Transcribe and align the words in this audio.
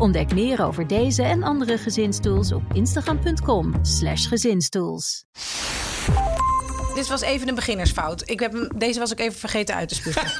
Ontdek 0.00 0.34
meer 0.34 0.64
over 0.64 0.86
deze 0.86 1.22
en 1.22 1.42
andere 1.42 1.78
gezinstools 1.78 2.52
op 2.52 2.62
instagram.com/slash 2.72 4.28
gezinstools. 4.28 5.24
Dit 6.94 7.08
was 7.08 7.20
even 7.20 7.48
een 7.48 7.54
beginnersfout. 7.54 8.22
Ik 8.30 8.40
heb 8.40 8.52
hem, 8.52 8.68
deze 8.76 8.98
was 8.98 9.10
ik 9.10 9.20
even 9.20 9.38
vergeten 9.38 9.74
uit 9.74 9.88
te 9.88 9.94
spugen. 9.94 10.22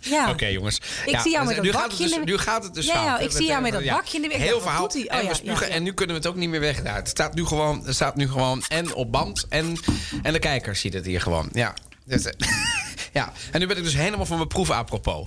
ja. 0.00 0.30
Oké, 0.30 0.46
jongens. 0.46 0.80
Ik 1.06 1.18
zie 1.18 1.30
jou 1.32 1.46
met 1.46 1.62
dus 1.62 1.64
dat 1.64 1.64
nu 1.64 1.72
gaat 1.72 1.80
het 1.82 1.90
bakje 1.90 2.04
dus, 2.04 2.12
in 2.12 2.20
de- 2.24 2.30
Nu 2.30 2.38
gaat 2.38 2.62
het 2.64 2.74
dus 2.74 2.86
Ja, 2.86 3.04
ja, 3.04 3.18
ik 3.18 3.30
zie 3.30 3.46
jou 3.46 3.62
met 3.62 3.72
dat 3.72 3.84
bakje 3.84 4.16
in 4.16 4.22
de- 4.22 4.34
ik 4.34 4.40
Heel 4.42 4.60
verhaal. 4.60 4.84
Oh, 4.84 4.92
en, 4.94 5.22
ja, 5.22 5.28
we 5.28 5.34
spugen, 5.34 5.60
ja, 5.66 5.72
ja. 5.72 5.74
en 5.78 5.82
nu 5.82 5.92
kunnen 5.92 6.16
we 6.16 6.22
het 6.22 6.30
ook 6.30 6.38
niet 6.38 6.48
meer 6.48 6.60
weg. 6.60 6.82
Nou, 6.82 6.96
het 6.96 7.08
staat 7.08 7.34
nu 7.34 7.44
gewoon, 7.46 7.82
het 7.84 7.94
staat 7.94 8.16
nu 8.16 8.28
gewoon 8.28 8.62
en 8.68 8.94
op 8.94 9.12
band. 9.12 9.46
En, 9.48 9.76
en 10.22 10.32
de 10.32 10.38
kijker 10.38 10.76
ziet 10.76 10.92
het 10.94 11.04
hier 11.04 11.20
gewoon. 11.20 11.48
Ja. 11.52 11.74
Dus, 12.04 12.22
ja. 13.12 13.32
En 13.52 13.60
nu 13.60 13.66
ben 13.66 13.76
ik 13.76 13.84
dus 13.84 13.94
helemaal 13.94 14.26
van 14.26 14.36
mijn 14.36 14.48
proef 14.48 14.70
apropos. 14.70 15.24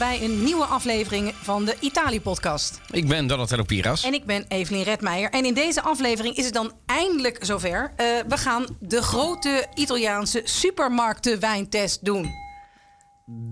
Bij 0.00 0.22
een 0.22 0.44
nieuwe 0.44 0.64
aflevering 0.64 1.32
van 1.34 1.64
de 1.64 1.76
Italië-podcast. 1.80 2.80
Ik 2.90 3.08
ben 3.08 3.26
Donatello 3.26 3.62
Piras. 3.62 4.04
En 4.04 4.14
ik 4.14 4.24
ben 4.24 4.44
Evelien 4.48 4.82
Redmeijer. 4.82 5.30
En 5.30 5.44
in 5.44 5.54
deze 5.54 5.82
aflevering 5.82 6.36
is 6.36 6.44
het 6.44 6.54
dan 6.54 6.72
eindelijk 6.86 7.38
zover. 7.40 7.92
Eh, 7.96 8.06
we 8.28 8.36
gaan 8.36 8.66
de 8.80 9.02
grote 9.02 9.66
Italiaanse 9.74 10.40
supermarktenwijntest 10.44 12.04
doen. 12.04 12.30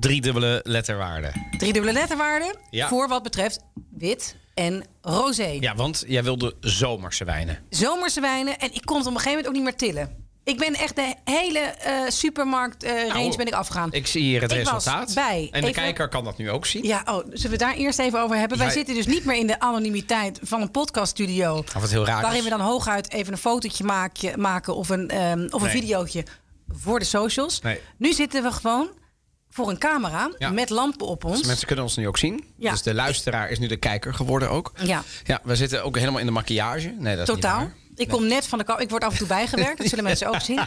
Driedubbele 0.00 0.60
letterwaarde. 0.62 1.32
Driedubbele 1.58 1.92
letterwaarden 1.94 2.56
Ja. 2.70 2.88
voor 2.88 3.08
wat 3.08 3.22
betreft 3.22 3.60
wit 3.90 4.36
en 4.54 4.84
rosé. 5.00 5.56
Ja, 5.60 5.74
want 5.74 6.04
jij 6.06 6.24
wilde 6.24 6.54
zomerse 6.60 7.24
wijnen. 7.24 7.58
Zomerse 7.70 8.20
wijnen. 8.20 8.58
En 8.58 8.74
ik 8.74 8.82
kon 8.84 8.96
het 8.98 9.06
op 9.06 9.12
een 9.14 9.20
gegeven 9.20 9.44
moment 9.44 9.46
ook 9.46 9.54
niet 9.54 9.62
meer 9.62 9.76
tillen. 9.76 10.27
Ik 10.48 10.58
ben 10.58 10.74
echt 10.74 10.96
de 10.96 11.14
hele 11.24 11.58
eh, 11.58 11.92
supermarkt 12.08 12.82
eh, 12.82 12.90
range 13.08 13.22
Nou, 13.24 13.36
ben 13.36 13.46
ik 13.46 13.52
afgegaan. 13.52 13.92
Ik 13.92 14.06
zie 14.06 14.22
hier 14.22 14.42
het 14.42 14.52
Ik 14.52 14.56
resultaat. 14.58 15.14
bij. 15.14 15.48
En 15.52 15.60
de 15.60 15.68
Even- 15.68 15.82
kijker 15.82 16.08
kan 16.08 16.24
dat 16.24 16.38
nu 16.38 16.50
ook 16.50 16.66
zien. 16.66 16.82
Ja, 16.84 17.02
oh, 17.04 17.14
zullen 17.16 17.42
we 17.42 17.48
het 17.48 17.58
daar 17.58 17.74
eerst 17.74 17.98
even 17.98 18.20
over 18.22 18.36
hebben? 18.36 18.58
Wij 18.58 18.70
zitten 18.70 18.94
dus 18.94 19.06
niet 19.06 19.24
meer 19.24 19.36
in 19.36 19.46
de 19.46 19.60
anonimiteit 19.60 20.38
van 20.42 20.60
een 20.60 20.70
podcaststudio. 20.70 21.54
Of 21.56 21.72
wat 21.72 21.90
heel 21.90 22.06
raar 22.06 22.20
Waarin 22.20 22.38
is. 22.38 22.44
we 22.44 22.50
dan 22.50 22.60
hooguit 22.60 23.12
even 23.12 23.32
een 23.32 23.38
fotootje 23.38 23.84
maakje- 23.84 24.36
maken 24.36 24.76
of 24.76 24.88
een, 24.88 25.08
ehm, 25.10 25.46
of 25.50 25.62
een 25.62 25.70
videootje 25.70 26.24
voor 26.68 26.98
de 26.98 27.04
socials. 27.04 27.60
Nee. 27.60 27.80
Nu 27.96 28.12
zitten 28.12 28.42
we 28.42 28.52
gewoon 28.52 28.88
voor 29.50 29.68
een 29.70 29.78
camera 29.78 30.30
Ja. 30.38 30.50
met 30.50 30.70
lampen 30.70 31.06
op 31.06 31.24
ons. 31.24 31.38
Dus 31.38 31.46
mensen 31.46 31.66
kunnen 31.66 31.84
ons 31.84 31.96
nu 31.96 32.08
ook 32.08 32.18
zien. 32.18 32.44
Ja. 32.56 32.70
Dus 32.70 32.82
de 32.82 32.94
luisteraar 32.94 33.50
is 33.50 33.58
nu 33.58 33.66
de 33.66 33.76
kijker 33.76 34.14
geworden 34.14 34.50
ook. 34.50 34.72
Ja. 34.82 35.02
Ja, 35.24 35.40
we 35.44 35.56
zitten 35.56 35.84
ook 35.84 35.96
helemaal 35.98 36.20
in 36.20 36.26
de 36.26 36.32
maquillage. 36.32 36.94
Nee, 36.98 37.16
dat 37.16 37.28
is 37.28 37.34
niet 37.34 37.42
Totaal. 37.42 37.58
waar. 37.58 37.74
Ik 37.98 38.08
kom 38.08 38.26
net 38.26 38.46
van 38.46 38.58
de. 38.58 38.74
Ik 38.78 38.90
word 38.90 39.04
af 39.04 39.12
en 39.12 39.18
toe 39.18 39.26
bijgewerkt. 39.26 39.78
Dat 39.78 39.86
zullen 39.88 40.04
mensen 40.04 40.28
ook 40.28 40.40
zien. 40.40 40.60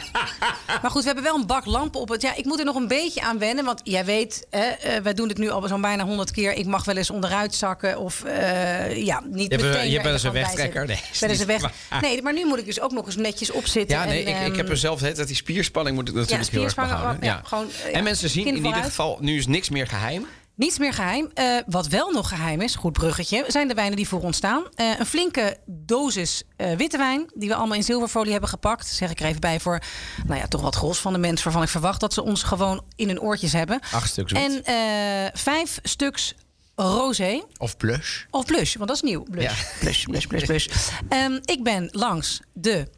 Maar 0.82 0.90
goed, 0.90 1.00
we 1.00 1.06
hebben 1.06 1.24
wel 1.24 1.34
een 1.36 1.46
bak 1.46 1.64
lampen 1.66 2.00
op 2.00 2.08
het. 2.08 2.22
Ja, 2.22 2.34
ik 2.34 2.44
moet 2.44 2.58
er 2.58 2.64
nog 2.64 2.76
een 2.76 2.88
beetje 2.88 3.20
aan 3.20 3.38
wennen. 3.38 3.64
Want 3.64 3.80
jij 3.84 4.04
weet, 4.04 4.46
hè, 4.50 4.60
eh, 4.60 5.02
wij 5.02 5.14
doen 5.14 5.28
het 5.28 5.38
nu 5.38 5.50
al 5.50 5.68
zo'n 5.68 5.80
bijna 5.80 6.04
honderd 6.04 6.30
keer. 6.30 6.52
Ik 6.52 6.66
mag 6.66 6.84
wel 6.84 6.96
eens 6.96 7.10
onderuit 7.10 7.54
zakken. 7.54 7.98
Of 7.98 8.24
eh, 8.24 9.04
ja, 9.04 9.22
niet 9.24 9.52
Je 9.52 9.58
meteen. 9.58 9.90
je 9.90 10.02
wel 10.02 10.12
eens 10.12 10.22
een 10.22 10.32
wegtrekker. 10.32 10.86
Nee, 10.86 11.00
Wel 11.20 11.30
eens 11.30 11.38
een 11.38 11.46
weg. 11.46 11.60
waar. 11.60 12.00
Nee, 12.00 12.22
maar 12.22 12.32
nu 12.32 12.46
moet 12.46 12.58
ik 12.58 12.64
dus 12.64 12.80
ook 12.80 12.92
nog 12.92 13.06
eens 13.06 13.16
netjes 13.16 13.50
opzitten. 13.50 13.96
Ja, 13.96 14.04
nee, 14.04 14.24
en, 14.24 14.30
ik, 14.30 14.40
ik 14.40 14.48
ehm, 14.48 14.56
heb 14.56 14.68
er 14.68 14.76
zelf 14.76 15.00
het, 15.00 15.16
dat 15.16 15.26
die 15.26 15.36
spierspanning 15.36 15.96
moet 15.96 16.08
ik 16.08 16.14
natuurlijk 16.14 16.50
heel 16.50 16.64
erg 16.64 16.74
behouden. 16.74 17.18
ja, 17.22 17.40
gewoon, 17.44 17.66
eh, 17.84 17.90
ja, 17.90 17.96
en 17.98 18.04
mensen 18.04 18.28
zien 18.28 18.46
in 18.46 18.56
ieder 18.56 18.82
geval, 18.82 19.18
nu 19.20 19.38
is 19.38 19.46
niks 19.46 19.68
meer 19.68 19.86
geheim. 19.86 20.26
Niets 20.54 20.78
meer 20.78 20.92
geheim. 20.92 21.30
Eh, 21.34 21.56
wat 21.66 21.86
wel 21.86 22.10
nog 22.10 22.28
geheim 22.28 22.60
is, 22.60 22.74
goed 22.74 22.92
bruggetje, 22.92 23.44
zijn 23.48 23.68
de 23.68 23.74
wijnen 23.74 23.96
die 23.96 24.08
voor 24.08 24.20
ons 24.22 24.36
staan. 24.36 24.62
Eh, 24.74 24.98
een 24.98 25.06
flinke 25.06 25.56
dosis 25.66 26.42
eh, 26.56 26.76
witte 26.76 26.96
wijn, 26.98 27.30
die 27.34 27.48
we 27.48 27.54
allemaal 27.54 27.76
in 27.76 27.82
zilverfolie 27.82 28.30
hebben 28.32 28.48
gepakt. 28.50 28.86
Zeg 28.86 29.10
ik 29.10 29.20
er 29.20 29.26
even 29.26 29.40
bij 29.40 29.60
voor, 29.60 29.80
nou 30.26 30.40
ja, 30.40 30.48
toch 30.48 30.60
wat 30.60 30.74
gros 30.76 30.98
van 30.98 31.12
de 31.12 31.18
mensen 31.18 31.44
waarvan 31.44 31.62
ik 31.62 31.68
verwacht 31.68 32.00
dat 32.00 32.12
ze 32.14 32.22
ons 32.22 32.42
gewoon 32.42 32.84
in 32.96 33.08
hun 33.08 33.20
oortjes 33.20 33.52
hebben. 33.52 33.80
Acht 33.92 34.10
stuks 34.10 34.32
wit. 34.32 34.42
En 34.42 34.64
eh, 34.64 35.30
vijf 35.40 35.78
stuks 35.82 36.34
rosé. 36.74 37.42
Of 37.58 37.76
blush. 37.76 38.22
Of 38.30 38.44
blush, 38.46 38.74
want 38.74 38.88
dat 38.88 38.96
is 38.96 39.02
nieuw. 39.02 39.22
Blush, 39.22 39.44
Ja. 39.44 39.78
blush, 39.80 40.04
blush, 40.04 40.26
blush, 40.26 40.44
blush. 40.44 40.66
Ehm, 41.08 41.38
ik 41.44 41.62
ben 41.62 41.88
langs 41.90 42.40
de 42.52 42.88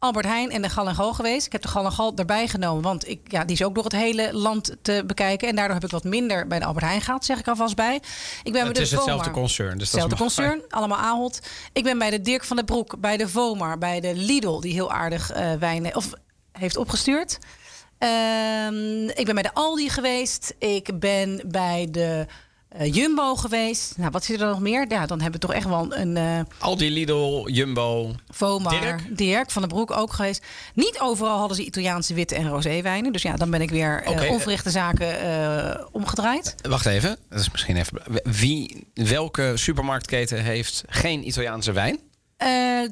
Albert 0.00 0.26
Heijn 0.26 0.50
en 0.50 0.62
de 0.62 0.68
Gal 0.68 0.88
en 0.88 0.94
Gal 0.94 1.12
geweest. 1.14 1.46
Ik 1.46 1.52
heb 1.52 1.62
de 1.62 1.68
Gal 1.68 1.84
en 1.84 1.92
Gal 1.92 2.12
erbij 2.16 2.48
genomen, 2.48 2.82
want 2.82 3.08
ik, 3.08 3.20
ja, 3.24 3.44
die 3.44 3.56
is 3.56 3.62
ook 3.64 3.74
door 3.74 3.84
het 3.84 3.92
hele 3.92 4.32
land 4.32 4.76
te 4.82 5.02
bekijken. 5.06 5.48
En 5.48 5.54
daardoor 5.56 5.74
heb 5.74 5.84
ik 5.84 5.90
wat 5.90 6.04
minder 6.04 6.46
bij 6.46 6.58
de 6.58 6.64
Albert 6.64 6.84
Heijn 6.84 7.00
gehad, 7.00 7.24
zeg 7.24 7.38
ik 7.38 7.48
alvast 7.48 7.76
bij. 7.76 7.94
Ik 7.94 8.02
ben 8.42 8.52
bij 8.52 8.62
Het 8.62 8.74
de 8.74 8.80
is 8.82 8.90
hetzelfde 8.90 9.24
Vomar. 9.24 9.38
concern. 9.40 9.78
Dus 9.78 9.90
Hetzelfde 9.90 10.16
concern, 10.16 10.62
allemaal 10.68 10.98
Ahold. 10.98 11.40
Ik 11.72 11.82
ben 11.84 11.98
bij 11.98 12.10
de 12.10 12.20
Dirk 12.20 12.44
van 12.44 12.56
der 12.56 12.64
Broek, 12.64 13.00
bij 13.00 13.16
de 13.16 13.28
Vomar, 13.28 13.78
bij 13.78 14.00
de 14.00 14.14
Lidl, 14.14 14.60
die 14.60 14.72
heel 14.72 14.92
aardig 14.92 15.30
eh 15.30 15.52
wijnen 15.54 15.96
of 15.96 16.12
heeft 16.52 16.76
opgestuurd. 16.76 17.38
Ehm, 17.98 19.08
ik 19.08 19.22
ben 19.24 19.34
bij 19.34 19.42
de 19.42 19.54
Aldi 19.54 19.88
geweest. 19.88 20.54
Ik 20.58 20.98
ben 20.98 21.42
bij 21.46 21.88
de 21.90 22.26
eh, 22.70 22.94
Jumbo 22.94 23.36
geweest. 23.36 23.94
Nou, 23.96 24.10
wat 24.10 24.24
zit 24.24 24.40
er 24.40 24.46
nog 24.46 24.60
meer? 24.60 24.86
Ja, 24.88 25.06
dan 25.06 25.20
hebben 25.20 25.40
we 25.40 25.46
toch 25.46 25.56
echt 25.56 25.66
wel 25.66 25.96
een 25.96 26.16
eh 26.16 26.40
Aldi, 26.58 26.90
Lidl, 26.90 27.48
Jumbo. 27.48 28.14
Vomar. 28.28 28.80
Dirk? 28.80 29.16
Dirk 29.16 29.50
van 29.50 29.62
der 29.62 29.70
Broek 29.70 29.90
ook 29.90 30.12
geweest. 30.12 30.44
Niet 30.74 30.98
overal 31.00 31.38
hadden 31.38 31.56
ze 31.56 31.64
Italiaanse 31.64 32.14
witte 32.14 32.34
en 32.34 32.48
roséwijnen. 32.48 33.12
Dus 33.12 33.22
ja, 33.22 33.36
dan 33.36 33.50
ben 33.50 33.60
ik 33.60 33.70
weer 33.70 34.02
eh, 34.02 34.30
onverrichte 34.30 34.70
zaken 34.70 35.08
omgedraaid. 35.92 36.54
Wacht 36.68 36.86
even, 36.86 37.16
dat 37.28 37.40
is 37.40 37.50
misschien 37.50 37.76
even. 37.76 38.02
Wie, 38.22 38.86
welke 38.94 39.52
supermarktketen 39.54 40.42
heeft 40.42 40.84
geen 40.86 41.26
Italiaanse 41.26 41.72
wijn? 41.72 41.98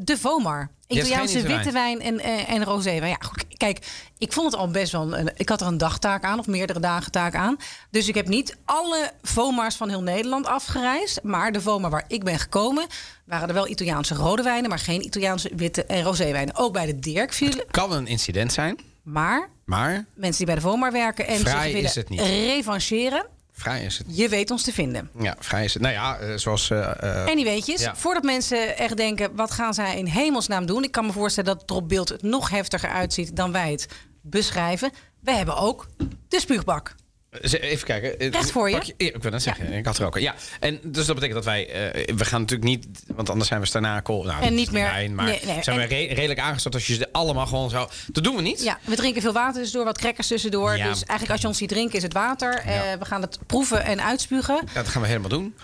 De 0.04 0.16
Vomar. 0.18 0.70
Italiaanse 0.88 1.34
witte 1.34 1.48
witte 1.56 1.72
wijn 1.72 2.00
en, 2.00 2.20
eh, 2.20 2.50
en 2.50 2.64
roséwijn. 2.64 3.10
Ja, 3.10 3.16
goed, 3.20 3.44
kijk, 3.56 3.86
ik 4.18 4.32
vond 4.32 4.52
het 4.52 4.60
al 4.60 4.70
best 4.70 4.92
wel... 4.92 5.18
Een, 5.18 5.30
ik 5.36 5.48
had 5.48 5.60
er 5.60 5.66
een 5.66 5.78
dagtaak 5.78 6.24
aan, 6.24 6.38
of 6.38 6.46
meerdere 6.46 6.80
dagen 6.80 7.12
taak 7.12 7.34
aan. 7.34 7.56
Dus 7.90 8.08
ik 8.08 8.14
heb 8.14 8.28
niet 8.28 8.56
alle 8.64 9.10
Vomars 9.22 9.76
van 9.76 9.88
heel 9.88 10.02
Nederland 10.02 10.46
afgereisd. 10.46 11.22
Maar 11.22 11.52
de 11.52 11.60
Vomar 11.60 11.90
waar 11.90 12.04
ik 12.08 12.24
ben 12.24 12.38
gekomen... 12.38 12.86
waren 13.24 13.48
er 13.48 13.54
wel 13.54 13.68
Italiaanse 13.68 14.14
rode 14.14 14.42
wijnen... 14.42 14.68
maar 14.68 14.78
geen 14.78 15.04
Italiaanse 15.04 15.50
witte 15.56 15.84
en 15.84 16.02
roséwijnen. 16.02 16.56
Ook 16.56 16.72
bij 16.72 16.86
de 16.86 16.98
Dirk 16.98 17.32
viel. 17.32 17.64
Kan 17.70 17.92
een 17.92 18.06
incident 18.06 18.52
zijn, 18.52 18.78
Maar 19.02 19.48
maar 19.64 20.06
mensen 20.14 20.36
die 20.36 20.46
bij 20.46 20.54
de 20.54 20.60
Vomar 20.60 20.92
werken... 20.92 21.26
en 21.26 21.38
zich 21.38 21.62
willen 21.62 21.82
is 21.82 21.94
het 21.94 22.08
niet. 22.08 22.20
revancheren... 22.20 23.26
vrij 23.58 23.82
is 23.84 23.98
het. 23.98 24.06
je 24.16 24.28
weet 24.28 24.50
ons 24.50 24.62
te 24.62 24.72
vinden. 24.72 25.10
Ja, 25.20 25.36
vrij 25.38 25.64
is 25.64 25.72
het. 25.74 25.82
Nou 25.82 25.94
ja, 25.94 26.18
eh, 26.18 26.36
zoals. 26.36 26.70
eh, 26.70 27.02
eh, 27.02 27.28
En 27.28 27.36
die 27.36 27.44
weetjes, 27.44 27.80
Ja. 27.80 27.96
voordat 27.96 28.22
mensen 28.22 28.76
echt 28.76 28.96
denken... 28.96 29.36
wat 29.36 29.50
gaan 29.50 29.74
zij 29.74 29.98
in 29.98 30.06
hemelsnaam 30.06 30.66
doen? 30.66 30.82
Ik 30.84 30.92
kan 30.92 31.06
me 31.06 31.12
voorstellen 31.12 31.50
dat 31.52 31.60
het 31.60 31.70
er 31.70 31.76
op 31.76 31.88
beeld 31.88 32.08
het 32.08 32.22
nog 32.22 32.50
heftiger 32.50 32.88
uitziet... 32.88 33.36
dan 33.36 33.52
wij 33.52 33.70
het 33.70 33.86
beschrijven. 34.22 34.90
We 35.20 35.32
hebben 35.32 35.56
ook 35.56 35.86
de 36.28 36.40
spuugbak. 36.40 36.94
Even 37.40 37.86
kijken. 37.86 38.18
Eh, 38.18 38.30
Recht 38.30 38.50
voor 38.50 38.70
je? 38.70 38.76
pak 38.76 38.84
Ja, 38.84 38.92
ik 38.96 39.16
wil 39.22 39.30
net 39.30 39.42
zeggen. 39.42 39.72
Ik 39.72 39.84
had 39.86 39.98
er 39.98 40.06
ook. 40.06 40.18
Ja. 40.18 40.34
En 40.60 40.80
dus 40.82 41.06
dat 41.06 41.14
betekent 41.14 41.34
dat 41.34 41.44
wij. 41.44 41.68
eh, 41.92 42.14
we 42.16 42.24
gaan 42.24 42.40
natuurlijk 42.40 42.68
niet. 42.68 42.86
Want 43.06 43.30
anders 43.30 43.48
zijn 43.48 43.60
we 43.60 43.66
Starnakel. 43.66 44.22
Nou, 44.22 44.42
En 44.42 44.54
niet 44.54 44.70
meer- 44.72 44.82
Wijn, 44.90 45.14
maar 45.14 45.24
nee, 45.24 45.40
nee. 45.44 45.62
zijn 45.62 45.76
we 45.78 45.84
re- 45.84 46.14
redelijk 46.14 46.40
aangesteld 46.40 46.74
als 46.74 46.86
je 46.86 46.94
ze 46.94 47.08
allemaal 47.12 47.46
gewoon 47.46 47.70
zo. 47.70 47.88
Dat 48.06 48.24
doen 48.24 48.36
we 48.36 48.42
niet. 48.42 48.62
Ja, 48.62 48.78
we 48.84 48.96
drinken 48.96 49.22
veel 49.22 49.32
water 49.32 49.54
tussendoor, 49.60 49.84
wat 49.86 49.98
crackers 49.98 50.26
tussendoor. 50.26 50.76
Ja. 50.76 50.84
Dus 50.88 50.98
eigenlijk 51.04 51.30
als 51.30 51.40
je 51.40 51.46
ons 51.46 51.58
ziet 51.58 51.68
drinken 51.68 51.96
is 51.96 52.02
het 52.02 52.12
water. 52.12 52.54
Eh, 52.58 52.80
we 52.98 53.04
gaan 53.04 53.20
het 53.22 53.38
proeven 53.46 53.84
en 53.84 54.02
uitspugen. 54.02 54.54
Ja, 54.66 54.72
dat 54.74 54.88
gaan 54.88 55.02
we 55.02 55.08
helemaal 55.08 55.28
doen. 55.30 55.54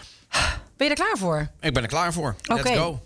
Ben 0.77 0.87
je 0.87 0.95
er 0.95 0.95
klaar 1.05 1.17
voor? 1.19 1.49
Ik 1.61 1.73
ben 1.75 1.83
er 1.83 1.89
klaar 1.89 2.13
voor. 2.13 2.37
Let's 2.43 2.71
go. 2.71 3.01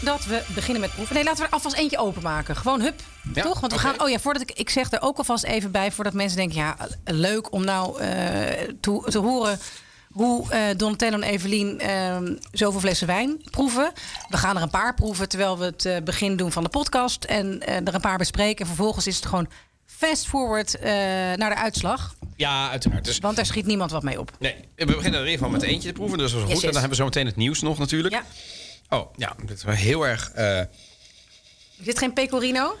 Voordat 0.00 0.24
we 0.24 0.42
beginnen 0.54 0.80
met 0.80 0.92
proeven. 0.94 1.14
Nee, 1.14 1.24
laten 1.24 1.40
we 1.40 1.46
er 1.46 1.52
alvast 1.54 1.76
eentje 1.76 1.98
openmaken. 1.98 2.56
Gewoon 2.56 2.80
hup. 2.80 3.00
Ja, 3.34 3.42
toch? 3.42 3.60
Want 3.60 3.72
we 3.72 3.78
gaan. 3.78 4.00
Oh 4.02 4.08
ja, 4.08 4.18
voordat 4.18 4.42
ik. 4.42 4.50
Ik 4.52 4.70
zeg 4.70 4.90
er 4.90 5.02
ook 5.02 5.18
alvast 5.18 5.44
even 5.44 5.70
bij. 5.70 5.92
Voordat 5.92 6.12
mensen 6.12 6.36
denken. 6.36 6.56
Ja, 6.56 6.76
leuk 7.04 7.52
om 7.52 7.64
nou 7.64 8.00
eh, 8.00 8.08
te, 8.80 9.02
te 9.10 9.18
horen. 9.18 9.58
Hoe 10.10 10.50
eh 10.50 10.62
Donatello 10.76 11.16
en 11.16 11.22
Evelien 11.22 11.80
ehm, 11.80 12.34
zoveel 12.52 12.80
flessen 12.80 13.06
wijn 13.06 13.42
proeven. 13.50 13.92
We 14.28 14.36
gaan 14.36 14.56
er 14.56 14.62
een 14.62 14.70
paar 14.70 14.94
proeven 14.94 15.28
terwijl 15.28 15.58
we 15.58 15.64
het 15.64 15.84
eh, 15.84 15.96
begin 16.04 16.36
doen 16.36 16.52
van 16.52 16.62
de 16.62 16.68
podcast. 16.68 17.24
En 17.24 17.66
er 17.66 17.94
een 17.94 18.00
paar 18.00 18.18
bespreken. 18.18 18.60
En 18.60 18.66
vervolgens 18.66 19.06
is 19.06 19.16
het 19.16 19.26
gewoon 19.26 19.48
fast 19.86 20.26
forward 20.28 20.76
naar 21.36 21.50
de 21.50 21.56
uitslag. 21.56 22.14
Ja, 22.36 22.70
uiteraard. 22.70 23.04
Dus 23.04 23.18
Want 23.18 23.36
daar 23.36 23.46
schiet 23.46 23.66
niemand 23.66 23.90
wat 23.90 24.02
mee 24.02 24.20
op. 24.20 24.30
nee, 24.38 24.54
we 24.76 24.84
beginnen 24.84 25.20
er 25.20 25.26
even 25.26 25.38
van 25.38 25.50
met 25.50 25.62
eentje 25.62 25.88
te 25.88 25.94
proeven. 25.94 26.18
Dus 26.18 26.32
dat 26.32 26.40
is 26.40 26.46
goed. 26.46 26.54
Yes, 26.54 26.62
En 26.62 26.70
dan 26.72 26.80
hebben 26.80 26.98
we 26.98 27.04
zo 27.04 27.04
meteen 27.04 27.26
het 27.26 27.36
nieuws 27.36 27.60
nog 27.60 27.78
natuurlijk. 27.78 28.14
Ja. 28.14 28.22
Oh, 28.90 29.12
ja. 29.16 29.36
Dit 29.44 29.56
is 29.56 29.64
wel 29.64 29.74
heel 29.74 30.06
erg. 30.06 30.30
eh, 30.32 30.60
Is 30.60 30.66
dit 31.84 31.98
geen 31.98 32.12
pecorino? 32.12 32.76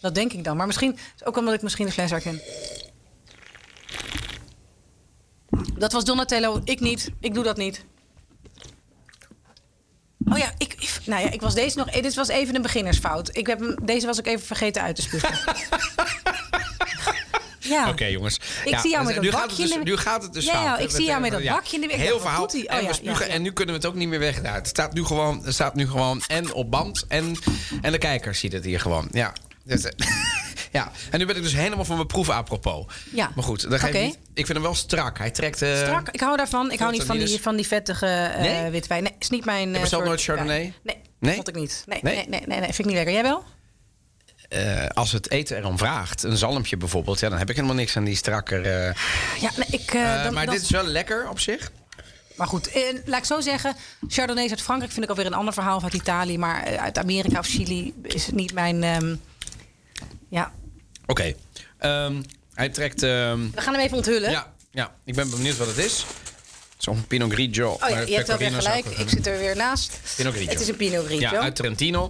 Dat 0.00 0.14
denk 0.14 0.32
ik 0.32 0.44
dan. 0.44 0.56
Maar 0.56 0.66
misschien 0.66 0.98
is 1.16 1.24
ook 1.24 1.36
omdat 1.36 1.54
ik 1.54 1.62
misschien 1.62 1.86
de 1.86 1.92
fles 1.92 2.10
herken. 2.10 2.40
Dat 5.78 5.92
was 5.92 6.04
Donatello. 6.04 6.60
Ik 6.64 6.80
niet. 6.80 7.10
Ik 7.20 7.34
doe 7.34 7.44
dat 7.44 7.56
niet. 7.56 7.84
Oh 10.30 10.38
ja, 10.38 10.52
ik, 10.58 10.72
ik- 10.74 10.98
nou 11.06 11.22
ja, 11.24 11.30
ik 11.30 11.40
was 11.40 11.54
deze 11.54 11.78
nog. 11.78 11.88
eh, 11.88 12.02
Dit 12.02 12.14
was 12.14 12.28
even 12.28 12.54
een 12.54 12.62
beginnersfout. 12.62 13.36
Ik 13.36 13.46
heb 13.46 13.60
hem, 13.60 13.76
deze 13.86 14.06
was 14.06 14.18
ik 14.18 14.26
even 14.26 14.46
vergeten 14.46 14.82
uit 14.82 14.96
te 14.96 15.02
spugen. 15.02 15.38
ja. 17.62 17.88
Oké, 17.88 18.04
jongens. 18.04 18.36
Ik 18.64 18.78
zie 18.78 18.90
jou 18.90 19.04
met 19.04 19.20
nu 19.20 19.30
dat 19.30 19.40
gaat 19.40 19.48
bakje 19.48 19.62
het 19.62 19.72
dus, 19.74 19.82
Nu 19.84 19.96
gaat 19.96 20.22
het 20.22 20.32
dus 20.32 20.44
Ja, 20.44 20.62
ja, 20.62 20.78
ik 20.78 20.90
zie 20.90 21.04
jou 21.06 21.20
met 21.20 21.30
dat 21.30 21.44
bakje 21.44 21.76
in 21.80 21.88
de- 21.88 21.94
ik 21.94 22.00
Heel 22.00 22.20
verhaal. 22.20 22.44
Oh, 22.44 22.50
en 22.54 22.82
ja, 22.82 22.88
we 22.88 22.94
spugen. 22.94 23.20
ja, 23.20 23.26
ja. 23.26 23.32
En 23.34 23.42
nu 23.42 23.52
kunnen 23.52 23.74
we 23.74 23.80
het 23.80 23.90
ook 23.90 23.94
niet 23.96 24.08
meer 24.08 24.18
weg. 24.18 24.38
Het 24.42 24.68
staat 24.68 24.92
nu 24.92 25.04
gewoon, 25.04 25.44
het 25.44 25.54
staat 25.54 25.74
nu 25.74 25.88
gewoon 25.88 26.22
en 26.26 26.52
op 26.52 26.70
band. 26.70 27.04
En, 27.08 27.36
en 27.82 27.92
de 27.92 27.98
kijker 27.98 28.34
ziet 28.34 28.52
het 28.52 28.64
hier 28.64 28.80
gewoon. 28.80 29.08
Ja. 29.10 29.32
Dus, 29.64 29.84
eh, 29.84 30.06
ja. 30.72 30.90
En 31.10 31.18
nu 31.18 31.26
ben 31.26 31.36
ik 31.36 31.42
dus 31.42 31.52
helemaal 31.54 31.84
van 31.84 31.96
mijn 31.96 32.06
proef 32.06 32.28
apropos. 32.30 32.84
Ja. 33.12 33.30
Maar 33.34 33.44
goed, 33.44 33.70
dat 33.70 33.80
ga 33.80 33.86
ik 33.86 33.94
Oké. 33.94 34.02
niet. 34.04 34.14
Ik 34.34 34.46
vind 34.46 34.48
hem 34.48 34.62
wel 34.62 34.74
strak. 34.74 35.18
Hij 35.18 35.30
trekt... 35.30 35.62
eh, 35.62 35.76
Strak. 35.76 36.08
Ik 36.08 36.20
hou 36.20 36.36
daarvan. 36.36 36.70
Ik 36.70 36.78
hou 36.78 36.92
niet 36.92 37.02
van 37.04 37.18
die, 37.18 37.40
van 37.40 37.56
die 37.56 37.66
vettige 37.66 38.06
eh 38.06 38.40
Nee? 38.40 38.70
witwijn. 38.70 39.02
Nee, 39.02 39.12
is 39.18 39.28
niet 39.28 39.44
mijn. 39.44 39.68
Je 39.68 39.74
eh, 39.74 39.80
bestelt 39.80 39.90
soort 39.90 40.04
nooit 40.04 40.22
Chardonnay? 40.22 40.58
wijn. 40.60 40.74
Nee, 40.82 40.96
Nee? 41.20 41.34
vond 41.34 41.48
ik 41.48 41.54
niet. 41.54 41.82
Nee, 41.86 41.98
Nee? 42.02 42.14
nee? 42.14 42.26
Nee, 42.28 42.40
nee, 42.46 42.58
nee, 42.58 42.66
vind 42.66 42.78
ik 42.78 42.84
niet 42.84 42.94
lekker. 42.94 43.12
Jij 43.14 43.22
wel? 43.22 43.44
Eh, 44.52 44.86
als 44.88 45.12
het 45.12 45.30
eten 45.30 45.56
erom 45.56 45.78
vraagt, 45.78 46.22
een 46.22 46.36
zalmpje 46.36 46.76
bijvoorbeeld... 46.76 47.20
Ja, 47.20 47.28
dan 47.28 47.38
heb 47.38 47.50
ik 47.50 47.54
helemaal 47.56 47.76
niks 47.76 47.96
aan 47.96 48.04
die 48.04 48.16
strakker... 48.16 48.62
eh, 48.66 48.94
Ja, 49.40 49.50
nee, 49.56 49.66
ik. 49.80 49.94
eh, 49.94 50.22
dan, 50.24 50.32
maar 50.34 50.44
dan- 50.46 50.54
dit 50.54 50.64
is 50.64 50.70
wel 50.70 50.84
lekker 50.84 51.28
op 51.28 51.38
zich. 51.40 51.72
Maar 52.36 52.46
goed, 52.46 52.68
eh, 52.68 52.82
laat 53.04 53.18
ik 53.18 53.24
zo 53.24 53.40
zeggen. 53.40 53.74
Chardonnays 54.08 54.50
uit 54.50 54.62
Frankrijk 54.62 54.92
vind 54.92 55.04
ik 55.04 55.10
alweer 55.10 55.26
een 55.26 55.34
ander 55.34 55.54
verhaal. 55.54 55.76
Of 55.76 55.82
uit 55.82 55.94
Italië. 55.94 56.38
Maar 56.38 56.78
uit 56.78 56.98
Amerika 56.98 57.38
of 57.38 57.46
Chili 57.46 57.94
is 58.02 58.26
het 58.26 58.34
niet 58.34 58.52
mijn. 58.52 58.82
ehm, 58.82 59.14
ja, 60.28 60.52
Oké. 61.06 61.32
Ehm, 61.78 62.22
hij 62.54 62.68
trekt... 62.68 63.02
ehm, 63.02 63.38
we 63.54 63.60
gaan 63.60 63.74
hem 63.74 63.82
even 63.82 63.96
onthullen. 63.96 64.30
Ja, 64.30 64.52
ja, 64.70 64.90
ik 65.04 65.14
ben 65.14 65.30
benieuwd 65.30 65.56
wat 65.56 65.66
het 65.66 65.78
is. 65.78 66.06
Zo'n 66.82 67.06
Pinot 67.06 67.32
Grigio. 67.32 67.70
Oh 67.70 67.88
ja, 67.88 67.98
je 68.00 68.14
hebt 68.14 68.26
wel 68.28 68.36
weer 68.38 68.50
gelijk. 68.50 68.84
Ik 68.86 69.08
zit 69.08 69.26
er 69.26 69.38
weer 69.38 69.56
naast. 69.56 70.00
Pinot 70.16 70.32
Grigio. 70.32 70.50
Het 70.52 70.60
is 70.60 70.68
een 70.68 70.76
Pinot 70.76 71.04
Grigio. 71.04 71.30
Ja, 71.30 71.40
uit 71.40 71.56
Trentino. 71.56 72.08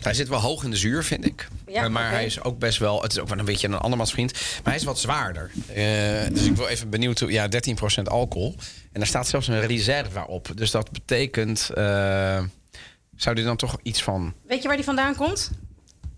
Hij 0.00 0.14
zit 0.14 0.28
wel 0.28 0.38
hoog 0.40 0.64
in 0.64 0.70
de 0.70 0.76
zuur, 0.76 1.04
vind 1.04 1.24
ik. 1.24 1.48
Ja, 1.66 1.82
Eh, 1.84 1.90
maar 1.90 2.10
hij 2.10 2.24
is 2.24 2.42
ook 2.42 2.58
best 2.58 2.78
wel... 2.78 3.02
Het 3.02 3.12
is 3.12 3.18
ook 3.18 3.28
wel 3.28 3.38
een 3.38 3.44
beetje 3.44 3.66
een 3.68 3.74
andermansvriend. 3.74 4.32
Maar 4.32 4.60
hij 4.72 4.74
is 4.74 4.84
wat 4.84 4.98
zwaarder. 4.98 5.50
Eh, 5.68 5.84
dus 6.32 6.42
ik 6.44 6.56
wil 6.56 6.66
even 6.66 6.90
benieuwd... 6.90 7.20
hoe- 7.20 7.30
Ja, 7.32 7.48
13% 7.48 8.02
alcohol. 8.04 8.54
En 8.92 8.98
daar 9.00 9.06
staat 9.06 9.28
zelfs 9.28 9.48
een 9.48 9.60
reserva 9.66 10.24
op. 10.24 10.48
Dus 10.54 10.70
dat 10.70 10.90
betekent... 10.90 11.70
eh, 11.74 12.42
zou 13.16 13.34
die 13.34 13.44
dan 13.44 13.56
toch 13.56 13.78
iets 13.82 14.02
van... 14.02 14.34
Weet 14.46 14.62
je 14.62 14.66
waar 14.68 14.76
die 14.76 14.84
vandaan 14.86 15.14
komt? 15.16 15.50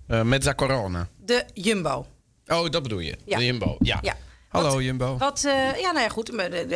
eh 0.09 0.23
Mezza 0.23 0.55
Corona. 0.55 1.09
De 1.25 1.45
Jumbo. 1.55 2.07
Oh, 2.47 2.71
dat 2.71 2.83
bedoel 2.83 2.99
je? 2.99 3.17
Ja. 3.25 3.39
De 3.39 3.45
Jumbo. 3.45 3.77
Ja. 3.81 3.99
Ja. 4.03 4.17
Hallo, 4.55 4.75
Wat- 4.75 4.83
Jumbo. 4.85 5.17
Wat, 5.17 5.45
eh, 5.45 5.81
ja, 5.81 5.91
nou 5.93 5.99
ja, 6.01 6.09
goed. 6.09 6.31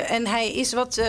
En 0.09 0.27
hij 0.27 0.53
is 0.53 0.73
wat. 0.73 0.97
eh, 0.97 1.07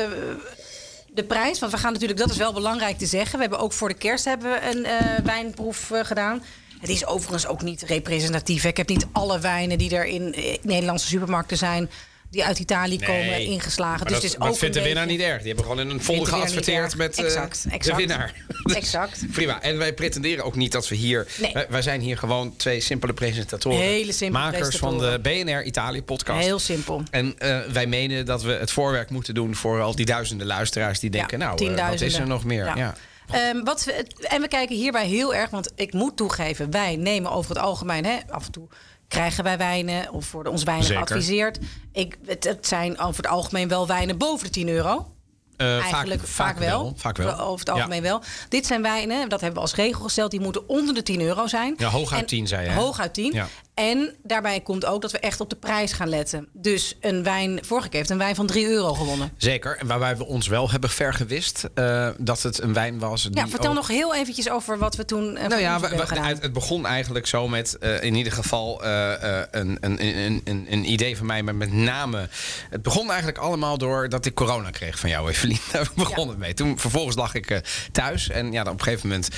de 1.13 1.24
prijs, 1.24 1.60
want 1.60 1.71
we 1.71 1.77
gaan 1.77 1.92
natuurlijk, 1.92 2.19
dat 2.19 2.30
is 2.30 2.38
wel 2.38 2.54
belangrijk 2.54 2.98
te 2.98 3.06
zeggen. 3.06 3.36
We 3.36 3.42
hebben 3.42 3.60
ook 3.60 3.74
voor 3.74 3.88
de 3.88 3.94
kerst 3.94 4.25
hebben 4.25 4.51
we 4.51 4.69
een 4.75 4.86
eh, 4.86 5.25
wijnproef 5.25 5.92
gedaan. 6.04 6.44
Het 6.80 6.89
is 6.89 7.06
overigens 7.06 7.48
ook 7.48 7.62
niet 7.62 7.81
representatief. 7.81 8.63
Ik 8.63 8.77
heb 8.77 8.88
niet 8.89 9.07
alle 9.12 9.39
wijnen 9.39 9.77
die 9.77 9.95
er 9.95 10.06
in 10.06 10.36
Nederlandse 10.62 11.07
supermarkten 11.07 11.57
zijn, 11.57 11.89
die 12.30 12.46
uit 12.46 12.60
Italië 12.60 13.00
komen, 13.00 13.40
ingeslagen. 13.46 14.06
Dus 14.06 14.14
dat, 14.14 14.24
het 14.24 14.31
is 14.31 14.38
dat 14.38 14.48
ook 14.48 14.58
vindt 14.58 14.76
de 14.76 14.81
winnaar 14.81 15.06
beetje- 15.06 15.20
niet 15.20 15.28
erg. 15.28 15.38
Die 15.38 15.48
hebben 15.48 15.66
gewoon 15.66 15.80
in 15.80 15.90
een 15.90 16.04
folder 16.04 16.24
niet 16.24 16.34
geadverteerd 16.34 16.96
met 16.96 17.18
eh, 17.18 17.26
Exact, 17.26 17.66
exact. 17.70 17.86
de 17.86 17.96
winnaar. 17.96 18.34
Dus 18.64 18.76
Exact. 18.76 19.26
Prima. 19.31 19.62
En 19.62 19.78
wij 19.78 19.94
pretenderen 19.94 20.44
ook 20.44 20.56
niet 20.56 20.72
dat 20.72 20.88
we 20.88 20.96
hier... 20.96 21.28
Nee. 21.38 21.54
Wij, 21.54 21.66
wij 21.70 21.81
zijn 21.81 22.02
hier 22.02 22.18
gewoon 22.18 22.56
twee 22.56 22.80
simpele 22.80 23.14
presentatoren. 23.14 23.80
Hele 23.80 24.12
simpele 24.12 24.44
Makers 24.44 24.76
van 24.76 24.98
de. 24.98 25.20
BNR 25.22 25.64
Italië 25.64 26.04
podcast. 26.04 26.46
Heel 26.46 26.60
simpel. 26.60 27.04
En 27.12 27.36
eh, 27.38 27.60
wij 27.60 27.88
menen 27.88 28.26
dat 28.26 28.44
we 28.44 28.52
het 28.52 28.72
voorwerk 28.72 29.10
moeten 29.10 29.34
doen 29.34 29.56
voor 29.56 29.82
al 29.82 29.96
die 29.96 30.06
duizenden 30.06 30.48
luisteraars 30.48 31.00
die 31.00 31.10
denken... 31.10 31.40
Ja, 31.40 31.46
nou, 31.56 31.75
eh, 31.75 31.90
wat 31.90 32.02
is 32.02 32.18
er 32.18 32.28
nog 32.28 32.44
meer? 32.44 32.66
Ja. 32.66 32.75
Ja. 32.75 32.96
Ehm, 33.32 33.64
wat 33.64 33.84
we, 33.84 34.06
en 34.22 34.42
we 34.42 34.48
kijken 34.48 34.75
hierbij 34.75 35.08
heel 35.08 35.36
erg, 35.36 35.50
want 35.50 35.72
ik 35.75 35.94
moet 35.94 36.18
toegeven, 36.18 36.72
wij 36.72 36.96
nemen 36.96 37.32
over 37.32 37.56
het 37.56 37.64
algemeen, 37.64 38.06
hè, 38.06 38.18
af 38.30 38.46
en 38.46 38.52
toe 38.52 38.68
krijgen 39.10 39.44
wij 39.44 39.58
wijnen 39.58 40.12
of 40.12 40.32
worden 40.32 40.52
ons 40.52 40.64
wijnen 40.64 40.86
Zeker. 40.86 41.08
geadviseerd. 41.08 41.60
Ik, 41.94 42.18
het, 42.26 42.44
het 42.44 42.68
zijn 42.68 43.00
over 43.00 43.24
het 43.24 43.32
algemeen 43.32 43.68
wel 43.68 43.88
wijnen 43.88 44.18
boven 44.18 44.46
de 44.46 44.52
10 44.52 44.68
euro. 44.70 45.12
Eh, 45.58 45.80
Eigenlijk 45.80 46.28
vaak, 46.28 46.58
wel. 46.58 46.94
Vaak 46.96 47.18
wel. 47.18 47.40
Over 47.40 47.60
het 47.60 47.70
algemeen 47.70 48.02
wel. 48.02 48.22
Dit 48.50 48.66
zijn 48.66 48.82
wijnen, 48.82 49.30
dat 49.30 49.42
hebben 49.42 49.58
we 49.62 49.64
als 49.70 49.76
regel 49.76 50.02
gesteld, 50.04 50.32
die 50.32 50.40
moeten 50.40 50.70
onder 50.70 50.94
de 50.94 51.04
10 51.04 51.22
euro 51.22 51.48
zijn. 51.48 51.74
Ja, 51.78 51.90
hooguit 51.90 52.22
En- 52.22 52.28
10 52.28 52.48
zei 52.48 52.64
je, 52.64 52.70
hè? 52.70 52.76
Hooguit 52.76 53.14
10. 53.14 53.34
Ja. 53.34 53.48
En 53.80 54.16
daarbij 54.24 54.60
komt 54.62 54.86
ook 54.86 55.02
dat 55.02 55.12
we 55.12 55.20
echt 55.20 55.40
op 55.42 55.50
de 55.50 55.56
prijs 55.56 55.92
gaan 55.94 56.10
letten. 56.10 56.48
Dus 56.54 56.96
een 57.02 57.24
wijn, 57.24 57.60
vorige 57.66 57.88
keer 57.90 57.98
heeft 57.98 58.10
een 58.12 58.18
wijn 58.18 58.36
van 58.36 58.46
3 58.48 58.68
euro 58.68 58.94
gewonnen. 58.94 59.31
Zeker. 59.38 59.78
En 59.78 59.88
waarbij 59.88 60.18
we 60.18 60.26
ons 60.26 60.48
wel 60.48 60.70
hebben 60.72 60.90
vergewist 60.90 61.68
eh, 61.74 62.10
dat 62.18 62.42
het 62.42 62.62
een 62.62 62.74
wijn 62.74 63.00
was. 63.00 63.28
Ja, 63.31 63.48
vertel 63.48 63.70
ook- 63.70 63.76
nog 63.76 63.88
heel 63.88 64.16
eventjes 64.16 64.50
over 64.50 64.78
wat 64.78 64.96
we 64.96 65.06
toen 65.06 65.38
eh, 65.38 65.48
Nou 65.48 65.62
ja, 65.62 65.74
we- 65.76 65.81
we- 65.81 65.88
hebben 65.88 66.08
gedaan. 66.08 66.26
het, 66.26 66.54
begon 66.54 66.86
eigenlijk 66.86 67.28
zo 67.28 67.48
met 67.48 67.78
eh, 67.78 68.04
in 68.04 68.16
ieder 68.16 68.34
geval 68.34 68.84
een, 68.86 69.78
een, 69.82 70.06
een, 70.06 70.42
een, 70.70 70.92
idee 70.92 71.18
van 71.18 71.25
mij, 71.25 71.44
maar 71.44 71.56
met 71.56 71.72
name. 71.74 72.28
Het 72.70 72.82
begon 72.82 73.08
eigenlijk 73.08 73.38
allemaal 73.38 73.78
door 73.78 74.10
dat 74.10 74.25
ik 74.25 74.34
corona 74.34 74.70
kreeg 74.70 75.00
van 75.00 75.10
jou, 75.10 75.30
Evelien. 75.30 75.60
Daar 75.72 75.90
begon 75.96 76.24
Ja. 76.24 76.30
het 76.30 76.40
mee. 76.40 76.54
Toen 76.54 76.80
vervolgens 76.80 77.16
lag 77.16 77.34
ik 77.34 77.62
thuis 77.92 78.30
en 78.30 78.52
ja, 78.52 78.64
dan 78.64 78.74
op 78.74 78.80
een 78.80 78.86
gegeven 78.86 79.08
moment 79.10 79.30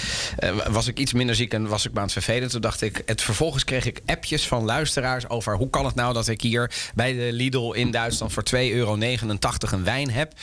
was 0.69 0.87
ik 0.87 0.99
iets 0.99 1.13
minder 1.13 1.35
ziek 1.35 1.53
en 1.53 1.67
was 1.67 1.85
ik 1.85 1.91
me 1.91 1.97
aan 1.97 2.03
het 2.03 2.13
vervelen. 2.13 2.49
Toen 2.49 2.61
dacht 2.61 2.81
ik, 2.81 3.01
het 3.05 3.21
vervolgens 3.21 3.63
kreeg 3.63 3.85
ik 3.85 3.99
appjes 4.05 4.29
van 4.39 4.63
luisteraars 4.63 5.29
over 5.29 5.55
hoe 5.55 5.69
kan 5.69 5.85
het 5.85 5.95
nou 5.95 6.13
dat 6.13 6.27
ik 6.27 6.41
hier 6.41 6.71
bij 6.95 7.13
de 7.13 7.29
Lidl 7.31 7.71
in 7.71 7.91
Duitsland 7.91 8.33
voor 8.33 8.43
2,89 8.55 8.59
euro 8.71 8.97
een 9.01 9.83
wijn 9.83 10.11
heb. 10.11 10.33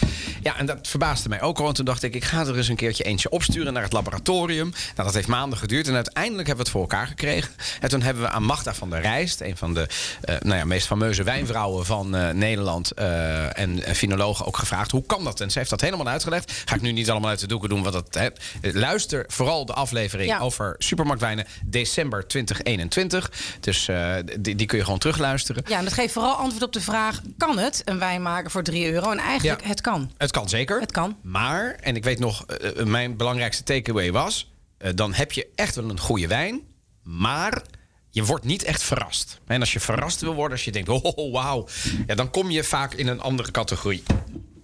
Ja, 0.43 0.56
en 0.56 0.67
dat 0.67 0.88
verbaasde 0.88 1.29
mij 1.29 1.43
ook 1.43 1.58
al. 1.58 1.69
En 1.69 1.75
toen 1.75 1.85
dacht 1.85 2.02
ik, 2.02 2.14
ik 2.14 2.25
ga 2.25 2.46
er 2.46 2.56
eens 2.56 2.69
een 2.69 2.76
keertje 2.76 3.05
eentje 3.05 3.31
opsturen 3.31 3.73
naar 3.73 3.82
het 3.82 3.93
laboratorium. 3.93 4.70
Nou, 4.70 5.06
dat 5.06 5.14
heeft 5.14 5.29
maanden 5.29 5.58
geduurd 5.58 5.88
en 5.88 5.94
uiteindelijk 5.94 6.46
hebben 6.46 6.64
we 6.67 6.70
het 6.70 6.81
voor 6.81 6.90
elkaar 6.90 7.06
gekregen. 7.06 7.50
En 7.81 7.88
toen 7.88 8.02
hebben 8.02 8.23
we 8.23 8.29
aan 8.29 8.43
Magda 8.43 8.75
van 8.75 8.90
der 8.90 9.00
Rijst, 9.00 9.40
een 9.40 9.56
van 9.56 9.75
de 9.75 9.87
eh, 10.20 10.37
nou 10.41 10.58
ja, 10.58 10.64
meest 10.64 10.87
fameuze 10.87 11.23
wijnvrouwen 11.23 11.87
van 11.87 12.17
eh, 12.17 12.31
Nederland 12.31 12.93
eh, 12.93 13.58
en 13.58 13.82
finologen, 13.96 14.46
ook 14.46 14.56
gevraagd 14.56 14.91
hoe 14.91 15.06
kan 15.06 15.25
dat? 15.25 15.41
En 15.41 15.50
ze 15.50 15.58
heeft 15.58 15.70
dat 15.70 15.81
helemaal 15.81 16.08
uitgelegd. 16.08 16.52
Ga 16.64 16.75
ik 16.75 16.81
nu 16.81 16.93
niet 16.93 17.11
allemaal 17.11 17.31
uit 17.31 17.41
de 17.41 17.46
doeken 17.46 17.69
doen, 17.69 17.82
wat 17.82 17.93
dat. 17.93 18.14
Hè. 18.14 18.29
Luister 18.73 19.25
vooral 19.29 19.67
de 19.67 19.73
aflevering 19.73 20.31
Ja. 20.31 20.38
over 20.38 20.75
supermarktwijnen 20.79 21.46
december 21.64 22.26
2021. 22.26 23.31
Dus 23.61 23.78
eh, 23.89 24.15
die, 24.41 24.55
die 24.57 24.67
kun 24.67 24.79
je 24.79 24.85
gewoon 24.85 24.99
terugluisteren. 24.99 25.63
Ja, 25.67 25.79
en 25.79 25.85
dat 25.85 25.93
geeft 25.93 26.13
vooral 26.13 26.35
antwoord 26.35 26.63
op 26.63 26.73
de 26.73 26.81
vraag: 26.81 27.20
kan 27.37 27.58
het 27.58 27.82
een 27.85 27.99
wijn 27.99 28.23
maken 28.23 28.51
voor 28.51 28.63
3 28.63 28.93
euro? 28.93 29.11
En 29.11 29.19
eigenlijk, 29.19 29.61
Ja. 29.63 29.69
het 29.69 29.81
kan. 29.81 30.13
Het 30.17 30.31
kan 30.31 30.49
zeker. 30.49 30.81
Het 30.81 30.93
kan. 30.93 31.17
Maar, 31.23 31.77
en 31.81 31.97
ik 31.97 32.05
weet 32.05 32.19
nog, 32.19 32.47
eh, 32.47 32.81
eh, 32.81 32.87
mijn 32.87 33.17
belangrijkste 33.17 33.63
takeaway 33.63 34.13
was... 34.13 34.51
dan 34.94 35.15
heb 35.15 35.32
je 35.32 35.49
echt 35.55 35.75
wel 35.75 35.91
een 35.91 36.01
goede 36.01 36.27
wijn, 36.27 36.61
maar 37.03 37.63
je 38.11 38.25
wordt 38.25 38.44
niet 38.44 38.63
echt 38.63 38.82
verrast. 38.82 39.39
En 39.47 39.61
als 39.61 39.73
je 39.73 39.81
verrast 39.81 40.20
wil 40.20 40.35
worden, 40.35 40.53
als 40.53 40.65
je 40.65 40.73
denkt, 40.73 40.89
oh, 40.89 41.32
wauw... 41.32 41.69
Ja, 42.06 42.15
dan 42.15 42.31
kom 42.31 42.51
je 42.51 42.65
vaak 42.65 42.94
in 42.94 43.06
een 43.08 43.20
andere 43.20 43.51
categorie. 43.51 44.03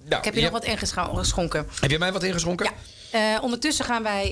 Nou, 0.04 0.18
Ik 0.18 0.24
heb 0.24 0.34
je 0.34 0.42
nog 0.42 0.50
wat 0.50 0.64
ingeschonken. 0.64 1.66
Heb 1.80 1.90
je 1.90 1.98
mij 1.98 2.12
wat 2.12 2.22
ingeschonken? 2.22 2.70
Ja. 3.12 3.40
Ondertussen 3.40 3.84
gaan 3.84 4.02
wij, 4.02 4.26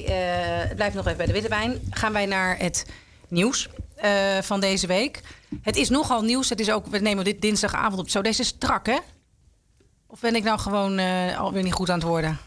het 0.69 0.77
blijft 0.77 0.95
nog 0.95 1.05
even 1.05 1.17
bij 1.17 1.27
de 1.27 1.33
witte 1.33 1.49
wijn, 1.49 1.81
gaan 1.91 2.13
wij 2.13 2.27
naar 2.27 2.59
het 2.59 2.87
nieuws 3.29 3.69
eh, 4.03 4.43
van 4.43 4.61
deze 4.61 4.87
week. 4.87 5.21
Het 5.63 5.77
is 5.77 5.89
nogal 5.89 6.23
nieuws. 6.23 6.49
Het 6.49 6.61
is 6.61 6.71
ook, 6.71 6.87
we 6.87 6.99
nemen 6.99 7.25
dit 7.25 7.41
dinsdagavond 7.41 8.01
op. 8.01 8.09
Zo, 8.09 8.23
deze 8.23 8.41
is 8.41 8.47
strak, 8.47 8.87
hè? 8.87 8.99
Of 10.07 10.21
ben 10.21 10.35
ik 10.35 10.43
nou 10.43 10.59
gewoon 10.59 10.99
eh, 10.99 11.39
alweer 11.41 11.63
niet 11.63 11.73
goed 11.73 11.91
aan 11.91 11.99
het 11.99 12.09
worden? 12.09 12.39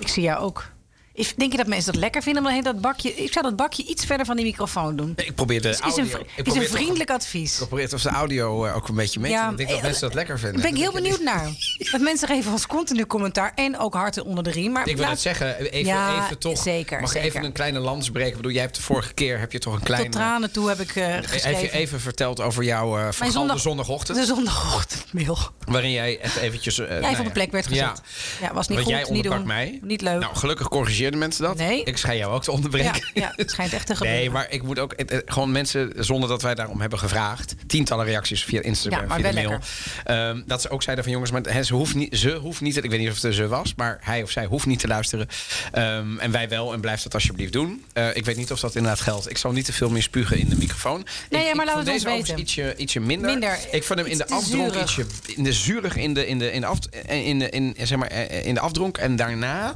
Ik 0.00 0.08
zie 0.08 0.22
jou 0.22 0.40
ook. 0.40 0.70
Is- 1.14 1.34
Denk 1.34 1.50
je 1.50 1.56
dat 1.58 1.66
mensen 1.66 1.92
dat 1.92 2.00
lekker 2.00 2.22
vinden? 2.22 2.42
Maar 2.42 2.62
dat 2.62 2.80
bakje, 2.80 3.14
ik 3.14 3.32
zou 3.32 3.44
dat 3.44 3.56
bakje 3.56 3.84
iets 3.84 4.04
verder 4.04 4.26
van 4.26 4.36
die 4.36 4.44
microfoon 4.44 4.96
doen. 4.96 5.12
Ik 5.16 5.34
probeer 5.34 5.62
de 5.62 5.68
is 5.68 5.78
audio... 5.80 6.02
een, 6.02 6.08
vri- 6.10 6.20
ik 6.36 6.46
is 6.46 6.54
een 6.54 6.60
toch- 6.60 6.68
vriendelijk 6.70 7.10
advies. 7.10 7.60
Ik 7.60 7.66
probeer 7.66 7.94
of 7.94 8.02
de 8.02 8.08
audio 8.08 8.64
eh, 8.64 8.76
ook 8.76 8.88
een 8.88 8.94
beetje 8.94 9.20
mee 9.20 9.30
te 9.30 9.36
Ja, 9.36 9.42
doen. 9.42 9.50
Ik 9.52 9.56
denk 9.56 9.68
dat 9.68 9.78
eh, 9.78 9.84
mensen 9.84 10.02
dat 10.02 10.14
lekker 10.14 10.38
vinden. 10.38 10.60
Daar 10.60 10.70
ben 10.70 10.80
ik 10.80 10.84
heel 10.84 10.92
Dat 10.92 11.02
benieuwd 11.02 11.20
naar. 11.20 11.48
Want 11.90 12.02
mensen 12.02 12.28
geven 12.28 12.52
ons 12.52 12.66
continu 12.66 13.06
commentaar 13.06 13.52
en 13.54 13.78
ook 13.78 13.94
harten 13.94 14.24
onder 14.24 14.44
de 14.44 14.50
riem. 14.50 14.72
Maar 14.72 14.88
Ik 14.88 14.96
wil 14.96 15.08
het 15.08 15.20
zeggen, 15.20 15.58
even, 15.60 15.84
Ja, 15.84 16.24
even 16.24 16.38
toch. 16.38 16.58
zeker, 16.62 17.00
mag 17.00 17.10
ik 17.14 17.16
zeker. 17.20 17.28
even 17.36 17.44
een 17.46 17.52
kleine 17.52 17.78
lans 17.78 18.10
breken? 18.10 18.30
Ik 18.30 18.36
bedoel, 18.36 18.52
jij 18.52 18.62
hebt 18.62 18.76
de 18.76 18.82
vorige 18.82 19.14
keer 19.14 19.38
heb 19.38 19.52
je 19.52 19.58
toch 19.58 19.74
een 19.74 19.82
kleine. 19.82 20.08
Tot 20.08 20.14
tranen 20.20 20.52
toe 20.52 20.68
heb 20.68 20.80
ik 20.80 20.96
eh, 20.96 21.14
geschreven. 21.16 21.50
Heb 21.50 21.60
je 21.60 21.70
even 21.78 22.00
verteld 22.00 22.40
over 22.40 22.64
jouw 22.64 22.98
uh, 22.98 23.08
zondag- 23.30 23.60
zondagochtend? 23.60 24.18
De 24.18 24.24
zondagochtendmail. 24.24 25.38
Waarin 25.64 25.90
jij 25.90 26.18
het 26.20 26.36
eventjes... 26.36 26.76
nou 26.76 26.90
Ja, 26.90 27.08
even 27.08 27.20
op 27.20 27.26
een 27.26 27.32
plek 27.32 27.50
werd 27.52 27.66
gezet. 27.66 28.00
Ja, 28.40 28.52
was 28.54 28.68
niet 28.68 28.78
Want 28.78 28.90
goed, 28.90 28.98
jij 28.98 29.04
onderbrak 29.04 29.44
mij. 29.44 29.78
Niet 29.82 30.00
leuk. 30.00 30.20
Nou, 30.20 30.36
gelukkig 30.36 30.68
corrigeer 30.68 31.01
Corrigeerden 31.02 31.18
mensen 31.18 31.44
dat? 31.44 31.68
Nee. 31.68 31.82
Ik 31.84 31.96
schijn 31.96 32.16
jou 32.18 32.32
ook 32.32 32.42
te 32.42 32.50
onderbreken. 32.52 32.92
Ja, 33.14 33.20
ja, 33.22 33.32
het 33.36 33.50
schijnt 33.50 33.72
echt 33.72 33.86
te 33.86 33.94
gebeuren. 33.96 34.20
Nee, 34.20 34.30
maar 34.30 34.46
ik 34.50 34.62
moet 34.62 34.78
ook 34.78 34.92
het- 34.96 35.10
het- 35.10 35.22
gewoon 35.26 35.52
mensen, 35.52 35.92
zonder 35.96 36.28
dat 36.28 36.42
wij 36.42 36.54
daarom 36.54 36.80
hebben 36.80 36.98
gevraagd, 36.98 37.54
tientallen 37.66 38.04
reacties 38.04 38.44
via 38.44 38.60
Instagram, 38.62 39.00
Ja, 39.02 39.06
maar 39.06 39.20
via 39.20 39.28
de 39.28 39.34
mail. 39.34 39.58
ehm, 40.04 40.42
dat 40.46 40.62
ze 40.62 40.68
ook 40.70 40.82
zeiden 40.82 41.04
van 41.04 41.12
jongens, 41.12 41.30
maar 41.32 41.42
hè, 41.42 41.62
ze 41.62 41.74
hoeft 41.74 41.94
niet, 41.94 42.16
ze 42.18 42.30
hoeft 42.34 42.60
niet, 42.60 42.76
ik 42.84 42.90
weet 42.90 42.98
niet 43.00 43.08
of 43.08 43.14
het 43.14 43.24
een 43.24 43.32
ze 43.32 43.46
was, 43.48 43.74
maar 43.76 43.98
hij 44.00 44.22
of 44.22 44.30
zij 44.30 44.44
hoeft 44.44 44.66
niet 44.66 44.78
te 44.78 44.86
luisteren. 44.86 45.28
Ehm, 45.72 46.18
en 46.18 46.30
wij 46.30 46.48
wel, 46.48 46.72
en 46.72 46.80
blijf 46.80 47.02
dat 47.02 47.14
alsjeblieft 47.14 47.52
doen. 47.52 47.84
Eh, 47.92 48.16
ik 48.16 48.24
weet 48.24 48.36
niet 48.36 48.52
of 48.52 48.60
dat 48.60 48.74
inderdaad 48.74 49.00
geldt. 49.00 49.30
Ik 49.30 49.36
zal 49.36 49.52
niet 49.52 49.64
te 49.64 49.72
veel 49.72 49.90
meer 49.90 50.02
spugen 50.02 50.38
in 50.38 50.48
de 50.48 50.56
microfoon. 50.56 51.06
Nee, 51.30 51.40
ik, 51.40 51.46
ja, 51.48 51.54
maar 51.54 51.66
laat 51.66 51.74
vond 51.74 51.86
het 51.86 51.94
deze 51.94 52.16
weten. 52.16 52.38
ietsje, 52.38 52.74
ietsje 52.76 53.00
minder. 53.00 53.30
Minder. 53.30 53.58
Ik 53.70 53.82
vond 53.82 53.98
hem 53.98 54.08
in 54.08 54.16
de 54.18 54.26
afdronk 54.28 54.74
ietsje 54.74 55.06
in 55.26 55.42
de 55.44 55.52
zuurig 55.52 55.96
in 55.96 56.14
de, 56.14 56.26
in 56.26 56.38
de, 56.38 56.52
in 56.52 56.60
de, 56.60 56.66
af, 56.66 56.78
in 57.08 57.38
de, 57.38 57.48
in, 57.50 57.74
zeg 57.82 57.98
maar, 57.98 58.08
eh, 58.08 58.46
in 58.46 58.54
de 58.54 58.60
afdronk. 58.60 58.98
En 58.98 59.16
daarna, 59.16 59.74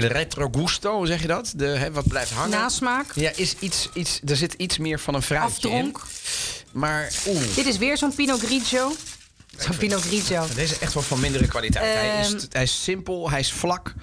de 0.00 0.06
retro 0.06 0.48
gusto, 0.56 1.04
zeg 1.04 1.20
je 1.20 1.26
dat? 1.26 1.52
De, 1.56 1.66
hè, 1.66 1.92
wat 1.92 2.08
blijft 2.08 2.30
hangen. 2.30 2.50
Nasmaak. 2.50 3.12
Ja, 3.14 3.30
is 3.36 3.54
iets, 3.58 3.88
iets, 3.94 4.20
er 4.26 4.36
zit 4.36 4.52
iets 4.52 4.78
meer 4.78 4.98
van 5.00 5.14
een 5.14 5.22
fruitje 5.22 5.54
Afdronk. 5.54 5.96
in. 5.98 6.02
Maar 6.72 7.12
oeh, 7.28 7.42
Dit 7.54 7.66
is 7.66 7.78
weer 7.78 7.96
zo'n 7.98 8.14
Pinot 8.14 8.40
Grigio. 8.40 8.92
Zo'n 9.58 9.76
Pinot 9.76 10.00
Grigio. 10.02 10.46
deze 10.54 10.74
is 10.74 10.78
echt 10.78 10.94
wel 10.94 11.02
van 11.02 11.20
mindere 11.20 11.46
kwaliteit. 11.46 11.84
hij, 11.94 12.20
is, 12.20 12.32
Ehm. 12.32 12.44
hij 12.48 12.62
is 12.62 12.82
simpel, 12.82 13.30
hij 13.30 13.40
is 13.40 13.52
vlak. 13.52 13.94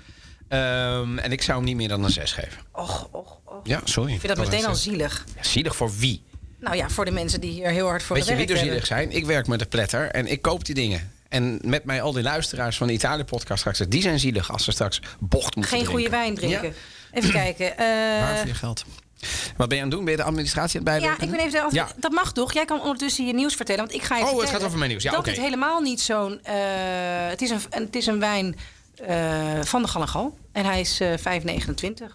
Ehm, 0.48 1.17
en 1.17 1.31
ik 1.31 1.41
zou 1.41 1.58
hem 1.58 1.65
niet 1.67 1.75
meer 1.75 1.88
dan 1.88 2.03
een 2.03 2.10
6 2.12 2.31
geven. 2.31 2.58
Och, 2.72 3.08
och, 3.12 3.39
och. 3.46 3.60
Ja, 3.63 3.81
sorry. 3.84 4.13
Ik 4.13 4.19
vind 4.19 4.36
dat 4.36 4.46
meteen 4.50 4.65
al 4.65 4.75
zielig. 4.75 5.25
Ja, 5.36 5.43
zielig 5.43 5.75
voor 5.75 5.91
wie? 5.98 6.24
Nou 6.60 6.75
ja, 6.75 6.89
voor 6.89 7.05
de 7.05 7.12
mensen 7.12 7.41
die 7.41 7.51
hier 7.51 7.69
heel 7.69 7.88
hard 7.88 8.03
voor 8.03 8.15
Weet 8.15 8.27
je 8.27 8.36
wie 8.36 8.48
er 8.48 8.58
zielig 8.58 8.86
zijn? 8.86 9.12
Ik 9.12 9.25
werk 9.25 9.48
met 9.48 9.60
de 9.60 9.65
pletter 9.65 10.08
en 10.12 10.27
ik 10.27 10.41
koop 10.41 10.65
die 10.65 10.75
dingen. 10.75 11.12
En 11.29 11.59
met 11.63 11.83
mij 11.86 12.01
al 12.01 12.12
die 12.12 12.24
luisteraars 12.24 12.77
van 12.77 12.88
de 12.88 12.93
Italië-podcast 12.93 13.59
straks... 13.59 13.79
die 13.88 14.01
zijn 14.01 14.19
zielig 14.19 14.51
als 14.51 14.63
ze 14.63 14.71
straks 14.71 15.01
bocht 15.19 15.55
moeten 15.55 15.77
Geen 15.77 15.86
goede 15.86 16.09
wijn 16.09 16.36
drinken. 16.36 16.67
Ja. 16.67 16.74
Even 17.12 17.31
kijken. 17.31 17.77
eh, 17.77 17.86
Waar 18.19 18.38
voor 18.38 18.48
je 18.48 18.53
geld? 18.53 18.86
Wat 19.57 19.67
ben 19.67 19.77
je 19.77 19.83
aan 19.83 19.89
het 19.89 19.95
doen? 19.98 20.05
Ben 20.05 20.13
je 20.13 20.19
de 20.19 20.25
administratie 20.27 20.79
aan 20.79 20.93
het 20.93 21.03
ja, 21.03 21.12
ik 21.19 21.29
ben 21.31 21.39
even 21.39 21.51
zelf. 21.51 21.74
Ja. 21.74 21.88
Dat 21.98 22.12
mag 22.12 22.31
toch? 22.33 22.53
Jij 22.53 22.65
kan 22.65 22.81
ondertussen 22.81 23.25
je 23.25 23.33
nieuws 23.33 23.55
vertellen. 23.55 23.81
Want 23.81 23.93
ik 23.95 24.03
ga 24.03 24.17
je 24.17 24.24
Oh, 24.25 24.39
het 24.39 24.50
gaat 24.50 24.63
over 24.63 24.77
mijn 24.77 24.89
nieuws. 24.89 25.03
Ja, 25.03 25.12
dat 25.12 25.19
oké. 25.19 25.29
het 25.29 25.39
helemaal 25.39 25.81
niet 25.81 26.01
zo'n... 26.01 26.39
eh, 26.43 26.55
het, 27.29 27.41
is 27.41 27.50
een, 27.50 27.62
het 27.69 27.95
is 27.95 28.05
een 28.05 28.19
wijn 28.19 28.55
eh, 29.05 29.62
van 29.63 29.81
de 29.81 29.88
Galangal. 29.88 30.38
En 30.51 30.65
hij 30.65 30.79
is 30.79 31.00
eh 31.00 31.09
5,29. 31.17 31.24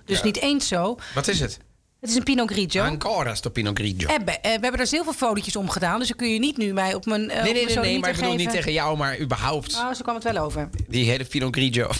Dus 0.04 0.18
Ja. 0.18 0.24
niet 0.24 0.36
eens 0.36 0.68
zo. 0.68 0.98
Wat 1.14 1.28
is 1.28 1.40
het? 1.40 1.58
Het 2.04 2.12
is 2.12 2.18
een 2.18 2.24
Pinot 2.24 2.50
Grigio. 2.50 2.82
Ancora 2.82 3.34
sto 3.34 3.50
Pinot 3.50 3.78
Grigio. 3.78 4.08
Eh, 4.08 4.16
we 4.24 4.48
hebben 4.50 4.80
er 4.80 4.86
zoveel 4.86 5.12
fotootjes 5.12 5.56
om 5.56 5.68
gedaan. 5.70 5.98
Dus 5.98 6.08
dan 6.08 6.16
kun 6.16 6.32
je 6.32 6.38
niet 6.38 6.56
nu 6.56 6.72
mij 6.72 6.94
op 6.94 7.06
mijn 7.06 7.30
eh, 7.30 7.42
Nee, 7.42 7.52
nee, 7.52 7.64
mijn 7.64 7.76
nee, 7.78 7.84
nee, 7.90 7.98
maar 7.98 8.10
ik 8.10 8.16
bedoel 8.16 8.34
niet 8.34 8.50
tegen 8.50 8.72
jou, 8.72 8.96
maar 8.96 9.18
überhaupt. 9.18 9.74
Oh, 9.74 9.92
zo 9.92 10.02
kwam 10.02 10.14
het 10.14 10.24
wel 10.24 10.36
over. 10.36 10.68
Die 10.88 11.10
hele 11.10 11.24
Pinot 11.24 11.54
Grigio. 11.56 11.90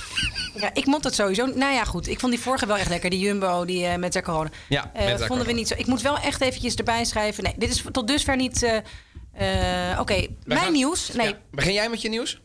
Ja, 0.55 0.71
ik 0.75 0.87
moet 0.87 1.03
dat 1.03 1.15
sowieso. 1.15 1.47
Nou 1.47 1.73
ja, 1.73 1.85
goed. 1.85 2.09
Ik 2.09 2.21
vond 2.21 2.33
die 2.33 2.41
vorige 2.41 2.67
wel 2.67 2.77
echt 2.77 2.89
lekker. 2.89 3.11
Die 3.11 3.19
Jumbo, 3.19 3.65
die 3.65 3.87
eh, 3.87 3.97
met 3.97 4.13
zijn 4.13 4.25
corona. 4.25 4.51
Ja, 4.69 4.91
Eh, 4.95 5.05
met 5.05 5.25
vonden 5.27 5.47
we 5.47 5.53
niet 5.53 5.69
zo. 5.69 5.75
Ik 5.77 5.87
moet 5.87 6.03
wel 6.03 6.19
echt 6.19 6.41
eventjes 6.41 6.75
erbij 6.75 7.05
schrijven. 7.05 7.45
Nee, 7.45 7.55
dit 7.57 7.71
is 7.71 7.85
tot 7.93 8.07
dusver 8.09 8.37
niet... 8.37 8.63
eh, 8.63 9.91
eh, 9.93 10.01
Oké, 10.01 10.27
mijn 10.45 10.61
gaan- 10.61 10.73
nieuws. 10.73 11.09
Nee, 11.13 11.27
Ja. 11.27 11.33
ja. 11.33 11.39
Begin 11.51 11.73
jij 11.73 11.89
met 11.89 12.03
je 12.03 12.09
nieuws? 12.09 12.41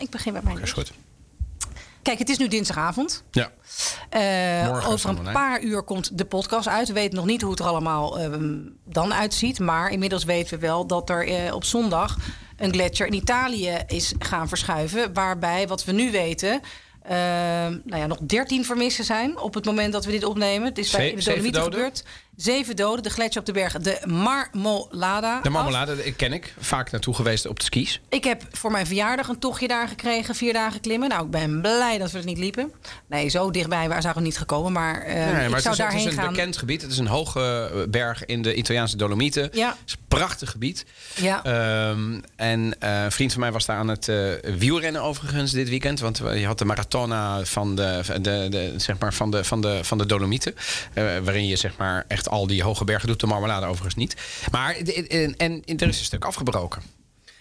ik 0.00 0.10
begin 0.10 0.32
met 0.32 0.42
mijn 0.44 0.56
Dat 0.56 0.64
is 0.68 0.74
nieuws. 0.74 0.88
goed. 0.88 0.96
Kijk, 2.04 2.18
het 2.18 2.28
is 2.28 2.38
nu 2.38 2.48
dinsdagavond. 2.48 3.24
Ja. 3.30 3.52
Eh, 4.08 4.88
over 4.88 5.10
een 5.10 5.32
paar 5.32 5.62
uur 5.62 5.82
komt 5.82 6.18
de 6.18 6.24
podcast 6.24 6.68
uit. 6.68 6.88
We 6.88 6.94
weten 6.94 7.16
nog 7.16 7.26
niet 7.26 7.40
hoe 7.40 7.50
het 7.50 7.60
er 7.60 7.66
allemaal 7.66 8.18
ehm, 8.18 8.58
dan 8.84 9.14
uitziet. 9.14 9.58
Maar 9.58 9.90
inmiddels 9.90 10.24
weten 10.24 10.54
we 10.54 10.66
wel 10.66 10.86
dat 10.86 11.10
er 11.10 11.28
eh, 11.28 11.54
op 11.54 11.64
zondag 11.64 12.16
een 12.56 12.72
gletsjer 12.72 13.06
in 13.06 13.14
Italië 13.14 13.78
is 13.86 14.14
gaan 14.18 14.48
verschuiven. 14.48 15.12
Waarbij, 15.12 15.68
wat 15.68 15.84
we 15.84 15.92
nu 15.92 16.10
weten, 16.10 16.60
ehm, 17.02 17.78
nou 17.84 18.00
ja, 18.00 18.06
nog 18.06 18.18
13 18.18 18.64
vermissen 18.64 19.04
zijn 19.04 19.38
op 19.38 19.54
het 19.54 19.64
moment 19.64 19.92
dat 19.92 20.04
we 20.04 20.10
dit 20.10 20.24
opnemen. 20.24 20.68
Het 20.68 20.78
is 20.78 20.90
bij 20.90 21.10
in 21.10 21.16
de 21.16 21.24
Dolomieten 21.24 21.62
gebeurd. 21.62 22.04
Zeven 22.36 22.76
doden, 22.76 23.02
de 23.02 23.10
gletsjer 23.10 23.40
op 23.40 23.46
de 23.46 23.52
berg, 23.52 23.72
de 23.72 24.00
Marmolada. 24.04 25.40
De 25.40 25.50
dat 25.86 26.16
ken 26.16 26.32
ik. 26.32 26.54
Vaak 26.58 26.90
naartoe 26.90 27.14
geweest 27.14 27.46
op 27.46 27.58
de 27.58 27.64
skis. 27.64 28.00
Ik 28.08 28.24
heb 28.24 28.42
voor 28.52 28.70
mijn 28.70 28.86
verjaardag 28.86 29.28
een 29.28 29.38
tochtje 29.38 29.68
daar 29.68 29.88
gekregen, 29.88 30.34
vier 30.34 30.52
dagen 30.52 30.80
klimmen. 30.80 31.08
Nou, 31.08 31.24
ik 31.24 31.30
ben 31.30 31.60
blij 31.60 31.98
dat 31.98 32.10
we 32.10 32.16
het 32.16 32.26
niet 32.26 32.38
liepen. 32.38 32.72
Nee, 33.06 33.28
zo 33.28 33.50
dichtbij 33.50 33.88
waren 33.88 34.14
we 34.14 34.20
niet 34.20 34.38
gekomen, 34.38 34.72
maar, 34.72 35.02
eh, 35.02 35.14
Nee, 35.14 35.32
maar 35.32 35.44
ik 35.44 35.52
het 35.52 35.62
zou 35.62 35.76
is, 35.76 35.78
het 35.78 35.94
is 35.94 36.04
een 36.04 36.12
gaan. 36.12 36.32
bekend 36.32 36.56
gebied. 36.56 36.82
Het 36.82 36.90
is 36.90 36.98
een 36.98 37.06
hoge 37.06 37.70
eh, 37.74 37.90
berg 37.90 38.24
in 38.24 38.42
de 38.42 38.54
Italiaanse 38.54 38.96
Dolomieten. 38.96 39.48
Ja. 39.52 39.68
Het 39.68 39.78
is 39.86 39.92
een 39.92 39.98
prachtig 40.08 40.50
gebied. 40.50 40.84
Ja. 41.14 41.44
Ehm, 41.44 42.20
en 42.36 42.76
eh, 42.80 43.02
een 43.02 43.12
vriend 43.12 43.32
van 43.32 43.40
mij 43.40 43.52
was 43.52 43.66
daar 43.66 43.78
aan 43.78 43.88
het 43.88 44.12
wielrennen 44.58 45.02
overigens 45.02 45.52
dit 45.52 45.68
weekend. 45.68 46.00
Want 46.00 46.18
je 46.18 46.46
had 46.46 46.58
de 46.58 46.64
maratona 46.64 47.44
van 47.44 47.74
de, 47.74 48.00
de, 48.20 48.46
de, 48.50 48.74
zeg 48.76 48.98
maar 48.98 49.14
van 49.14 49.30
de, 49.30 49.44
van 49.44 49.60
de, 49.60 49.78
van 49.82 49.98
de 49.98 50.06
Dolomieten. 50.06 50.54
waarin 50.94 51.46
je 51.46 51.56
zeg 51.56 51.76
maar 51.76 52.04
echt 52.08 52.23
al 52.28 52.46
die 52.46 52.62
hoge 52.62 52.84
bergen 52.84 53.08
doet. 53.08 53.20
De 53.20 53.26
marmelade 53.26 53.66
overigens 53.66 53.94
niet. 53.94 54.16
Maar 54.50 54.74
en, 54.74 55.36
en, 55.36 55.62
er 55.66 55.88
is 55.88 55.98
een 55.98 56.04
stuk 56.04 56.24
afgebroken. 56.24 56.82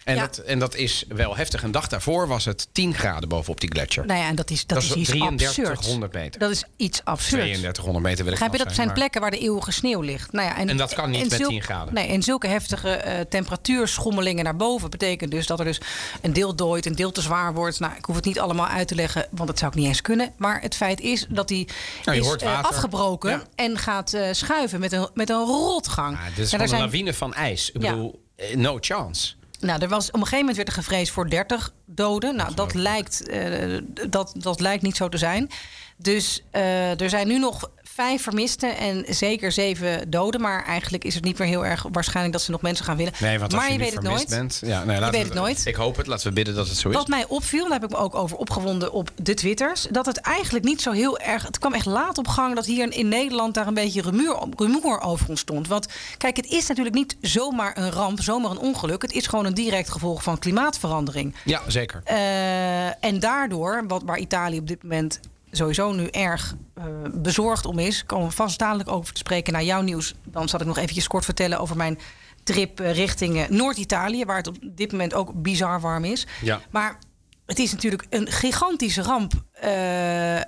En, 0.03 0.15
Ja. 0.15 0.21
dat, 0.21 0.37
en 0.37 0.59
dat 0.59 0.75
is 0.75 1.03
wel 1.07 1.35
heftig. 1.35 1.63
Een 1.63 1.71
dag 1.71 1.87
daarvoor 1.87 2.27
was 2.27 2.45
het 2.45 2.67
10 2.71 2.93
graden 2.93 3.29
bovenop 3.29 3.59
die 3.59 3.71
gletsjer. 3.71 4.05
Nou 4.05 4.19
ja, 4.19 4.27
en 4.27 4.35
dat 4.35 4.49
is, 4.49 4.65
dat 4.65 4.69
dat 4.81 4.83
is 4.83 4.89
is 4.89 4.97
iets 4.97 5.21
absurd. 5.21 5.35
3300 5.35 6.13
meter. 6.13 6.39
Dat 6.39 6.51
is 6.51 6.63
iets 6.77 7.01
absurd. 7.03 7.29
3200 7.41 8.05
meter 8.05 8.23
wil 8.23 8.33
ik 8.33 8.39
je, 8.39 8.45
wel 8.45 8.51
dat 8.57 8.61
zijn, 8.61 8.75
zijn 8.75 8.87
maar- 8.87 8.95
plekken 8.95 9.21
waar 9.21 9.31
de 9.31 9.37
eeuwige 9.37 9.71
sneeuw 9.71 10.01
ligt. 10.01 10.31
Nou 10.31 10.47
ja, 10.47 10.57
En 10.57 10.77
dat 10.77 10.93
kan 10.93 11.09
niet 11.09 11.29
met 11.29 11.39
zulk- 11.39 11.49
10 11.49 11.61
graden. 11.61 11.93
Nee, 11.93 12.07
en 12.07 12.23
zulke 12.23 12.47
heftige 12.47 12.89
eh, 12.89 13.19
temperatuurschommelingen 13.29 14.43
naar 14.43 14.55
boven... 14.55 14.89
betekent 14.89 15.31
dus 15.31 15.47
dat 15.47 15.59
er 15.59 15.65
dus 15.65 15.81
een 16.21 16.33
deel 16.33 16.55
dooit, 16.55 16.85
een 16.85 16.95
deel 16.95 17.11
te 17.11 17.21
zwaar 17.21 17.53
wordt. 17.53 17.79
Nou, 17.79 17.93
ik 17.97 18.05
hoef 18.05 18.15
het 18.15 18.25
niet 18.25 18.39
allemaal 18.39 18.67
uit 18.67 18.87
te 18.87 18.95
leggen, 18.95 19.27
want 19.31 19.47
dat 19.47 19.59
zou 19.59 19.71
ik 19.71 19.77
niet 19.77 19.87
eens 19.87 20.01
kunnen. 20.01 20.33
Maar 20.37 20.61
het 20.61 20.75
feit 20.75 20.99
is 21.01 21.25
dat 21.29 21.47
die 21.47 21.67
Nou, 22.05 22.17
is 22.17 22.35
eh, 22.35 22.63
afgebroken... 22.63 23.31
Ja. 23.31 23.43
en 23.55 23.77
gaat 23.77 24.13
eh, 24.13 24.27
schuiven 24.31 24.79
met 24.79 24.91
een, 24.91 25.09
met 25.13 25.29
een 25.29 25.45
rotgang. 25.45 26.15
Ah, 26.17 26.23
dit 26.35 26.45
is 26.45 26.53
En 26.53 26.61
een 26.61 26.69
lawine 26.69 27.13
van 27.13 27.33
ijs. 27.33 27.71
Ik 27.71 27.81
Ja. 27.81 27.89
bedoel, 27.91 28.21
no 28.55 28.77
chance. 28.81 29.33
Nou, 29.63 29.81
er 29.81 29.87
was, 29.87 30.07
op 30.07 30.13
een 30.13 30.19
gegeven 30.19 30.39
moment 30.39 30.55
werd 30.55 30.67
er 30.67 30.73
gevreesd 30.73 31.11
voor 31.11 31.29
30 31.29 31.73
doden. 31.85 32.35
Nou, 32.35 32.53
dat 32.53 32.73
lijkt, 32.73 33.27
eh, 33.27 33.77
dat, 34.09 34.33
dat 34.37 34.59
lijkt 34.59 34.83
niet 34.83 34.95
zo 34.95 35.09
te 35.09 35.17
zijn. 35.17 35.49
Dus 35.97 36.43
eh, 36.51 37.01
er 37.01 37.09
zijn 37.09 37.27
nu 37.27 37.39
nog 37.39 37.69
vijf 37.83 38.21
vermisten 38.23 38.77
en 38.77 39.05
zeker 39.07 39.51
zeven 39.51 40.09
doden. 40.09 40.41
Maar 40.41 40.65
eigenlijk 40.65 41.03
is 41.03 41.15
het 41.15 41.23
niet 41.23 41.37
meer 41.37 41.47
heel 41.47 41.65
erg 41.65 41.85
waarschijnlijk 41.91 42.33
dat 42.35 42.43
ze 42.43 42.51
nog 42.51 42.61
mensen 42.61 42.85
gaan 42.85 42.97
willen. 42.97 43.13
Nee, 43.19 43.39
want 43.39 43.53
als 43.53 43.61
maar 43.61 43.71
je, 43.71 43.77
weet 43.77 43.93
het 43.93 44.03
vermist 44.03 44.29
nooit. 44.29 44.39
bent... 44.39 44.61
Ja, 44.65 44.83
nee, 44.83 44.99
laten 44.99 45.11
weet 45.11 45.21
we- 45.27 45.33
het 45.33 45.37
nooit. 45.43 45.65
Ik 45.65 45.75
hoop 45.75 45.95
het. 45.97 46.07
Laten 46.07 46.27
we 46.27 46.33
bidden 46.33 46.55
dat 46.55 46.67
het 46.67 46.77
zo 46.77 46.89
is. 46.89 46.95
Wat 46.95 47.07
mij 47.07 47.25
opviel, 47.27 47.63
daar 47.63 47.79
heb 47.79 47.83
ik 47.83 47.89
me 47.89 47.97
ook 47.97 48.15
over 48.15 48.37
opgewonden 48.37 48.91
op 48.91 49.09
de 49.15 49.33
Twitters... 49.33 49.87
dat 49.91 50.05
het 50.05 50.17
eigenlijk 50.17 50.65
niet 50.65 50.81
zo 50.81 50.91
heel 50.91 51.19
erg... 51.19 51.43
Het 51.43 51.59
kwam 51.59 51.73
echt 51.73 51.85
laat 51.85 52.17
op 52.17 52.27
gang 52.27 52.55
dat 52.55 52.65
hier 52.65 52.93
in 52.93 53.07
Nederland 53.07 53.53
daar 53.53 53.67
een 53.67 53.73
beetje 53.73 54.01
rumoer, 54.01 54.47
rumoer 54.57 55.01
over 55.01 55.29
ontstond. 55.29 55.67
Want 55.67 55.87
kijk, 56.17 56.35
het 56.37 56.45
is 56.45 56.67
natuurlijk 56.67 56.95
niet 56.95 57.15
zomaar 57.21 57.77
een 57.77 57.91
ramp, 57.91 58.21
zomaar 58.21 58.51
een 58.51 58.57
ongeluk. 58.59 59.01
Het 59.01 59.11
is 59.11 59.27
gewoon 59.27 59.45
een 59.45 59.53
direct 59.53 59.89
gevolg 59.89 60.23
van 60.23 60.39
klimaatverandering. 60.39 61.35
Ja, 61.45 61.61
zeker. 61.67 62.01
Eh, 62.03 63.05
en 63.05 63.19
daardoor, 63.19 63.83
wat, 63.87 64.01
waar 64.05 64.17
Italië 64.17 64.57
op 64.59 64.67
dit 64.67 64.83
moment 64.83 65.19
sowieso 65.57 65.91
nu 65.91 66.07
erg 66.07 66.55
eh, 66.73 66.83
bezorgd 67.13 67.65
om 67.65 67.79
is, 67.79 68.05
komen 68.05 68.27
we 68.27 68.33
vast 68.33 68.59
dadelijk 68.59 68.89
over 68.89 69.13
te 69.13 69.19
spreken 69.19 69.53
naar 69.53 69.63
jouw 69.63 69.81
nieuws. 69.81 70.13
Dan 70.23 70.49
zal 70.49 70.59
ik 70.59 70.65
nog 70.65 70.77
eventjes 70.77 71.07
kort 71.07 71.25
vertellen 71.25 71.59
over 71.59 71.77
mijn 71.77 71.99
trip 72.43 72.79
eh, 72.79 72.93
richting 72.93 73.37
eh, 73.37 73.49
Noord-Italië, 73.49 74.25
waar 74.25 74.37
het 74.37 74.47
op 74.47 74.57
dit 74.61 74.91
moment 74.91 75.13
ook 75.13 75.41
bizar 75.41 75.81
warm 75.81 76.05
is. 76.05 76.27
Ja. 76.41 76.61
Maar 76.71 76.99
het 77.45 77.59
is 77.59 77.71
natuurlijk 77.71 78.05
een 78.09 78.31
gigantische 78.31 79.01
ramp. 79.01 79.33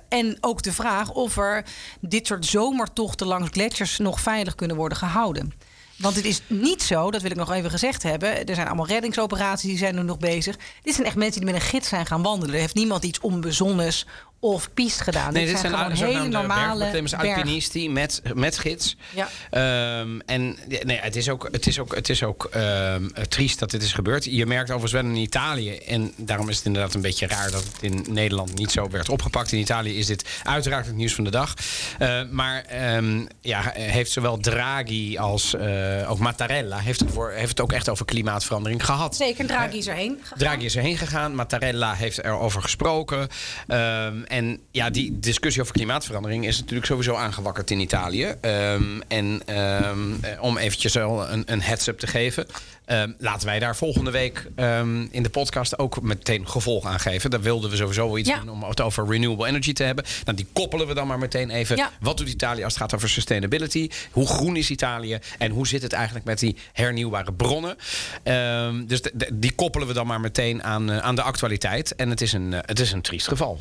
En 0.08 0.36
ook 0.40 0.62
de 0.62 0.72
vraag 0.72 1.10
of 1.10 1.36
er 1.36 1.64
dit 2.00 2.26
soort 2.26 2.46
zomertochten 2.46 3.26
langs 3.26 3.48
gletsjers 3.50 3.98
nog 3.98 4.20
veilig 4.20 4.54
kunnen 4.54 4.76
worden 4.76 4.98
gehouden. 4.98 5.52
Want 5.98 6.16
het 6.16 6.24
is 6.24 6.40
niet 6.46 6.82
zo, 6.82 7.10
dat 7.10 7.22
wil 7.22 7.30
ik 7.30 7.36
nog 7.36 7.52
even 7.52 7.70
gezegd 7.70 8.02
hebben. 8.02 8.46
Er 8.46 8.54
zijn 8.54 8.66
allemaal 8.66 8.86
reddingsoperaties, 8.86 9.68
die 9.68 9.78
zijn 9.78 9.94
nu 9.94 10.02
nog 10.02 10.18
bezig. 10.18 10.56
Dit 10.82 10.94
zijn 10.94 11.06
echt 11.06 11.16
mensen 11.16 11.40
die 11.40 11.52
met 11.52 11.60
een 11.60 11.68
gids 11.68 11.88
zijn 11.88 12.06
gaan 12.06 12.22
wandelen. 12.22 12.54
Er 12.54 12.60
heeft 12.60 12.74
niemand 12.74 13.04
iets 13.04 13.20
onbezonnes 13.20 14.06
of 14.52 14.68
piest 14.74 15.00
gedaan. 15.00 15.32
Nee, 15.32 15.44
dit, 15.44 15.50
dit 15.52 15.60
zijn 15.60 15.72
gewoon 15.72 15.92
hele 15.92 16.04
zogenaamde 16.04 16.36
normale 16.38 16.68
bergbeklimmers, 16.68 17.16
berg- 17.16 17.36
alpinisti 17.36 17.90
met, 17.90 18.22
met 18.34 18.58
gids. 18.58 18.96
Ja. 19.14 19.28
Ehm, 19.50 20.18
en 20.26 20.56
nee, 20.84 20.98
het 21.00 21.16
is 21.16 21.28
ook, 21.28 21.48
het 21.52 21.66
is 21.66 21.78
ook, 21.78 21.94
het 21.94 22.08
is 22.08 22.22
ook 22.22 22.44
ehm, 22.44 23.08
triest 23.28 23.58
dat 23.58 23.70
dit 23.70 23.82
is 23.82 23.92
gebeurd. 23.92 24.24
Je 24.24 24.46
merkt 24.46 24.70
overigens 24.70 24.92
wel 25.02 25.10
in 25.10 25.16
Italië, 25.16 25.76
en 25.76 26.12
daarom 26.16 26.48
is 26.48 26.56
het 26.56 26.66
inderdaad 26.66 26.94
een 26.94 27.00
beetje 27.00 27.26
raar 27.26 27.50
dat 27.50 27.62
het 27.64 27.76
in 27.80 28.06
Nederland 28.08 28.54
niet 28.54 28.70
zo 28.70 28.90
werd 28.90 29.08
opgepakt. 29.08 29.52
In 29.52 29.58
Italië 29.58 29.98
is 29.98 30.06
dit 30.06 30.28
uiteraard 30.42 30.86
het 30.86 30.94
nieuws 30.94 31.14
van 31.14 31.24
de 31.24 31.30
dag. 31.30 31.54
Eh, 31.98 32.20
maar 32.30 32.64
ehm, 32.64 33.24
ja, 33.40 33.72
heeft 33.74 34.10
zowel 34.10 34.38
Draghi 34.38 35.18
als 35.18 35.54
eh, 35.54 36.10
ook 36.10 36.18
Mattarella 36.18 36.78
heeft 36.78 37.00
het, 37.00 37.10
voor, 37.10 37.30
heeft 37.30 37.48
het 37.48 37.60
ook 37.60 37.72
echt 37.72 37.88
over 37.88 38.04
klimaatverandering 38.04 38.84
gehad. 38.84 39.16
Zeker, 39.16 39.46
Draghi 39.46 39.78
is 39.78 39.86
erheen. 39.86 40.18
gegaan. 40.22 40.38
Draghi 40.38 40.64
is 40.64 40.76
erheen 40.76 40.96
gegaan. 40.98 41.34
Mattarella 41.34 41.94
heeft 41.94 42.24
erover 42.24 42.62
gesproken. 42.62 43.28
Ehm, 43.66 44.22
en 44.36 44.60
ja, 44.70 44.90
die 44.90 45.18
discussie 45.18 45.62
over 45.62 45.74
klimaatverandering 45.74 46.46
is 46.46 46.58
natuurlijk 46.58 46.86
sowieso 46.86 47.14
aangewakkerd 47.14 47.70
in 47.70 47.80
Italië. 47.80 48.34
Ehm, 48.40 49.00
en 49.08 49.42
ehm, 49.44 49.98
eh, 50.20 50.42
om 50.42 50.58
eventjes 50.58 50.98
al 50.98 51.28
een, 51.28 51.42
een 51.46 51.62
heads-up 51.62 51.98
te 51.98 52.06
geven. 52.06 52.46
Ehm, 52.86 53.12
laten 53.18 53.46
wij 53.46 53.58
daar 53.58 53.76
volgende 53.76 54.10
week 54.10 54.46
ehm, 54.56 55.06
in 55.10 55.22
de 55.22 55.30
podcast 55.30 55.78
ook 55.78 56.02
meteen 56.02 56.48
gevolg 56.48 56.86
aan 56.86 57.00
geven. 57.00 57.30
Daar 57.30 57.40
wilden 57.40 57.70
we 57.70 57.76
sowieso 57.76 58.06
wel 58.06 58.18
iets 58.18 58.28
Ja. 58.28 58.38
doen 58.38 58.48
om 58.48 58.62
het 58.62 58.80
over 58.80 59.06
renewable 59.08 59.46
energy 59.46 59.72
te 59.72 59.82
hebben. 59.82 60.04
Nou, 60.24 60.36
die 60.36 60.46
koppelen 60.52 60.86
we 60.86 60.94
dan 60.94 61.06
maar 61.06 61.18
meteen 61.18 61.50
even. 61.50 61.76
Ja. 61.76 61.90
Wat 62.00 62.16
doet 62.18 62.28
Italië 62.28 62.64
als 62.64 62.72
het 62.72 62.82
gaat 62.82 62.94
over 62.94 63.08
sustainability? 63.08 63.88
Hoe 64.10 64.26
groen 64.26 64.56
is 64.56 64.70
Italië? 64.70 65.18
En 65.38 65.50
hoe 65.50 65.66
zit 65.66 65.82
het 65.82 65.92
eigenlijk 65.92 66.24
met 66.26 66.38
die 66.38 66.56
hernieuwbare 66.72 67.32
bronnen? 67.32 67.76
Ehm, 68.22 68.86
dus 68.86 69.02
de- 69.02 69.10
de- 69.14 69.38
die 69.38 69.52
koppelen 69.54 69.86
we 69.88 69.92
dan 69.94 70.06
maar 70.06 70.20
meteen 70.20 70.62
aan, 70.62 70.90
eh, 70.90 70.98
aan 70.98 71.14
de 71.14 71.22
actualiteit. 71.22 71.94
En 71.94 72.10
het 72.10 72.20
is 72.20 72.32
een, 72.32 72.52
eh, 72.52 72.60
het 72.62 72.80
is 72.80 72.92
een 72.92 73.02
triest 73.02 73.28
geval. 73.28 73.60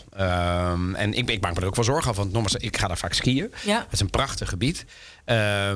En 0.96 1.13
ik, 1.13 1.29
ik 1.29 1.41
maak 1.41 1.53
me 1.55 1.62
er 1.62 1.67
ook 1.67 1.75
wel 1.75 1.86
zorgen 1.86 2.10
over. 2.10 2.22
Want 2.22 2.34
nogmaals, 2.34 2.55
ik 2.55 2.77
ga 2.77 2.88
daar 2.88 2.98
vaak 2.98 3.13
skiën. 3.13 3.51
Ja. 3.65 3.77
Het 3.84 3.94
is 3.94 4.00
een 4.00 4.10
prachtig 4.10 4.50
gebied. 4.50 4.86
Ja, 5.25 5.75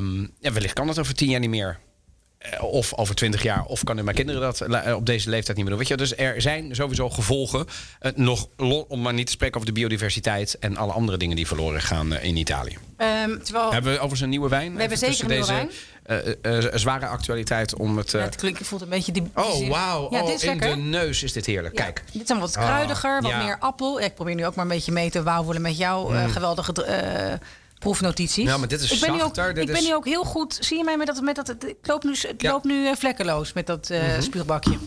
wellicht 0.53 0.73
kan 0.73 0.87
dat 0.87 0.99
over 0.99 1.13
tien 1.15 1.29
jaar 1.29 1.39
niet 1.39 1.49
meer. 1.49 1.77
Eh, 2.39 2.63
Of 2.63 2.93
over 2.95 3.15
twintig 3.15 3.43
jaar. 3.43 3.63
Of 3.65 3.83
kunnen 3.83 4.03
mijn 4.03 4.15
kinderen 4.15 4.41
dat 4.41 4.61
eh, 4.61 4.95
op 4.95 5.05
deze 5.05 5.29
leeftijd 5.29 5.57
niet 5.57 5.65
meer 5.65 5.75
doen. 5.75 5.87
Weet 5.87 5.87
je, 5.87 5.97
dus 5.97 6.15
er 6.17 6.41
zijn 6.41 6.75
sowieso 6.75 7.09
gevolgen. 7.09 7.65
eh, 7.99 8.11
nog, 8.15 8.47
om 8.87 9.01
maar 9.01 9.13
niet 9.13 9.25
te 9.25 9.31
spreken 9.31 9.55
over 9.55 9.67
de 9.73 9.79
biodiversiteit. 9.79 10.57
En 10.59 10.77
alle 10.77 10.91
andere 10.91 11.17
dingen 11.17 11.35
die 11.35 11.47
verloren 11.47 11.81
gaan 11.81 12.13
in 12.17 12.37
Italië. 12.37 12.77
Ehm, 12.97 13.37
terwijl, 13.43 13.71
Hebben 13.71 13.91
we 13.91 13.97
overigens 13.97 14.21
een 14.21 14.29
nieuwe 14.29 14.49
wijn? 14.49 14.73
We 14.73 14.79
hebben 14.79 14.97
zeker 14.97 15.21
een 15.23 15.27
deze 15.27 15.69
eh, 16.03 16.27
eh, 16.65 16.73
zware 16.73 17.05
actualiteit 17.07 17.75
om 17.75 17.97
het... 17.97 18.11
ja, 18.11 18.19
het 18.19 18.35
klinkt, 18.35 18.67
voelt 18.67 18.81
een 18.81 18.89
beetje 18.89 19.11
die. 19.11 19.23
Oh, 19.35 19.67
wauw. 19.69 20.07
Ja, 20.11 20.21
oh, 20.23 20.29
in 20.29 20.37
lekker. 20.45 20.69
de 20.69 20.75
neus 20.75 21.23
is 21.23 21.33
dit 21.33 21.45
heerlijk. 21.45 21.77
Ja, 21.77 21.83
Kijk. 21.83 22.03
dit 22.11 22.21
is 22.21 22.27
dan 22.27 22.39
wat 22.39 22.57
Ah, 22.57 22.65
kruidiger, 22.65 23.21
wat 23.21 23.31
ja. 23.31 23.43
meer 23.43 23.57
appel. 23.59 24.01
Ik 24.01 24.15
probeer 24.15 24.35
nu 24.35 24.45
ook 24.45 24.55
maar 24.55 24.65
een 24.65 24.71
beetje 24.71 24.91
mee 24.91 25.09
te 25.09 25.23
wauwelen 25.23 25.61
met 25.61 25.77
jouw 25.77 26.11
eh, 26.13 26.29
geweldige 26.31 26.73
proefnotities. 27.79 28.45
Ja, 28.45 28.57
maar 28.57 28.67
dit 28.67 28.81
is 28.81 28.91
ik 28.91 28.99
ben 28.99 29.11
nu 29.13 29.21
ook, 29.21 29.35
dit 29.35 29.57
ik 29.57 29.71
ben 29.73 29.83
nu 29.83 29.93
ook 29.95 30.05
heel 30.05 30.23
goed. 30.23 30.57
Zie 30.61 30.77
je 30.77 30.83
mij 30.83 30.97
met 30.97 31.07
dat? 31.07 31.21
Met 31.21 31.35
dat 31.35 31.47
het 31.47 31.75
loopt 31.81 32.03
nu, 32.03 32.11
het 32.11 32.21
Ja. 32.21 32.33
Mhm. 32.37 32.47
loopt 32.47 32.65
nu 32.65 32.87
eh, 32.87 32.95
vlekkeloos 32.95 33.53
met 33.53 33.67
dat 33.67 33.89
eh 33.89 34.19
spuugbakje. 34.19 34.77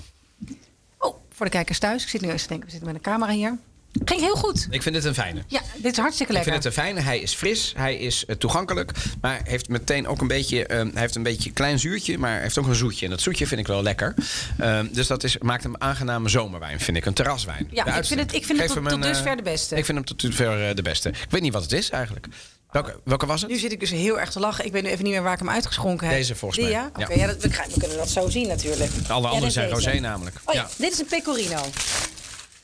Oh, 0.98 1.16
voor 1.34 1.46
de 1.46 1.52
kijkers 1.52 1.78
thuis. 1.78 2.02
Ik 2.02 2.08
zit 2.08 2.20
nu 2.20 2.30
eens 2.30 2.42
te 2.42 2.48
denken, 2.48 2.66
we 2.66 2.72
zitten 2.72 2.92
met 2.92 3.04
een 3.04 3.10
camera 3.12 3.32
hier. 3.32 3.58
Ging 4.04 4.20
heel 4.20 4.36
goed. 4.36 4.66
Ik 4.70 4.82
vind 4.82 4.94
het 4.94 5.04
een 5.04 5.14
fijne. 5.14 5.42
Ja, 5.46 5.60
dit 5.76 5.92
is 5.92 5.98
hartstikke 5.98 6.32
Ik 6.32 6.38
lekker. 6.38 6.52
vind 6.52 6.64
het 6.64 6.76
een 6.76 6.82
fijne. 6.82 7.00
Hij 7.00 7.20
is 7.20 7.34
fris, 7.34 7.72
hij 7.76 7.96
is 7.96 8.24
eh, 8.24 8.36
toegankelijk. 8.36 8.92
Maar 9.20 9.40
heeft 9.44 9.68
meteen 9.68 10.06
ook 10.06 10.20
een 10.20 10.26
beetje, 10.26 10.66
eh, 10.66 10.76
hij 10.78 10.90
heeft 10.94 11.14
een 11.14 11.22
beetje 11.22 11.50
klein 11.52 11.78
zuurtje, 11.78 12.18
maar 12.18 12.40
heeft 12.40 12.58
ook 12.58 12.66
een 12.66 12.74
zoetje. 12.74 13.04
En 13.04 13.10
dat 13.10 13.20
zoetje 13.20 13.46
vind 13.46 13.60
ik 13.60 13.66
wel 13.66 13.82
lekker. 13.82 14.14
Ehm, 14.58 14.86
dus 14.92 15.06
dat 15.06 15.24
is, 15.24 15.38
maakt 15.38 15.62
hem 15.62 15.74
een 15.74 15.80
aangename 15.80 16.28
zomerwijn, 16.28 16.80
vind 16.80 16.96
ik. 16.96 17.04
Een 17.06 17.12
terraswijn. 17.14 17.68
Ja, 17.70 17.96
ik 17.96 18.04
vind 18.04 18.20
het, 18.20 18.34
ik 18.34 18.44
vind 18.46 18.58
het 18.58 18.66
tot, 18.68 18.76
tot 18.76 18.92
een, 18.92 19.02
eh, 19.02 19.08
dusver 19.08 19.36
de 19.36 19.42
beste. 19.42 19.76
Ik 19.76 19.84
vind 19.84 19.98
hem 19.98 20.06
tot 20.06 20.20
dusver 20.20 20.68
eh, 20.68 20.74
de 20.74 20.82
beste. 20.82 21.08
Ik 21.08 21.26
weet 21.30 21.42
niet 21.42 21.52
wat 21.52 21.62
het 21.62 21.72
is 21.72 21.90
eigenlijk. 21.90 22.26
Welke, 22.72 23.00
welke 23.04 23.26
was 23.26 23.40
het? 23.40 23.50
Nu 23.50 23.56
zit 23.58 23.72
ik 23.72 23.80
dus 23.80 23.90
heel 23.90 24.20
erg 24.20 24.30
te 24.30 24.40
lachen. 24.40 24.64
Ik 24.64 24.72
weet 24.72 24.82
nu 24.82 24.88
even 24.88 25.04
niet 25.04 25.12
meer 25.12 25.22
waar 25.22 25.32
ik 25.32 25.38
hem 25.38 25.50
uitgeschonken 25.50 26.06
heb. 26.06 26.16
Deze 26.16 26.34
volgens 26.34 26.60
mij. 26.60 26.70
Ja. 26.70 26.90
Oké, 26.96 27.12
ja, 27.14 27.26
dat, 27.26 27.36
we, 27.42 27.50
gaan- 27.50 27.68
we 27.72 27.78
kunnen 27.80 27.96
dat 27.96 28.08
zo 28.08 28.28
zien 28.28 28.48
natuurlijk. 28.48 28.90
Alle 29.08 29.20
Ja, 29.22 29.28
anderen 29.28 29.46
is 29.48 29.52
zijn 29.54 29.68
deze. 29.74 29.86
rosé 29.86 29.98
namelijk. 29.98 30.36
Oh 30.44 30.54
ja, 30.54 30.68
dit 30.76 30.92
is 30.92 30.98
een 30.98 31.06
pecorino. 31.06 31.60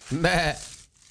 Meh. 0.09 0.55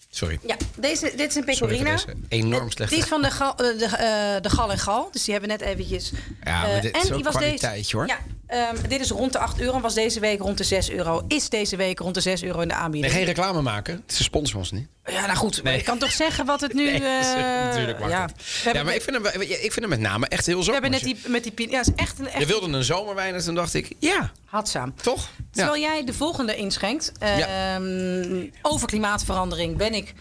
Sorry. 0.10 0.40
Ja, 0.48 0.56
deze, 0.76 1.12
dit 1.16 1.30
is 1.30 1.36
een 1.36 1.44
pecorino. 1.44 1.92
deze 1.92 2.06
enorm 2.30 2.72
slechte... 2.72 2.94
Die 2.96 3.04
is 3.04 3.10
van 3.10 3.22
de, 3.22 3.32
gal, 3.32 3.52
eh, 3.56 3.58
de, 3.58 3.86
eh, 3.86 4.42
de 4.42 4.50
Gal 4.50 4.72
en 4.72 4.80
Gal. 4.80 5.10
Dus 5.12 5.24
die 5.24 5.32
hebben 5.34 5.50
net 5.50 5.62
eventjes... 5.62 6.12
Ja, 6.44 6.62
maar 6.62 6.70
eh, 6.74 6.82
dit 6.82 6.96
is 6.96 7.02
en 7.02 7.08
ook 7.10 7.24
die 7.24 7.24
was 7.24 7.60
deze, 7.60 7.98
hoor. 7.98 8.08
Ja, 8.08 8.18
ehm, 8.48 8.76
dit 8.88 9.00
is 9.02 9.10
rond 9.10 9.32
de 9.34 9.40
8 9.40 9.60
euro 9.60 9.76
en 9.76 9.82
was 9.82 9.94
deze 9.94 10.20
week 10.20 10.40
rond 10.40 10.58
de 10.58 10.64
6 10.64 10.90
euro. 10.90 11.22
Is 11.28 11.50
deze 11.50 11.76
week 11.76 12.00
rond 12.00 12.14
de 12.14 12.22
6 12.22 12.44
euro 12.44 12.60
in 12.60 12.68
de 12.68 12.74
Nee, 12.74 12.84
aanbieding. 12.84 13.14
geen 13.14 13.24
reclame 13.26 13.62
maken. 13.62 14.04
Ze 14.08 14.24
sponsoren 14.24 14.60
ons 14.60 14.72
niet. 14.72 14.88
Ja, 15.06 15.26
nou 15.26 15.38
goed. 15.38 15.64
Nee. 15.64 15.78
Ik 15.78 15.84
kan 15.86 15.98
toch 15.98 16.12
zeggen 16.12 16.46
wat 16.46 16.62
het 16.62 16.74
nu... 16.74 16.84
Nee, 16.92 16.94
eh, 16.94 17.36
natuurlijk 17.66 18.00
ja. 18.08 18.30
We 18.64 18.84
maar 18.84 18.96
ik 18.96 19.02
vind, 19.02 19.16
hem, 19.28 19.42
ik 19.42 19.60
vind 19.60 19.76
hem 19.80 19.90
met 19.90 20.00
name 20.00 20.28
echt 20.28 20.46
heel 20.46 20.58
we 20.58 20.64
zo. 20.64 20.72
hebben 20.72 20.92
net 20.92 21.02
die, 21.04 21.18
met 21.28 21.44
die... 21.44 21.52
pin- 21.52 21.70
Ja, 21.70 21.80
is 21.80 21.90
echt 21.96 22.20
een... 22.20 22.26
Je 22.26 22.32
Echt 22.32 22.46
wilde 22.46 22.78
een 22.78 22.84
zomerwijn 22.84 23.36
en 23.36 23.44
toen 23.44 23.56
dacht 23.56 23.74
ik, 23.74 23.92
ja, 24.00 24.32
Hadzaam. 24.46 24.94
toch? 25.02 25.30
Ja. 25.38 25.44
Terwijl 25.52 25.82
jij 25.82 26.04
de 26.04 26.14
volgende 26.14 26.56
inschenkt. 26.56 27.12
ehm, 27.20 28.46
Over 28.62 28.88
klimaatverandering 28.88 29.78
ben 29.78 29.94
ik... 29.94 30.14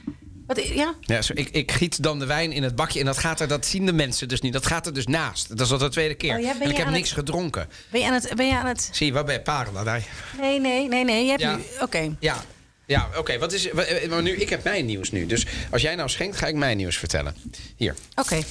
Wat, 0.47 0.67
ja? 0.69 0.95
Ja, 1.00 1.23
zo, 1.23 1.33
ik, 1.37 1.49
ik 1.50 1.73
giet 1.73 2.03
dan 2.03 2.19
de 2.19 2.26
wijn 2.26 2.53
in 2.53 2.62
het 2.62 2.76
bakje 2.76 3.00
en 3.00 3.07
dat 3.07 3.19
gaat 3.19 3.41
er, 3.41 3.49
dat 3.49 3.67
zien 3.67 3.87
de 3.87 3.93
mensen 3.93 4.29
dus 4.29 4.41
niet. 4.41 4.53
Dat 4.53 4.67
gaat 4.67 4.87
er 4.87 4.95
dus 4.95 5.07
naast. 5.07 5.49
Dat 5.57 5.61
is 5.67 5.73
al 5.73 5.79
de 5.79 5.88
tweede 5.88 6.15
keer. 6.15 6.37
Oh 6.37 6.43
ja, 6.43 6.55
en 6.61 6.71
ik 6.71 6.76
heb 6.76 6.88
niks 6.88 7.09
het- 7.09 7.19
gedronken. 7.19 7.69
Ben 7.91 8.00
je 8.00 8.07
aan 8.07 8.12
het... 8.15 8.33
Ben 8.37 8.47
je 8.47 8.55
aan 8.57 8.67
het... 8.67 8.88
Zie 8.93 9.07
je, 9.07 9.12
waar 9.12 9.25
ben 9.25 9.35
je? 9.35 9.41
Parela, 9.41 9.85
daar. 9.85 10.05
Nee, 10.41 10.61
nee, 10.61 10.88
nee, 10.88 11.05
nee. 11.05 11.23
Je 11.25 11.29
hebt 11.31 11.41
Ja. 11.43 11.57
nu... 11.57 11.62
Oké. 11.81 12.17
Ja, 12.21 12.45
ja 12.87 13.09
oké. 13.17 13.38
wat 13.38 13.53
is? 13.53 13.69
eh, 13.71 14.09
Maar 14.09 14.23
nu, 14.23 14.31
ik 14.37 14.49
heb 14.49 14.65
mijn 14.65 14.85
nieuws 14.87 15.11
nu. 15.11 15.26
Dus 15.26 15.47
als 15.71 15.83
jij 15.83 15.95
nou 15.95 16.09
schenkt, 16.09 16.37
ga 16.37 16.47
ik 16.47 16.55
mijn 16.55 16.76
nieuws 16.76 16.97
vertellen. 16.97 17.37
Hier. 17.76 17.95
Oké. 18.15 18.43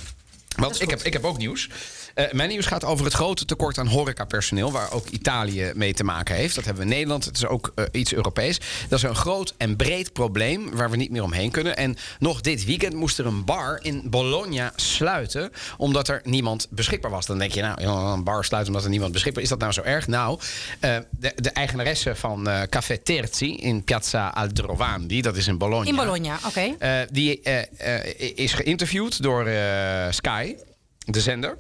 Want 0.58 0.82
ik 0.82 0.90
heb, 0.90 1.02
ik 1.02 1.14
heb 1.14 1.24
ook 1.26 1.38
nieuws. 1.38 1.70
Eh, 2.16 2.32
mijn 2.32 2.50
nieuws 2.50 2.66
gaat 2.66 2.84
over 2.84 3.06
het 3.06 3.14
grote 3.14 3.46
tekort 3.46 3.78
aan 3.78 3.88
horecapersoneel... 3.88 4.72
waar 4.72 4.92
ook 4.92 5.08
Italië 5.10 5.72
mee 5.76 5.94
te 5.94 6.04
maken 6.04 6.36
heeft. 6.36 6.56
Dat 6.56 6.66
hebben 6.66 6.84
we 6.84 6.90
in 6.90 6.96
Nederland. 6.96 7.26
Het 7.26 7.38
is 7.38 7.46
ook 7.46 7.72
eh, 7.76 7.86
iets 7.92 8.14
Europees. 8.14 8.60
Dat 8.90 8.98
is 8.98 9.04
een 9.04 9.16
groot 9.16 9.54
en 9.58 9.76
breed 9.76 10.14
probleem 10.14 10.76
waar 10.76 10.90
we 10.90 10.98
niet 10.98 11.12
meer 11.12 11.24
omheen 11.24 11.52
kunnen. 11.52 11.78
En 11.78 11.96
nog 12.20 12.42
dit 12.42 12.66
weekend 12.66 12.94
moest 12.94 13.20
er 13.20 13.26
een 13.26 13.46
bar 13.46 13.80
in 13.82 14.10
Bologna 14.10 14.74
sluiten... 14.76 15.52
omdat 15.78 16.08
er 16.08 16.22
niemand 16.24 16.68
beschikbaar 16.70 17.12
was. 17.12 17.26
Dan 17.26 17.38
denk 17.38 17.52
je, 17.52 17.62
nou, 17.62 17.82
een 17.84 18.24
bar 18.24 18.46
sluiten 18.46 18.72
omdat 18.72 18.86
er 18.86 18.92
niemand 18.92 19.12
beschikbaar 19.12 19.44
is. 19.44 19.50
Is 19.50 19.58
dat 19.58 19.62
nou 19.62 19.74
zo 19.74 19.82
erg? 19.82 20.08
Nou, 20.08 20.40
eh, 20.80 20.98
de, 21.10 21.32
de 21.36 21.50
eigenaresse 21.50 22.16
van 22.16 22.48
Café 22.70 22.98
Terzi 22.98 23.56
in 23.56 23.84
Piazza 23.84 24.28
Aldrovandi... 24.28 25.22
dat 25.22 25.36
is 25.36 25.48
in 25.48 25.58
Bologna... 25.58 25.90
In 25.90 25.96
Bologna, 25.96 26.40
oké. 26.46 26.76
Die 27.12 27.42
is 28.36 28.54
geïnterviewd 28.54 29.22
door 29.22 29.50
Sky, 30.10 30.56
de 31.06 31.22
zender. 31.22 31.58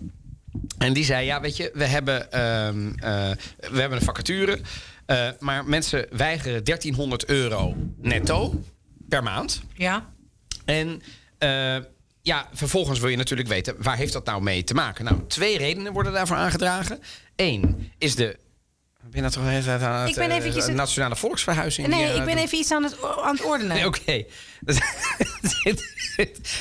En 0.78 0.94
die 0.94 1.04
zei: 1.06 1.26
Ja, 1.26 1.42
weet 1.42 1.58
je, 1.58 1.72
we 1.74 1.86
hebben, 1.86 2.32
ehm, 2.32 2.88
eh, 2.98 3.32
we 3.72 3.80
hebben 3.80 3.98
een 3.98 4.06
vacature. 4.06 4.60
eh, 5.06 5.30
maar 5.40 5.66
mensen 5.66 6.08
weigeren 6.12 6.64
1300 6.64 7.26
euro 7.26 7.76
netto 7.98 8.64
per 9.10 9.24
maand. 9.24 9.62
Ja. 9.74 10.14
En 10.66 11.02
eh, 11.38 11.78
ja, 12.22 12.48
vervolgens 12.54 13.00
wil 13.00 13.10
je 13.10 13.18
natuurlijk 13.18 13.50
weten, 13.50 13.76
waar 13.78 13.98
heeft 13.98 14.14
dat 14.14 14.26
nou 14.26 14.42
mee 14.42 14.64
te 14.64 14.74
maken? 14.74 15.06
Nou, 15.06 15.18
twee 15.28 15.58
redenen 15.58 15.94
worden 15.94 16.14
daarvoor 16.14 16.36
aangedragen. 16.38 17.00
Eén 17.36 17.92
is 17.98 18.16
de. 18.16 18.38
Ben 19.22 19.32
toch 19.32 19.50
even 19.50 19.82
aan 19.82 20.00
het, 20.02 20.10
Ik 20.10 20.16
ben 20.16 20.30
eh, 20.30 20.36
eventjes 20.36 20.66
het- 20.66 20.76
nationale 20.76 21.16
volksverhuizing? 21.16 21.88
Nee, 21.88 22.00
die, 22.04 22.10
eh, 22.12 22.16
ik 22.18 22.26
ben 22.26 22.38
even 22.38 22.58
iets 22.58 22.72
aan 22.72 22.84
het, 22.84 22.96
aan 23.24 23.36
het 23.36 23.44
ordenen. 23.46 23.76
Nee, 23.76 23.86
oké. 23.86 24.24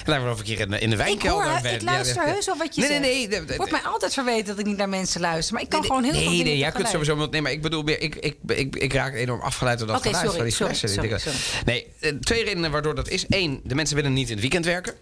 Lijkt 0.05 0.25
me 0.25 0.31
of 0.31 0.41
ik 0.41 0.47
hier 0.47 0.61
in 0.61 0.71
de, 0.71 0.79
in 0.79 0.89
de 0.91 0.97
ik, 0.97 1.03
wijnkelder 1.03 1.51
hoor, 1.51 1.61
ben. 1.61 1.75
ik 1.75 1.83
luister 1.83 2.23
heus 2.23 2.47
wel 2.47 2.57
wat 2.57 2.75
je 2.75 2.81
nee, 2.81 2.91
zegt. 2.91 3.01
Nee, 3.03 3.29
nee, 3.29 3.41
nee. 3.41 3.57
Wordt 3.57 3.73
mij 3.73 3.81
altijd 3.81 4.15
verweten 4.15 4.47
dat 4.47 4.59
ik 4.59 4.67
niet 4.67 4.77
naar 4.77 4.89
mensen 4.89 5.21
luister. 5.21 5.55
Maar 5.55 5.63
ik 5.63 5.69
kan 5.69 5.81
Nee, 5.81 5.89
gewoon 5.89 6.05
heel 6.05 6.13
nee, 6.13 6.23
veel 6.23 6.31
nee, 6.33 6.43
dingen 6.45 6.59
jij 6.59 6.73
kunt 6.73 6.89
sowieso... 6.89 7.27
Nee, 7.27 7.43
maar 7.43 7.53
ik 7.53 7.63
bedoel 7.63 7.83
meer... 7.83 8.01
Ik, 8.01 8.15
ik, 8.15 8.37
ik, 8.47 8.77
ik 8.77 8.93
raak 8.93 9.15
enorm 9.15 9.41
afgeleid 9.41 9.79
door 9.79 9.87
dat 9.87 9.97
Oké, 9.97 10.07
geluid 10.07 10.25
sorry, 10.25 10.37
van 10.37 10.47
die 10.47 10.55
sorry, 10.55 10.75
flessen. 11.19 11.33
sorry. 11.33 11.45
Nee, 11.65 11.87
eh, 12.01 12.11
twee 12.13 12.45
redenen 12.45 12.71
waardoor 12.71 12.95
dat 12.95 13.09
is. 13.09 13.25
Eén, 13.29 13.61
de 13.65 13.75
mensen 13.75 13.97
willen 13.97 14.13
niet 14.13 14.27
in 14.27 14.33
het 14.33 14.41
weekend 14.41 14.65
werken. 14.65 14.95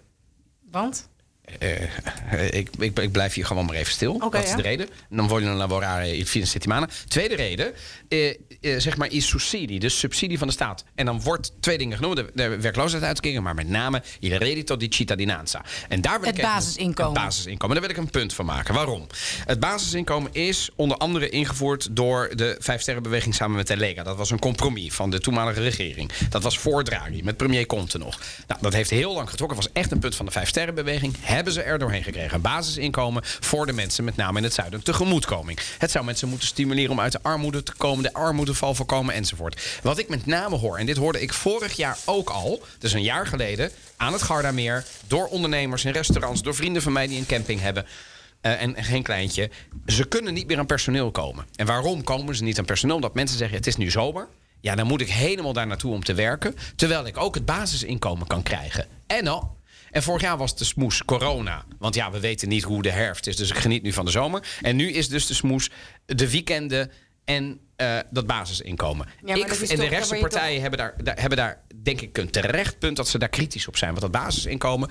Want? 0.71 1.09
Eh, 1.59 1.83
eh, 1.83 2.53
ik, 2.53 2.69
ik, 2.79 2.99
ik 2.99 3.13
blijf 3.13 3.35
hier 3.35 3.47
gewoon 3.47 3.65
maar 3.65 3.75
even 3.75 3.93
stil. 3.93 4.19
Dat 4.19 4.35
is 4.35 4.49
ja. 4.49 4.57
de 4.57 4.63
reden. 4.63 4.89
Dan 5.09 5.29
vogliono 5.29 5.57
lavorare 5.57 6.17
il 6.17 6.25
fine 6.25 6.45
settimana. 6.45 6.89
Tweede 7.09 7.35
reden, 7.35 7.73
eh, 8.09 8.29
eh, 8.29 8.35
zeg 8.79 8.97
maar, 8.97 9.11
is 9.11 9.27
subsidie. 9.27 9.81
Dus 9.81 9.99
subsidie 9.99 10.39
van 10.39 10.47
de 10.47 10.53
staat. 10.53 10.85
En 10.95 11.07
dan 11.07 11.21
wordt 11.21 11.53
twee 11.61 11.79
dingen 11.79 11.97
genoemd. 11.97 12.17
De, 12.17 12.31
de 12.35 12.61
werkloosheidsuitkering, 12.61 13.43
maar 13.43 13.55
met 13.55 13.69
name 13.69 14.03
il 14.21 14.37
reddito 14.37 14.77
di 14.77 14.87
cittadinanza. 14.91 15.65
En 15.89 16.01
daar 16.01 16.21
wil 16.21 16.29
Het 16.29 16.39
ik 16.39 16.45
basisinkomen. 16.45 17.13
Het 17.13 17.23
basisinkomen. 17.23 17.77
Daar 17.77 17.87
wil 17.87 17.97
ik 17.97 18.03
een 18.03 18.11
punt 18.11 18.35
van 18.35 18.45
maken. 18.45 18.75
Waarom? 18.75 19.07
Het 19.47 19.61
basisinkomen 19.61 20.33
is 20.33 20.71
onder 20.77 20.97
andere 20.97 21.29
ingevoerd 21.29 21.97
door 21.97 22.31
de 22.35 22.57
Vijfsterrenbeweging 22.59 23.35
samen 23.35 23.57
met 23.57 23.67
de 23.67 23.77
Lega. 23.77 24.03
Dat 24.03 24.17
was 24.17 24.31
een 24.31 24.39
compromis 24.39 24.95
van 24.95 25.11
de 25.11 25.21
toenmalige 25.21 25.63
regering. 25.63 26.11
Dat 26.29 26.43
was 26.43 26.59
voor 26.59 26.85
Draghi, 26.85 27.23
met 27.23 27.37
premier 27.37 27.67
Conte 27.67 27.99
nog. 27.99 28.21
Nou, 28.47 28.61
dat 28.61 28.73
heeft 28.73 28.91
heel 28.91 29.15
lang 29.15 29.31
getrokken. 29.31 29.57
was 29.57 29.73
echt 29.73 29.91
een 29.91 29.99
punt 29.99 30.15
van 30.15 30.27
de 30.27 30.33
Vijfsterrenbeweging. 30.33 31.17
Hebben 31.33 31.53
ze 31.53 31.63
er 31.63 31.79
doorheen 31.79 32.03
gekregen. 32.03 32.35
Een 32.35 32.41
basisinkomen 32.41 33.23
voor 33.25 33.67
de 33.67 33.73
mensen, 33.73 34.05
met 34.05 34.17
name 34.17 34.39
in 34.39 34.45
het 34.45 34.55
zuiden. 34.55 34.83
Tegemoetkoming. 34.83 35.59
Het 35.79 35.91
zou 35.91 36.05
mensen 36.05 36.29
moeten 36.29 36.49
stimuleren 36.49 36.91
om 36.91 37.01
uit 37.01 37.13
de 37.13 37.23
armoede 37.23 37.63
te 37.63 37.73
komen. 37.77 38.03
De 38.03 38.13
armoedeval 38.13 38.75
voorkomen 38.75 39.15
enzovoort. 39.15 39.79
Wat 39.83 39.99
ik 39.99 40.09
met 40.09 40.27
name 40.27 40.57
hoor, 40.57 40.77
en 40.79 40.87
dit 40.87 40.97
hoorde 40.97 41.21
ik 41.21 41.33
vorig 41.33 41.73
jaar 41.73 41.99
ook 42.05 42.31
al. 42.31 42.63
Dus 42.79 42.93
een 42.93 43.03
jaar 43.03 43.27
geleden, 43.27 43.71
aan 43.97 44.13
het 44.13 44.23
Gardameer. 44.23 44.85
Door 45.07 45.27
ondernemers 45.27 45.85
in 45.85 45.93
restaurants. 45.93 46.43
Door 46.43 46.55
vrienden 46.55 46.83
van 46.83 46.93
mij 46.93 47.07
die 47.07 47.19
een 47.19 47.27
camping 47.27 47.61
hebben. 47.61 47.87
Eh, 48.41 48.63
en, 48.63 48.77
en 48.77 48.85
geen 48.85 49.03
kleintje. 49.03 49.51
Ze 49.87 50.05
kunnen 50.05 50.35
niet 50.35 50.47
meer 50.47 50.59
aan 50.59 50.67
personeel 50.67 51.11
komen. 51.11 51.47
En 51.57 51.67
waarom 51.67 52.05
komen 52.05 52.37
ze 52.37 52.43
niet 52.43 52.59
aan 52.59 52.65
personeel? 52.65 52.97
Omdat 52.97 53.15
mensen 53.15 53.39
zeggen: 53.39 53.57
het 53.57 53.67
is 53.67 53.77
nu 53.77 53.91
zomer. 53.91 54.29
Ja, 54.61 54.75
dan 54.75 54.87
moet 54.87 55.01
ik 55.01 55.11
helemaal 55.11 55.53
daar 55.53 55.67
naartoe 55.67 55.93
om 55.93 56.05
te 56.05 56.15
werken. 56.15 56.55
Terwijl 56.77 57.07
ik 57.07 57.17
ook 57.17 57.35
het 57.35 57.45
basisinkomen 57.45 58.27
kan 58.27 58.43
krijgen. 58.43 58.87
En 59.07 59.27
al. 59.27 59.61
En 59.93 60.03
vorig 60.03 60.23
jaar 60.23 60.37
was 60.37 60.57
de 60.57 60.65
smoes 60.65 61.05
corona. 61.05 61.65
Want 61.79 61.95
ja, 61.95 62.11
we 62.11 62.21
weten 62.21 62.49
niet 62.49 62.63
hoe 62.63 62.83
de 62.83 62.91
herfst 62.91 63.27
is. 63.27 63.37
Dus 63.37 63.51
ik 63.51 63.57
geniet 63.57 63.83
nu 63.83 63.93
van 63.93 64.05
de 64.05 64.11
zomer. 64.11 64.47
En 64.61 64.77
nu 64.77 64.93
is 64.93 65.09
dus 65.09 65.27
de 65.27 65.35
smoes 65.35 65.71
de 66.07 66.31
weekenden 66.31 66.91
en 67.25 67.59
eh, 67.77 67.99
dat 68.11 68.27
basisinkomen. 68.27 69.07
maar 69.23 69.37
ik, 69.37 69.45
en 69.45 69.77
de 69.77 69.85
je 70.15 70.19
partijen 70.21 70.61
hebben, 70.61 70.79
daar, 70.79 70.95
daar- 71.03 71.21
hebben 71.21 71.39
daar 71.39 71.61
denk 71.83 72.01
ik 72.01 72.19
een 72.19 72.31
terecht 72.31 72.79
punt 72.79 72.97
dat 72.97 73.09
ze 73.09 73.19
daar 73.19 73.29
kritisch 73.29 73.69
op 73.69 73.77
zijn. 73.77 73.91
Want 73.91 74.03
dat 74.13 74.23
basisinkomen, 74.23 74.91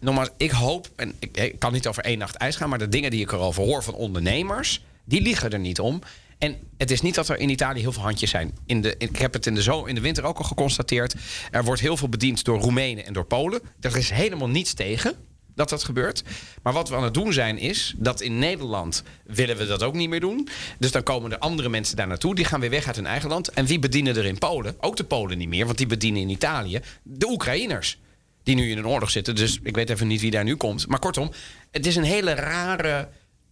nogmaals, 0.00 0.28
ik 0.36 0.50
hoop, 0.50 0.88
en 0.96 1.14
ik, 1.18 1.36
ik 1.36 1.58
kan 1.58 1.72
niet 1.72 1.86
over 1.86 2.04
één 2.04 2.18
nacht 2.18 2.34
ijs 2.36 2.56
gaan, 2.56 2.68
maar 2.68 2.78
de 2.78 2.88
dingen 2.88 3.10
die 3.10 3.20
ik 3.20 3.32
erover 3.32 3.62
hoor 3.62 3.82
van 3.82 3.94
ondernemers, 3.94 4.84
die 5.04 5.20
liegen 5.20 5.50
er 5.50 5.58
niet 5.58 5.80
om. 5.80 6.02
En 6.38 6.56
het 6.76 6.90
is 6.90 7.00
niet 7.00 7.14
dat 7.14 7.28
er 7.28 7.38
in 7.38 7.48
Italië 7.48 7.80
heel 7.80 7.92
veel 7.92 8.02
handjes 8.02 8.30
zijn. 8.30 8.58
In 8.66 8.80
de, 8.80 8.94
ik 8.98 9.16
heb 9.16 9.32
het 9.32 9.46
in 9.46 9.54
de, 9.54 9.62
zo, 9.62 9.84
in 9.84 9.94
de 9.94 10.00
winter 10.00 10.24
ook 10.24 10.38
al 10.38 10.44
geconstateerd. 10.44 11.14
Er 11.50 11.64
wordt 11.64 11.80
heel 11.80 11.96
veel 11.96 12.08
bediend 12.08 12.44
door 12.44 12.60
Roemenen 12.60 13.06
en 13.06 13.12
door 13.12 13.24
Polen. 13.24 13.60
Er 13.80 13.96
is 13.96 14.10
helemaal 14.10 14.48
niets 14.48 14.74
tegen 14.74 15.16
dat 15.56 15.68
dat 15.68 15.84
gebeurt. 15.84 16.22
Maar 16.62 16.72
wat 16.72 16.88
we 16.88 16.96
aan 16.96 17.04
het 17.04 17.14
doen 17.14 17.32
zijn 17.32 17.58
is 17.58 17.94
dat 17.96 18.20
in 18.20 18.38
Nederland 18.38 19.02
willen 19.24 19.56
we 19.56 19.66
dat 19.66 19.82
ook 19.82 19.94
niet 19.94 20.08
meer 20.08 20.20
doen. 20.20 20.48
Dus 20.78 20.90
dan 20.90 21.02
komen 21.02 21.32
er 21.32 21.38
andere 21.38 21.68
mensen 21.68 21.96
daar 21.96 22.06
naartoe. 22.06 22.34
Die 22.34 22.44
gaan 22.44 22.60
weer 22.60 22.70
weg 22.70 22.86
uit 22.86 22.96
hun 22.96 23.06
eigen 23.06 23.28
land. 23.28 23.50
En 23.50 23.66
wie 23.66 23.78
bedienen 23.78 24.16
er 24.16 24.24
in 24.24 24.38
Polen? 24.38 24.76
Ook 24.80 24.96
de 24.96 25.04
Polen 25.04 25.38
niet 25.38 25.48
meer, 25.48 25.64
want 25.64 25.78
die 25.78 25.86
bedienen 25.86 26.22
in 26.22 26.28
Italië 26.28 26.80
de 27.02 27.28
Oekraïners. 27.28 27.98
Die 28.42 28.54
nu 28.54 28.70
in 28.70 28.78
een 28.78 28.86
oorlog 28.86 29.10
zitten. 29.10 29.34
Dus 29.34 29.58
ik 29.62 29.74
weet 29.74 29.90
even 29.90 30.06
niet 30.06 30.20
wie 30.20 30.30
daar 30.30 30.44
nu 30.44 30.56
komt. 30.56 30.86
Maar 30.86 30.98
kortom, 30.98 31.30
het 31.70 31.86
is 31.86 31.96
een 31.96 32.04
hele 32.04 32.34
rare 32.34 33.08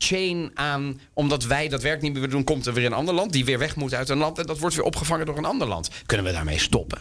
chain 0.07 0.51
aan. 0.55 1.01
Omdat 1.13 1.45
wij 1.45 1.69
dat 1.69 1.83
werk 1.83 2.01
niet 2.01 2.13
meer 2.13 2.31
doen, 2.31 2.45
komt 2.45 2.67
er 2.67 2.73
weer 2.73 2.87
een 2.87 2.93
ander 2.93 3.15
land. 3.15 3.33
Die 3.33 3.45
weer 3.45 3.59
weg 3.59 3.77
moet 3.77 3.95
uit 3.95 4.09
een 4.09 4.19
land. 4.19 4.39
En 4.39 4.47
dat 4.47 4.59
wordt 4.59 4.75
weer 4.77 4.85
opgevangen 4.85 5.27
door 5.27 5.39
een 5.39 5.45
ander 5.45 5.69
land. 5.69 5.89
Kunnen 6.07 6.27
we 6.27 6.33
daarmee 6.33 6.59
stoppen? 6.59 6.99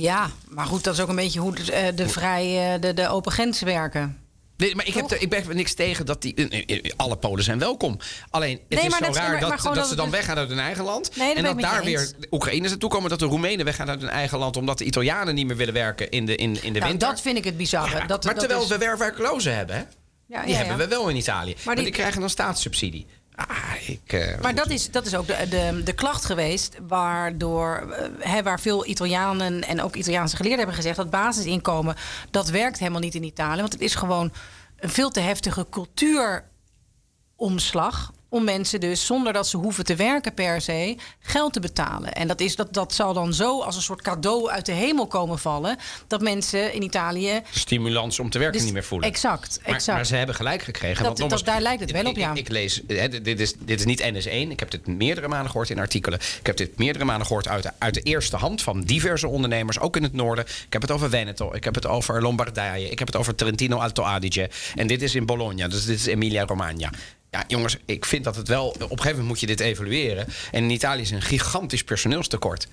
Ja, 0.00 0.30
maar 0.48 0.66
goed, 0.66 0.84
dat 0.84 0.94
is 0.94 1.00
ook 1.00 1.08
een 1.08 1.16
beetje 1.16 1.40
hoe 1.40 1.54
de, 1.54 1.72
eh, 1.72 1.96
de, 1.96 2.08
vrij, 2.08 2.74
eh, 2.74 2.80
de, 2.80 2.94
de 2.94 3.08
open 3.08 3.32
grenzen 3.32 3.66
werken. 3.66 4.18
Nee, 4.56 4.74
maar 4.74 4.86
ik 4.86 4.94
heb, 4.94 5.10
er, 5.10 5.22
ik 5.22 5.32
er 5.34 5.54
niks 5.54 5.74
tegen 5.74 6.06
dat 6.06 6.22
die. 6.22 6.34
eh, 6.34 6.90
Alle 6.96 7.16
Polen 7.16 7.44
zijn 7.44 7.58
welkom. 7.58 7.98
Alleen, 8.30 8.50
het 8.68 8.78
Nee, 8.78 8.86
is 8.86 8.96
zo 8.96 9.04
dat 9.04 9.16
raar 9.16 9.30
maar- 9.30 9.40
dat, 9.40 9.48
maar 9.48 9.62
dat 9.62 9.74
dat 9.74 9.88
ze 9.88 9.94
dan 9.94 10.04
dus- 10.10 10.14
weggaan 10.14 10.36
uit 10.36 10.48
hun 10.48 10.58
eigen 10.58 10.84
land. 10.84 11.16
Nee, 11.16 11.28
en 11.34 11.42
ben 11.42 11.52
dat 11.52 11.60
daar 11.60 11.84
weer 11.84 12.10
Oekraïners 12.30 12.70
naartoe 12.70 12.90
komen. 12.90 13.10
Dat 13.10 13.18
de 13.18 13.24
Roemenen 13.26 13.64
weggaan 13.64 13.88
uit 13.88 14.00
hun 14.00 14.10
eigen 14.10 14.38
land. 14.38 14.56
Omdat 14.56 14.78
de 14.78 14.84
Italianen 14.84 15.34
niet 15.34 15.46
meer 15.46 15.56
willen 15.56 15.74
werken 15.74 16.10
in 16.10 16.26
de, 16.26 16.36
in, 16.36 16.62
in 16.62 16.72
de 16.72 16.78
Nou, 16.78 16.90
winter. 16.90 17.08
dat 17.08 17.20
vind 17.20 17.36
ik 17.38 17.44
het 17.44 17.56
bizarre. 17.56 17.96
Ja, 17.96 18.06
dat, 18.06 18.24
maar 18.24 18.34
terwijl 18.34 18.62
is- 18.62 18.68
we 18.68 18.78
werklozen 18.98 19.56
hebben, 19.56 19.76
hè? 19.76 19.82
Ja, 20.28 20.44
die 20.44 20.54
hebben 20.54 20.76
we 20.76 20.88
wel 20.88 21.08
in 21.08 21.16
Italië. 21.16 21.56
Maar 21.64 21.74
die, 21.74 21.84
die- 21.84 21.92
krijgen 21.92 22.20
dan 22.20 22.30
staatssubsidie. 22.30 23.06
Ah, 23.34 23.48
ik, 23.86 24.12
eh, 24.12 24.40
Maar 24.40 24.54
dat 24.54 24.70
is, 24.70 24.90
dat 24.90 25.06
is 25.06 25.14
ook 25.14 25.26
de, 25.26 25.46
de, 25.50 25.80
de 25.84 25.92
klacht 25.92 26.24
geweest, 26.24 26.76
waardoor, 26.88 27.92
eh, 27.92 28.08
hè, 28.32 28.42
waar 28.42 28.60
veel 28.60 28.86
Italianen 28.86 29.62
en 29.64 29.82
ook 29.82 29.96
Italiaanse 29.96 30.36
geleerden 30.36 30.58
hebben 30.58 30.76
gezegd 30.76 30.96
dat 30.96 31.10
basisinkomen, 31.10 31.96
dat 32.30 32.48
werkt 32.48 32.78
helemaal 32.78 33.00
niet 33.00 33.14
in 33.14 33.22
Italië. 33.22 33.60
Want 33.60 33.72
het 33.72 33.82
is 33.82 33.94
gewoon 33.94 34.32
een 34.76 34.90
veel 34.90 35.10
te 35.10 35.20
heftige 35.20 35.66
cultuuromslag 35.70 38.12
om 38.28 38.44
mensen 38.44 38.80
dus 38.80 39.06
zonder 39.06 39.32
dat 39.32 39.48
ze 39.48 39.56
hoeven 39.56 39.84
te 39.84 39.94
werken 39.94 40.34
per 40.34 40.60
se 40.60 40.96
geld 41.20 41.52
te 41.52 41.60
betalen. 41.60 42.12
En 42.12 42.28
dat, 42.28 42.40
is, 42.40 42.56
dat, 42.56 42.74
dat 42.74 42.94
zal 42.94 43.12
dan 43.12 43.34
zo 43.34 43.60
als 43.62 43.76
een 43.76 43.82
soort 43.82 44.02
cadeau 44.02 44.48
uit 44.50 44.66
de 44.66 44.72
hemel 44.72 45.06
komen 45.06 45.38
vallen 45.38 45.76
dat 46.06 46.20
mensen 46.20 46.72
in 46.72 46.82
Italië 46.82 47.40
stimulans 47.50 48.18
om 48.18 48.30
te 48.30 48.38
werken 48.38 48.56
Dus 48.56 48.64
niet 48.64 48.72
meer 48.72 48.84
voelen. 48.84 49.08
Exact, 49.08 49.60
Maar, 49.64 49.74
exact. 49.74 49.96
maar 49.98 50.06
ze 50.06 50.14
hebben 50.16 50.34
gelijk 50.34 50.62
gekregen. 50.62 51.04
Dat- 51.04 51.18
want 51.18 51.30
dat- 51.30 51.44
daar 51.44 51.60
lijkt 51.60 51.80
het 51.80 51.90
wel 51.90 52.04
op, 52.04 52.16
ja. 52.16 52.30
Ik, 52.30 52.36
ik 52.36 52.48
lees, 52.48 52.82
hè, 52.86 53.20
dit, 53.22 53.40
is, 53.40 53.54
dit 53.58 53.78
is 53.78 53.86
niet 53.86 54.00
NS1. 54.02 54.50
Ik 54.50 54.58
heb 54.60 54.70
dit 54.70 54.86
meerdere 54.86 55.28
malen 55.28 55.50
gehoord 55.50 55.70
in 55.70 55.78
artikelen. 55.78 56.18
Ik 56.38 56.46
heb 56.46 56.56
dit 56.56 56.78
meerdere 56.78 57.04
malen 57.04 57.26
gehoord 57.26 57.48
uit 57.48 57.62
de, 57.62 57.70
uit 57.78 57.94
de 57.94 58.00
eerste 58.02 58.36
hand 58.36 58.62
van 58.62 58.80
diverse 58.80 59.28
ondernemers, 59.28 59.78
ook 59.78 59.96
in 59.96 60.02
het 60.02 60.12
noorden. 60.12 60.44
Ik 60.44 60.72
heb 60.72 60.82
het 60.82 60.90
over 60.90 61.10
Veneto, 61.10 61.54
ik 61.54 61.64
heb 61.64 61.74
het 61.74 61.86
over 61.86 62.22
Lombardije, 62.22 62.90
ik 62.90 62.98
heb 62.98 63.08
het 63.08 63.16
over 63.16 63.34
Trentino 63.34 63.76
Alto 63.78 64.02
Adige. 64.02 64.50
En 64.74 64.86
dit 64.86 65.02
is 65.02 65.14
in 65.14 65.26
Bologna, 65.26 65.68
dus 65.68 65.84
dit 65.84 65.98
is 65.98 66.06
Emilia-Romagna. 66.06 66.90
Ja, 67.30 67.44
jongens, 67.48 67.76
ik 67.84 68.04
vind 68.04 68.24
dat 68.24 68.36
het 68.36 68.48
wel. 68.48 68.68
Op 68.68 68.80
een 68.80 68.88
gegeven 68.88 69.08
moment 69.10 69.26
moet 69.28 69.40
je 69.40 69.46
dit 69.46 69.60
evalueren. 69.60 70.26
En 70.52 70.62
in 70.64 70.70
Italië 70.70 71.00
is 71.00 71.10
een 71.10 71.22
gigantisch 71.22 71.84
personeelstekort. 71.84 72.68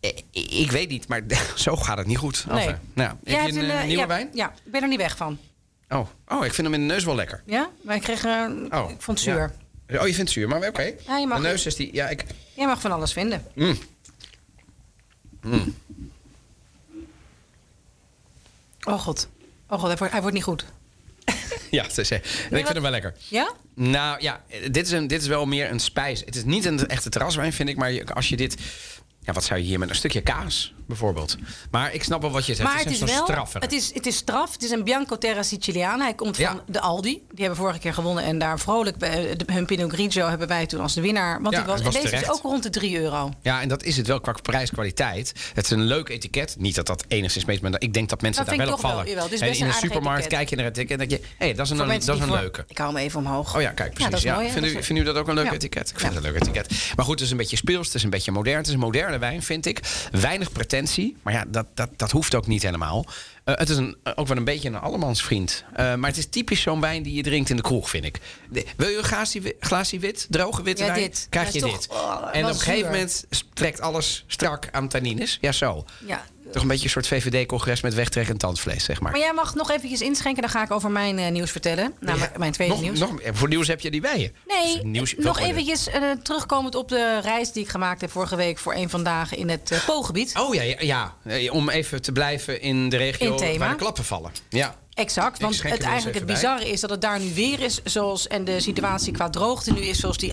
Eh, 0.00 0.10
Ik 0.60 0.70
weet 0.70 0.88
niet, 0.88 1.08
maar 1.08 1.22
zo 1.56 1.76
gaat 1.76 1.98
het 1.98 2.06
niet 2.06 2.18
goed. 2.18 2.46
Nee. 2.48 2.58
Enfin, 2.58 2.78
nou, 2.94 3.08
heb 3.08 3.18
Jij 3.34 3.46
je 3.46 3.52
een, 3.52 3.70
eh, 3.70 3.78
eh, 3.80 3.86
nieuwe 3.86 4.00
ja, 4.02 4.06
wijn? 4.06 4.30
Ja, 4.34 4.52
ik 4.64 4.72
ben 4.72 4.82
er 4.82 4.88
niet 4.88 4.98
weg 4.98 5.16
van. 5.16 5.38
Oh. 5.88 6.08
oh, 6.28 6.44
ik 6.44 6.52
vind 6.54 6.66
hem 6.66 6.74
in 6.74 6.80
de 6.88 6.94
neus 6.94 7.04
wel 7.04 7.14
lekker. 7.14 7.42
Ja, 7.46 7.70
maar 7.82 7.96
ik 7.96 8.02
kreeg, 8.02 8.24
Oh, 8.24 8.90
ik 8.90 9.02
vond 9.02 9.06
het 9.06 9.20
zuur. 9.20 9.54
Ja. 9.86 10.00
Oh, 10.00 10.06
je 10.06 10.14
vindt 10.14 10.18
het 10.18 10.30
zuur, 10.30 10.48
maar 10.48 10.68
oké. 10.68 10.92
Ja, 11.06 11.18
je 11.18 11.26
mag- 11.26 11.36
de 11.36 11.42
neus 11.48 11.66
is 11.66 11.76
die... 11.76 11.94
Ja, 11.94 12.08
ik... 12.08 12.24
Jij 12.54 12.66
mag 12.66 12.80
van 12.80 12.92
alles 12.92 13.12
vinden. 13.12 13.44
Mm. 13.54 13.78
Mm. 15.42 15.74
Oh 18.86 19.00
god. 19.00 19.28
Oh 19.68 19.78
god, 19.78 19.88
hij 19.88 19.96
wordt, 19.96 20.12
hij 20.12 20.20
wordt 20.20 20.36
niet 20.36 20.44
goed. 20.44 20.64
Ja, 21.78 21.82
het 21.82 21.98
is, 21.98 22.10
eh, 22.10 22.18
ik 22.18 22.48
vind 22.50 22.68
hem 22.68 22.82
wel 22.82 22.90
lekker. 22.90 23.14
Ja? 23.28 23.52
Nou 23.74 24.20
ja, 24.20 24.42
dit 24.70 24.86
is, 24.86 24.92
een, 24.92 25.06
dit 25.06 25.20
is 25.20 25.26
wel 25.26 25.46
meer 25.46 25.70
een 25.70 25.80
spijs. 25.80 26.22
Het 26.24 26.36
is 26.36 26.44
niet 26.44 26.64
een 26.64 26.88
echte 26.88 27.08
terraswijn, 27.08 27.52
vind 27.52 27.68
ik. 27.68 27.76
Maar 27.76 28.14
als 28.14 28.28
je 28.28 28.36
dit... 28.36 28.56
Ja, 29.24 29.32
wat 29.32 29.44
zou 29.44 29.60
je 29.60 29.66
hier 29.66 29.78
met 29.78 29.88
een 29.88 29.94
stukje 29.94 30.20
kaas, 30.20 30.74
bijvoorbeeld? 30.86 31.36
Maar 31.70 31.94
ik 31.94 32.04
snap 32.04 32.20
wel 32.20 32.30
wat 32.30 32.46
je 32.46 32.54
zegt. 32.54 32.68
Maar 32.68 32.78
het 32.78 32.90
is 32.90 32.98
zo'n 32.98 33.06
wel, 33.08 33.22
straffer. 33.24 33.60
het 33.60 33.72
is, 33.72 33.94
het 33.94 34.06
is 34.06 34.16
straf. 34.16 34.52
Het 34.52 34.62
is 34.62 34.70
een 34.70 34.84
Bianco 34.84 35.18
Terra 35.18 35.42
Siciliana. 35.42 36.04
Hij 36.04 36.14
komt 36.14 36.36
van 36.36 36.60
de 36.66 36.80
Aldi. 36.80 37.10
Die 37.12 37.22
hebben 37.38 37.56
vorige 37.56 37.78
keer 37.78 37.94
gewonnen. 37.94 38.24
En 38.24 38.38
daar 38.38 38.58
vrolijk, 38.58 38.96
bij, 38.98 39.36
de- 39.36 39.52
hun 39.52 39.66
Pinot 39.66 39.92
Grigio 39.92 40.26
hebben 40.28 40.48
wij 40.48 40.66
toen 40.66 40.80
als 40.80 40.94
de 40.94 41.00
winnaar. 41.00 41.42
Want 41.42 41.54
Ja, 41.54 41.60
die 41.62 41.70
was, 41.72 41.82
het 41.82 41.92
deze 41.92 42.04
terecht. 42.04 42.22
is 42.22 42.30
ook 42.30 42.42
rond 42.42 42.62
de 42.62 42.70
3 42.70 42.98
euro. 43.00 43.30
Ja, 43.42 43.60
en 43.60 43.68
dat 43.68 43.82
is 43.82 43.96
het 43.96 44.06
wel 44.06 44.20
qua 44.20 44.32
prijs-kwaliteit. 44.42 45.32
Het 45.54 45.64
is 45.64 45.70
een 45.70 45.82
leuk 45.82 46.08
etiket. 46.08 46.56
Niet 46.58 46.74
dat 46.74 46.86
dat 46.86 47.04
enigszins 47.08 47.44
meest... 47.44 47.62
Maar 47.62 47.72
ik 47.78 47.92
denk 47.94 48.08
dat 48.08 48.20
mensen 48.20 48.44
Dat 48.44 48.54
daar 48.56 48.66
vind 48.66 48.80
wel 48.80 48.90
op 48.90 48.96
vallen. 48.96 49.14
wel. 49.14 49.28
Het 49.30 49.40
best 49.40 49.60
in 49.60 49.66
een 49.66 49.72
supermarkt 49.72 50.18
etiket. 50.18 50.28
kijk 50.38 50.48
je 50.50 50.56
naar 50.56 50.64
het 50.64 50.76
etiket 50.76 51.00
en 51.00 51.08
denk 51.08 51.20
je... 51.20 51.26
hé, 51.38 51.44
hey, 51.46 51.54
dat 51.54 51.64
is 51.66 51.70
een, 51.70 51.76
dat 51.78 51.88
is 52.00 52.06
een 52.06 52.18
voor- 52.18 52.36
leuke. 52.36 52.64
Ik 52.68 52.78
hou 52.78 52.94
hem 52.94 53.02
even 53.04 53.18
omhoog. 53.20 53.54
Oh 53.56 53.60
ja, 53.60 53.70
kijk, 53.70 53.94
precies. 53.94 54.22
Ja, 54.22 54.34
mooi, 54.34 54.54
Dat 54.54 54.64
u, 54.64 54.82
vinden 54.82 55.04
u 55.04 55.06
dat 55.06 55.16
ook 55.16 55.28
een 55.28 55.34
leuk 55.34 55.50
etiket? 55.52 55.90
Ik 55.90 55.98
vind 56.00 56.14
het 56.14 56.24
een 56.24 56.32
leuk 56.32 56.42
etiket. 56.42 56.92
Maar 56.96 57.04
goed, 57.04 57.14
het 57.14 57.24
is 57.24 57.30
een 57.30 57.36
beetje 57.36 57.56
speels, 57.56 57.86
het 57.86 57.94
is 57.94 58.02
een 58.02 58.10
beetje 58.10 58.32
modern. 58.32 58.56
Het 58.56 58.66
is 58.66 58.72
een 58.72 58.78
moderne 59.12 59.18
wijn, 59.30 59.42
vind 59.42 59.66
ik. 59.66 59.80
Weinig 60.12 60.52
pretentie, 60.52 61.16
maar 61.22 61.32
ja, 61.32 61.44
dat, 61.48 61.66
dat, 61.74 61.88
dat 61.96 62.10
hoeft 62.10 62.34
ook 62.34 62.46
niet 62.46 62.62
helemaal. 62.62 63.06
Eh, 63.44 63.54
het 63.56 63.68
is 63.68 63.76
een, 63.76 63.96
ook 64.14 64.26
wel 64.26 64.36
een 64.36 64.44
beetje 64.44 64.68
een 64.68 64.76
allemansvriend. 64.78 65.64
Eh, 65.74 65.94
maar 65.94 66.08
het 66.08 66.18
is 66.18 66.26
typisch 66.26 66.60
zo'n 66.60 66.80
wijn 66.80 67.02
die 67.02 67.14
je 67.14 67.22
drinkt 67.22 67.50
in 67.50 67.56
de 67.56 67.62
kroeg, 67.62 67.90
vind 67.90 68.04
ik. 68.04 68.20
De- 68.50 68.66
wil 68.76 68.88
je 68.88 68.96
een 68.98 69.04
glaasje, 69.04 69.40
wi- 69.40 69.54
glaasje 69.60 69.98
wit, 69.98 70.26
droge 70.30 70.62
witte 70.62 70.82
Ja, 70.84 70.88
wijn? 70.88 71.00
dit. 71.02 71.26
Krijg 71.30 71.52
je 71.52 71.60
dit. 71.60 71.86
oh, 71.90 72.28
en 72.32 72.44
op 72.44 72.50
een 72.50 72.56
gegeven 72.58 72.90
moment 72.90 73.24
trekt 73.54 73.80
alles 73.80 74.24
strak 74.26 74.68
aan 74.72 74.88
tannines. 74.88 75.38
Ja, 75.40 75.52
zo. 75.52 75.84
Ja. 76.06 76.24
Toch 76.52 76.62
een 76.62 76.68
beetje 76.68 76.84
een 76.84 76.90
soort 76.90 77.06
VVD-congres 77.06 77.80
met 77.80 77.94
wegtrekkend 77.94 78.38
tandvlees, 78.38 78.84
zeg 78.84 79.00
maar. 79.00 79.12
Maar 79.12 79.20
jij 79.20 79.32
mag 79.32 79.54
nog 79.54 79.70
eventjes 79.70 80.00
inschenken. 80.00 80.42
Dan 80.42 80.50
ga 80.50 80.62
ik 80.62 80.70
over 80.70 80.90
mijn 80.90 81.18
eh, 81.18 81.30
nieuws 81.30 81.50
vertellen. 81.50 81.94
Namelijk 82.00 82.38
mijn 82.38 82.52
tweede 82.52 82.72
nog, 82.74 82.82
nieuws. 82.82 82.98
Nog, 82.98 83.14
voor 83.32 83.48
nieuws 83.48 83.66
heb 83.68 83.80
je 83.80 83.90
die 83.90 84.00
bij 84.00 84.18
je. 84.20 84.32
Nee, 84.46 84.84
nieuws- 84.84 85.14
nog 85.18 85.40
eventjes 85.40 85.88
eh, 85.88 86.02
terugkomend 86.22 86.74
op 86.74 86.88
de 86.88 87.20
reis 87.22 87.52
die 87.52 87.62
ik 87.62 87.68
gemaakt 87.68 88.00
heb 88.00 88.10
vorige 88.10 88.36
week 88.36 88.58
voor 88.58 88.74
een 88.74 88.90
van 88.90 89.04
dagen 89.04 89.36
in 89.36 89.48
het 89.48 89.70
uh, 89.72 89.84
Poolgebied. 89.84 90.32
Oh 90.38 90.54
ja, 90.54 90.62
ja, 90.62 90.76
ja, 90.80 91.14
Eh, 91.24 91.52
om 91.54 91.68
even 91.68 92.02
te 92.02 92.12
blijven 92.12 92.60
in 92.60 92.88
de 92.88 92.96
regio 92.96 93.30
In 93.30 93.36
thema. 93.36 93.58
waar 93.58 93.68
de 93.70 93.76
klappen 93.76 94.04
vallen. 94.04 94.30
Ja. 94.48 94.74
Exact, 94.94 95.40
want 95.40 95.62
het, 95.62 95.82
eigenlijk 95.82 96.16
het 96.16 96.26
bij. 96.26 96.34
bizarre 96.34 96.70
is 96.70 96.80
dat 96.80 96.90
het 96.90 97.00
daar 97.00 97.20
nu 97.20 97.34
weer 97.34 97.60
is 97.60 97.80
zoals 97.84 98.26
en 98.28 98.44
de 98.44 98.60
situatie 98.60 99.12
qua 99.12 99.30
droogte 99.30 99.72
nu 99.72 99.80
is 99.80 99.98
zoals 100.00 100.16
die 100.18 100.32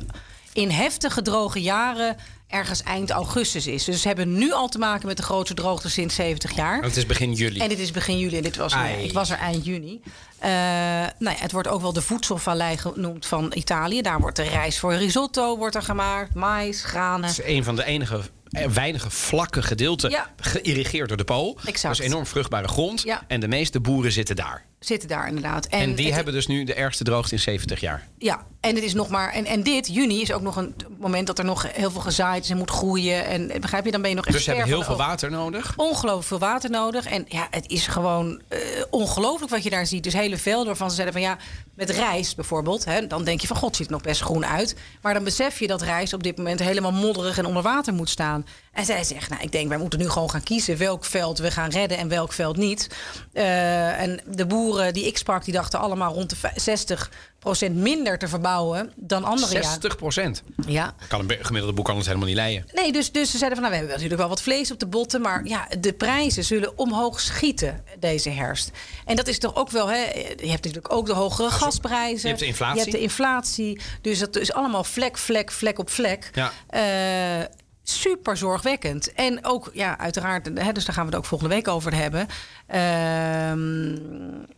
in 0.54 0.70
heftige 0.70 1.22
droge 1.22 1.62
jaren 1.62 2.16
ergens 2.50 2.84
eind 2.84 3.10
augustus 3.10 3.68
is. 3.68 3.84
Dus 3.84 4.02
we 4.02 4.08
hebben 4.08 4.34
nu 4.38 4.52
al 4.54 4.68
te 4.70 4.78
maken 4.78 5.08
met 5.08 5.18
de 5.18 5.24
grootste 5.24 5.54
droogte 5.54 5.90
sinds 5.90 6.16
70 6.16 6.56
jaar. 6.56 6.74
Want 6.74 6.86
het 6.86 6.98
is 6.98 7.06
begin 7.06 7.34
juli. 7.34 7.60
En 7.60 7.70
dit 7.70 7.80
is 7.80 7.92
begin 7.92 8.20
juli 8.20 8.38
en 8.38 8.44
dit 8.44 8.56
was, 8.56 8.74
Ai. 8.74 9.04
ik 9.04 9.12
was 9.14 9.30
er 9.30 9.38
eind 9.38 9.66
juni. 9.66 10.02
Eh, 10.40 10.50
nou 10.50 11.10
ja, 11.20 11.36
het 11.36 11.52
wordt 11.52 11.68
ook 11.68 11.82
wel 11.82 11.94
de 11.94 12.02
voedselvallei 12.02 12.78
genoemd 12.78 13.26
van 13.26 13.52
Italië. 13.56 14.02
Daar 14.02 14.20
wordt 14.20 14.36
de 14.36 14.44
rijst 14.44 14.80
voor 14.80 14.94
risotto 14.94 15.58
wordt 15.58 15.76
er 15.76 15.82
gemaakt, 15.82 16.34
mais, 16.34 16.84
granen. 16.84 17.30
Het 17.30 17.40
is 17.40 17.46
een 17.46 17.64
van 17.64 17.76
de 17.76 17.84
enige 17.86 18.22
eh, 18.50 18.66
weinige 18.68 19.10
vlakke 19.10 19.62
gedeelten 19.62 20.10
Ja. 20.10 20.30
geïrrigeerd 20.38 21.08
door 21.08 21.18
de 21.18 21.24
Pool. 21.24 21.58
Exact. 21.66 21.82
Dat 21.98 22.06
is 22.06 22.12
enorm 22.12 22.26
vruchtbare 22.26 22.68
grond. 22.68 23.02
Ja. 23.02 23.24
En 23.28 23.40
de 23.40 23.48
meeste 23.48 23.80
boeren 23.80 24.12
zitten 24.12 24.36
daar. 24.36 24.66
Zitten 24.80 25.10
daar 25.10 25.28
inderdaad. 25.28 25.66
En, 25.66 25.96
die 25.96 26.06
het- 26.06 26.16
hebben 26.16 26.34
dus 26.34 26.48
nu 26.48 26.64
de 26.64 26.74
ergste 26.74 27.04
droogte 27.04 27.34
in 27.34 27.40
70 27.40 27.80
jaar. 27.80 28.08
Ja, 28.18 28.46
en 28.60 28.76
het 28.76 28.84
is 28.84 28.94
nog 28.94 29.10
maar. 29.10 29.34
En, 29.34 29.46
en 29.46 29.64
dit, 29.64 29.88
juni, 29.94 30.22
is 30.22 30.32
ook 30.32 30.42
nog 30.42 30.56
een 30.56 30.76
moment 31.00 31.28
dat 31.28 31.40
er 31.40 31.46
nog 31.46 31.74
heel 31.74 31.92
veel 31.92 32.02
gezaaid 32.02 32.44
is 32.44 32.50
en 32.50 32.58
moet 32.58 32.70
groeien. 32.70 33.26
En 33.26 33.62
begrijp 33.62 33.86
je, 33.86 33.92
dan 33.92 34.02
ben 34.02 34.10
je 34.10 34.16
nog 34.16 34.26
echt. 34.26 34.36
Dus 34.36 34.44
ze 34.44 34.50
hebben 34.50 34.68
heel 34.68 34.84
veel 34.84 34.96
water 34.96 35.32
nodig. 35.32 35.74
Ongelooflijk 35.76 36.28
veel 36.28 36.40
water 36.40 36.70
nodig. 36.70 37.06
En 37.06 37.26
ja, 37.28 37.48
het 37.52 37.68
is 37.70 37.88
gewoon 37.88 38.42
eh, 38.48 38.60
ongelooflijk 38.90 39.52
wat 39.52 39.64
je 39.64 39.70
daar 39.70 39.86
ziet. 39.86 40.04
Dus 40.04 40.14
hele 40.14 40.38
velden 40.38 40.66
waarvan 40.68 40.90
ze 40.90 40.96
zeiden 40.96 41.16
van 41.22 41.24
ja, 41.30 41.38
met 41.76 41.90
rijst 41.90 42.36
bijvoorbeeld. 42.36 42.86
Hè, 42.86 43.08
dan 43.08 43.24
denk 43.24 43.42
je 43.42 43.48
van 43.48 43.58
god, 43.58 43.76
ziet 43.76 43.86
het 43.86 43.96
nog 43.96 44.02
best 44.06 44.22
groen 44.22 44.46
uit. 44.46 44.76
Maar 45.02 45.14
dan 45.14 45.24
besef 45.24 45.60
je 45.60 45.68
dat 45.68 45.82
rijst 45.82 46.14
op 46.14 46.24
dit 46.24 46.38
moment 46.38 46.60
helemaal 46.60 46.92
modderig 46.92 47.38
en 47.38 47.46
onder 47.46 47.64
water 47.64 47.94
moet 47.94 48.10
staan. 48.10 48.46
En 48.80 48.86
zij 48.86 49.04
zegt, 49.04 49.30
nou, 49.30 49.42
ik 49.42 49.52
denk 49.52 49.70
wij 49.70 49.78
moeten 49.78 50.00
nu 50.00 50.10
gewoon 50.10 50.30
gaan 50.30 50.44
kiezen 50.44 50.78
welk 50.78 51.06
veld 51.06 51.38
we 51.38 51.52
gaan 51.52 51.70
redden 51.70 51.98
en 51.98 52.08
welk 52.08 52.34
veld 52.34 52.58
niet. 52.58 52.88
Eh, 53.34 54.02
en 54.02 54.22
de 54.28 54.46
boeren 54.46 54.94
die 54.94 55.06
ik 55.08 55.18
sprak, 55.18 55.44
die 55.46 55.54
dachten 55.54 55.80
allemaal 55.80 56.14
rond 56.14 56.30
de 56.30 56.36
vij- 56.36 56.54
60% 56.60 57.76
minder 57.76 58.18
te 58.18 58.28
verbouwen 58.28 58.92
dan 58.96 59.24
andere 59.24 59.54
jaren. 59.54 59.70
60 59.70 59.96
procent. 59.96 60.44
Ja. 60.68 60.94
Kan 61.08 61.20
een 61.20 61.38
gemiddelde 61.42 61.76
boekhandel 61.76 62.06
het 62.06 62.06
helemaal 62.06 62.28
niet 62.28 62.36
leien. 62.36 62.66
Nee, 62.74 62.92
dus, 62.92 63.12
dus 63.12 63.32
ze 63.32 63.38
zeiden 63.38 63.60
van 63.60 63.70
nou, 63.70 63.72
we 63.72 63.78
hebben 63.78 63.94
natuurlijk 63.94 64.20
wel 64.22 64.30
wat 64.30 64.42
vlees 64.42 64.72
op 64.72 64.80
de 64.80 64.88
botten. 64.88 65.22
Maar 65.22 65.46
ja, 65.46 65.68
de 65.80 65.94
prijzen 65.94 66.44
zullen 66.44 66.78
omhoog 66.78 67.20
schieten 67.20 67.84
deze 68.00 68.30
herfst. 68.30 68.72
En 69.06 69.16
dat 69.16 69.28
is 69.28 69.40
toch 69.40 69.56
ook 69.56 69.70
wel, 69.70 69.88
hè? 69.90 70.04
Je 70.38 70.50
hebt 70.50 70.64
natuurlijk 70.64 70.94
ook 70.94 71.06
de 71.06 71.14
hogere 71.14 71.50
gasprijzen. 71.50 72.22
je 72.22 72.28
hebt 72.28 72.40
de 72.40 72.46
inflatie. 72.46 72.76
Je 72.76 72.82
hebt 72.82 72.96
de 72.96 73.02
inflatie. 73.02 73.82
Dus 74.02 74.20
dat 74.20 74.36
is 74.36 74.54
allemaal 74.54 74.84
vlek, 74.84 75.18
vlek, 75.18 75.52
vlek 75.52 75.80
op 75.80 75.90
vlek. 75.90 76.30
Ja. 76.34 76.52
Eh, 76.70 77.46
super 77.90 78.38
zorgwekkend. 78.38 79.14
En 79.14 79.46
ook, 79.46 79.70
ja, 79.74 79.98
uiteraard, 79.98 80.50
hè, 80.54 80.72
dus 80.72 80.86
daar 80.86 80.96
gaan 80.96 81.06
we 81.06 81.10
het 81.10 81.20
ook 81.20 81.26
volgende 81.26 81.56
week 81.56 81.68
over 81.68 81.96
hebben. 81.96 82.28
Ehm, 82.68 83.98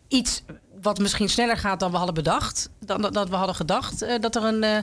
iets 0.07 0.43
wat 0.81 0.99
misschien 0.99 1.29
sneller 1.29 1.57
gaat 1.57 1.79
dan 1.79 1.91
we 1.91 1.97
hadden 1.97 2.15
bedacht. 2.15 2.69
Dan 2.79 3.01
dat 3.01 3.29
we 3.29 3.35
hadden 3.35 3.55
gedacht 3.55 4.01
eh, 4.01 4.19
dat 4.19 4.35
er 4.35 4.43
een, 4.43 4.63
eh, 4.63 4.77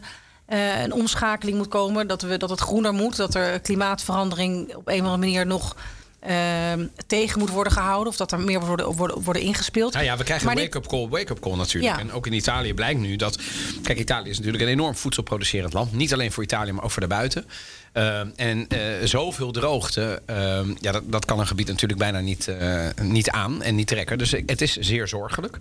eh, 0.47 0.83
een 0.83 0.93
omschakeling 0.93 1.57
moet 1.57 1.69
komen. 1.69 2.07
Dat, 2.07 2.23
we, 2.23 2.37
dat 2.37 2.51
het 2.51 2.61
groener 2.61 2.93
moet. 2.93 3.17
Dat 3.17 3.35
er 3.35 3.61
klimaatverandering 3.61 4.75
op 4.75 4.89
een 4.89 5.01
of 5.01 5.07
andere 5.07 5.17
manier 5.17 5.47
nog 5.47 5.77
Ehm, 6.21 6.87
tegen 7.07 7.39
moet 7.39 7.51
worden 7.51 7.73
gehouden. 7.73 8.09
Of 8.09 8.17
dat 8.17 8.33
er 8.33 8.41
meer 8.41 8.61
worden, 8.61 8.93
worden, 8.93 9.23
worden 9.23 9.43
ingespeeld. 9.43 9.93
Nou 9.93 10.05
ja, 10.05 10.17
we 10.17 10.25
krijgen 10.25 10.49
een 10.49 10.57
wake-up 10.57 10.87
call, 10.87 11.09
wake-up 11.09 11.41
call 11.41 11.57
natuurlijk. 11.57 11.99
En 11.99 12.13
ook 12.13 12.27
in 12.27 12.33
Italië 12.33 12.75
blijkt 12.75 13.01
nu 13.01 13.17
dat... 13.17 13.39
Kijk, 13.83 13.99
Italië 13.99 14.31
is 14.31 14.37
natuurlijk 14.37 14.65
een 14.65 14.71
enorm 14.71 14.97
voedselproducerend 14.97 15.73
land. 15.73 15.93
Niet 15.93 16.13
alleen 16.13 16.33
voor 16.33 16.43
Italië, 16.43 16.73
maar 16.73 16.85
ook 16.85 16.91
voor 16.91 17.01
daarbuiten. 17.01 17.47
Uh, 17.95 18.21
en 18.37 18.67
uh, 18.73 18.79
zoveel 19.05 19.51
droogte, 19.51 20.23
ehm, 20.27 20.75
ja, 20.81 20.93
dat, 20.93 21.03
dat 21.07 21.25
kan 21.25 21.39
een 21.39 21.47
gebied 21.47 21.67
natuurlijk 21.67 22.01
bijna 22.01 22.21
niet, 22.21 22.47
uh, 22.49 22.87
niet 23.03 23.31
aan 23.31 23.63
en 23.63 23.75
niet 23.75 23.87
trekken. 23.87 24.19
Dus 24.19 24.31
het 24.31 24.61
is 24.61 24.77
zeer 24.77 25.09
zorgelijk. 25.09 25.57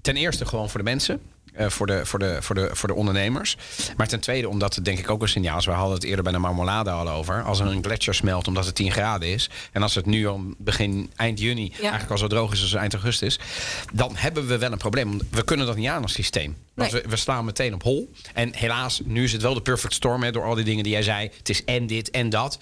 ten 0.00 0.16
eerste 0.16 0.46
gewoon 0.46 0.70
voor 0.70 0.80
de 0.80 0.90
mensen. 0.90 1.20
Uh, 1.60 1.68
voor, 1.68 1.86
de, 1.86 2.06
voor, 2.06 2.18
de, 2.18 2.36
voor, 2.40 2.54
de, 2.54 2.68
voor 2.72 2.88
de 2.88 2.94
ondernemers. 2.94 3.56
Maar 3.96 4.08
ten 4.08 4.20
tweede, 4.20 4.48
omdat 4.48 4.74
het 4.74 4.84
denk 4.84 4.98
ik 4.98 5.10
ook 5.10 5.22
een 5.22 5.28
signaal 5.28 5.58
is. 5.58 5.64
We 5.64 5.72
hadden 5.72 5.94
het 5.94 6.04
eerder 6.04 6.24
bij 6.24 6.32
de 6.32 6.38
marmelade 6.38 6.90
al 6.90 7.10
over. 7.10 7.42
Als 7.42 7.60
er 7.60 7.66
een 7.66 7.84
gletsjer 7.84 8.14
smelt 8.14 8.48
omdat 8.48 8.66
het 8.66 8.74
10 8.74 8.92
graden 8.92 9.28
is. 9.28 9.50
En 9.72 9.82
als 9.82 9.94
het 9.94 10.06
nu 10.06 10.26
al 10.26 10.40
begin 10.58 11.10
eind 11.16 11.40
juni 11.40 11.64
ja. 11.64 11.80
eigenlijk 11.80 12.10
al 12.10 12.18
zo 12.18 12.26
droog 12.26 12.52
is 12.52 12.62
als 12.62 12.74
eind 12.74 12.92
augustus. 12.92 13.38
Dan 13.92 14.16
hebben 14.16 14.46
we 14.46 14.58
wel 14.58 14.72
een 14.72 14.78
probleem. 14.78 15.20
We 15.30 15.44
kunnen 15.44 15.66
dat 15.66 15.76
niet 15.76 15.88
aan 15.88 16.02
als 16.02 16.12
systeem. 16.12 16.56
Want 16.74 16.90
we, 16.92 17.04
we, 17.08 17.16
slaan 17.16 17.44
meteen 17.44 17.74
op 17.74 17.82
hol. 17.82 18.12
En 18.34 18.54
helaas, 18.54 19.00
nu 19.04 19.24
is 19.24 19.32
het 19.32 19.42
wel 19.42 19.54
de 19.54 19.62
perfect 19.62 19.94
storm. 19.94 20.22
Hè, 20.22 20.32
door 20.32 20.44
al 20.44 20.54
die 20.54 20.64
dingen 20.64 20.82
die 20.82 20.92
jij 20.92 21.02
zei. 21.02 21.30
Het 21.36 21.48
is 21.48 21.64
en 21.64 21.86
dit 21.86 22.10
en 22.10 22.30
dat. 22.30 22.58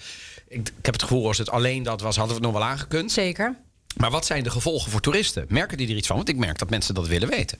Ik, 0.47 0.59
ik 0.59 0.85
heb 0.85 0.93
het 0.93 1.03
gevoel, 1.03 1.27
als 1.27 1.37
het 1.37 1.49
alleen 1.49 1.83
dat 1.83 2.01
was, 2.01 2.15
hadden 2.17 2.35
we 2.35 2.41
het 2.41 2.51
nog 2.51 2.61
wel 2.61 2.69
aangekund. 2.69 3.11
Zeker. 3.11 3.55
Maar 3.97 4.11
wat 4.11 4.25
zijn 4.25 4.43
de 4.43 4.49
gevolgen 4.49 4.91
voor 4.91 5.01
toeristen? 5.01 5.45
Merken 5.47 5.77
die 5.77 5.89
er 5.89 5.95
iets 5.95 6.07
van? 6.07 6.15
Want 6.15 6.29
ik 6.29 6.37
merk 6.37 6.57
dat 6.57 6.69
mensen 6.69 6.93
dat 6.93 7.07
willen 7.07 7.29
weten. 7.29 7.57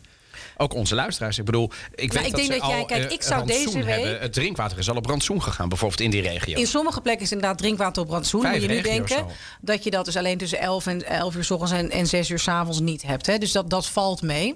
Ook 0.61 0.73
onze 0.73 0.95
luisteraars. 0.95 1.37
Ik 1.37 1.45
bedoel, 1.45 1.71
ik 1.95 2.13
weet 2.13 2.25
ik 2.25 2.31
dat 2.31 2.39
denk 2.39 2.53
ze 2.53 2.59
dat 2.59 2.69
jij, 2.69 2.79
al, 2.79 2.85
kijk, 2.85 3.05
eh, 3.05 3.11
ik 3.11 3.23
zou 3.23 3.45
deze 3.45 3.73
week. 3.73 3.85
hebben. 3.85 4.19
Het 4.19 4.33
drinkwater 4.33 4.77
is 4.77 4.89
al 4.89 4.95
op 4.95 5.05
rantsoen 5.05 5.41
gegaan, 5.41 5.69
bijvoorbeeld 5.69 6.01
in 6.01 6.09
die 6.09 6.21
regio. 6.21 6.59
In 6.59 6.67
sommige 6.67 7.01
plekken 7.01 7.25
is 7.25 7.31
inderdaad 7.31 7.57
drinkwater 7.57 8.01
op 8.01 8.09
rantsoen. 8.09 8.49
Moet 8.49 8.61
je 8.61 8.67
nu 8.67 8.81
denken 8.81 9.23
al. 9.23 9.31
dat 9.61 9.83
je 9.83 9.91
dat 9.91 10.05
dus 10.05 10.17
alleen 10.17 10.37
tussen 10.37 10.59
11 10.59 10.87
en 10.87 11.05
11 11.05 11.35
uur 11.35 11.43
s 11.43 11.51
ochtends 11.51 11.73
en, 11.73 11.91
en 11.91 12.07
6 12.07 12.29
uur 12.29 12.39
s 12.39 12.47
avonds 12.47 12.79
niet 12.79 13.01
hebt. 13.01 13.25
Hè? 13.25 13.37
Dus 13.37 13.51
dat, 13.51 13.69
dat 13.69 13.87
valt 13.87 14.21
mee. 14.21 14.55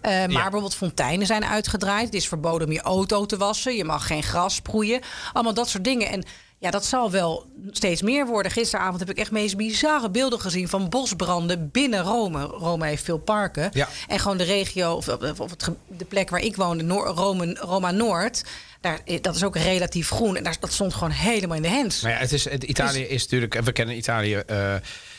Eh, 0.00 0.12
maar 0.12 0.28
bijvoorbeeld 0.28 0.74
fonteinen 0.74 1.26
zijn 1.26 1.44
uitgedraaid. 1.44 2.04
Het 2.04 2.14
is 2.14 2.28
verboden 2.28 2.66
om 2.66 2.72
je 2.72 2.80
auto 2.80 3.26
te 3.26 3.36
wassen. 3.36 3.76
Je 3.76 3.84
mag 3.84 4.06
geen 4.06 4.22
gras 4.22 4.54
sproeien. 4.54 5.00
Allemaal 5.32 5.54
dat 5.54 5.68
soort 5.68 5.84
dingen. 5.84 6.08
En 6.08 6.24
ja, 6.58 6.70
dat 6.70 6.84
zal 6.84 7.10
wel 7.10 7.46
steeds 7.70 8.02
meer 8.02 8.26
worden. 8.26 8.52
Gisteravond 8.52 9.00
heb 9.00 9.10
ik 9.10 9.18
echt 9.18 9.30
meest 9.30 9.56
bizarre 9.56 10.10
beelden 10.10 10.40
gezien 10.40 10.68
van 10.68 10.88
bosbranden 10.88 11.70
binnen 11.70 12.02
Rome. 12.02 12.42
Rome 12.42 12.86
heeft 12.86 13.04
veel 13.04 13.18
parken. 13.18 13.70
Ja. 13.72 13.88
En 14.08 14.18
gewoon 14.18 14.36
de 14.36 14.44
regio, 14.44 14.94
of, 14.94 15.08
of 15.38 15.50
het, 15.50 15.62
ge- 15.62 15.74
de 15.88 16.04
plek 16.04 16.30
waar 16.30 16.40
ik 16.40 16.56
woonde, 16.56 16.84
Noor, 16.84 17.06
Rome, 17.06 17.54
Roma 17.60 17.90
Noord. 17.90 18.42
Daar, 18.80 19.00
eh, 19.04 19.22
dat 19.22 19.34
is 19.36 19.44
ook 19.44 19.56
relatief 19.56 20.08
groen. 20.10 20.36
En 20.36 20.42
daar, 20.44 20.56
dat 20.60 20.72
stond 20.72 20.94
gewoon 20.94 21.10
helemaal 21.10 21.56
in 21.56 21.62
de 21.62 21.68
hens. 21.68 22.00
Maar 22.02 22.12
ja, 22.12 22.18
het 22.18 22.32
is, 22.32 22.48
het, 22.50 22.62
Italië 22.64 23.00
Dus- 23.00 23.08
is 23.08 23.22
natuurlijk... 23.22 23.60
We 23.60 23.72
kennen 23.72 23.96
Italië... 23.96 24.34
eh, 24.34 24.74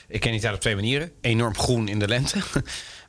ik 0.07 0.19
ken 0.19 0.33
Italië 0.33 0.53
op 0.55 0.61
twee 0.61 0.75
manieren. 0.75 1.11
Enorm 1.21 1.57
groen 1.57 1.87
in 1.87 1.99
de 1.99 2.07
lente. 2.07 2.37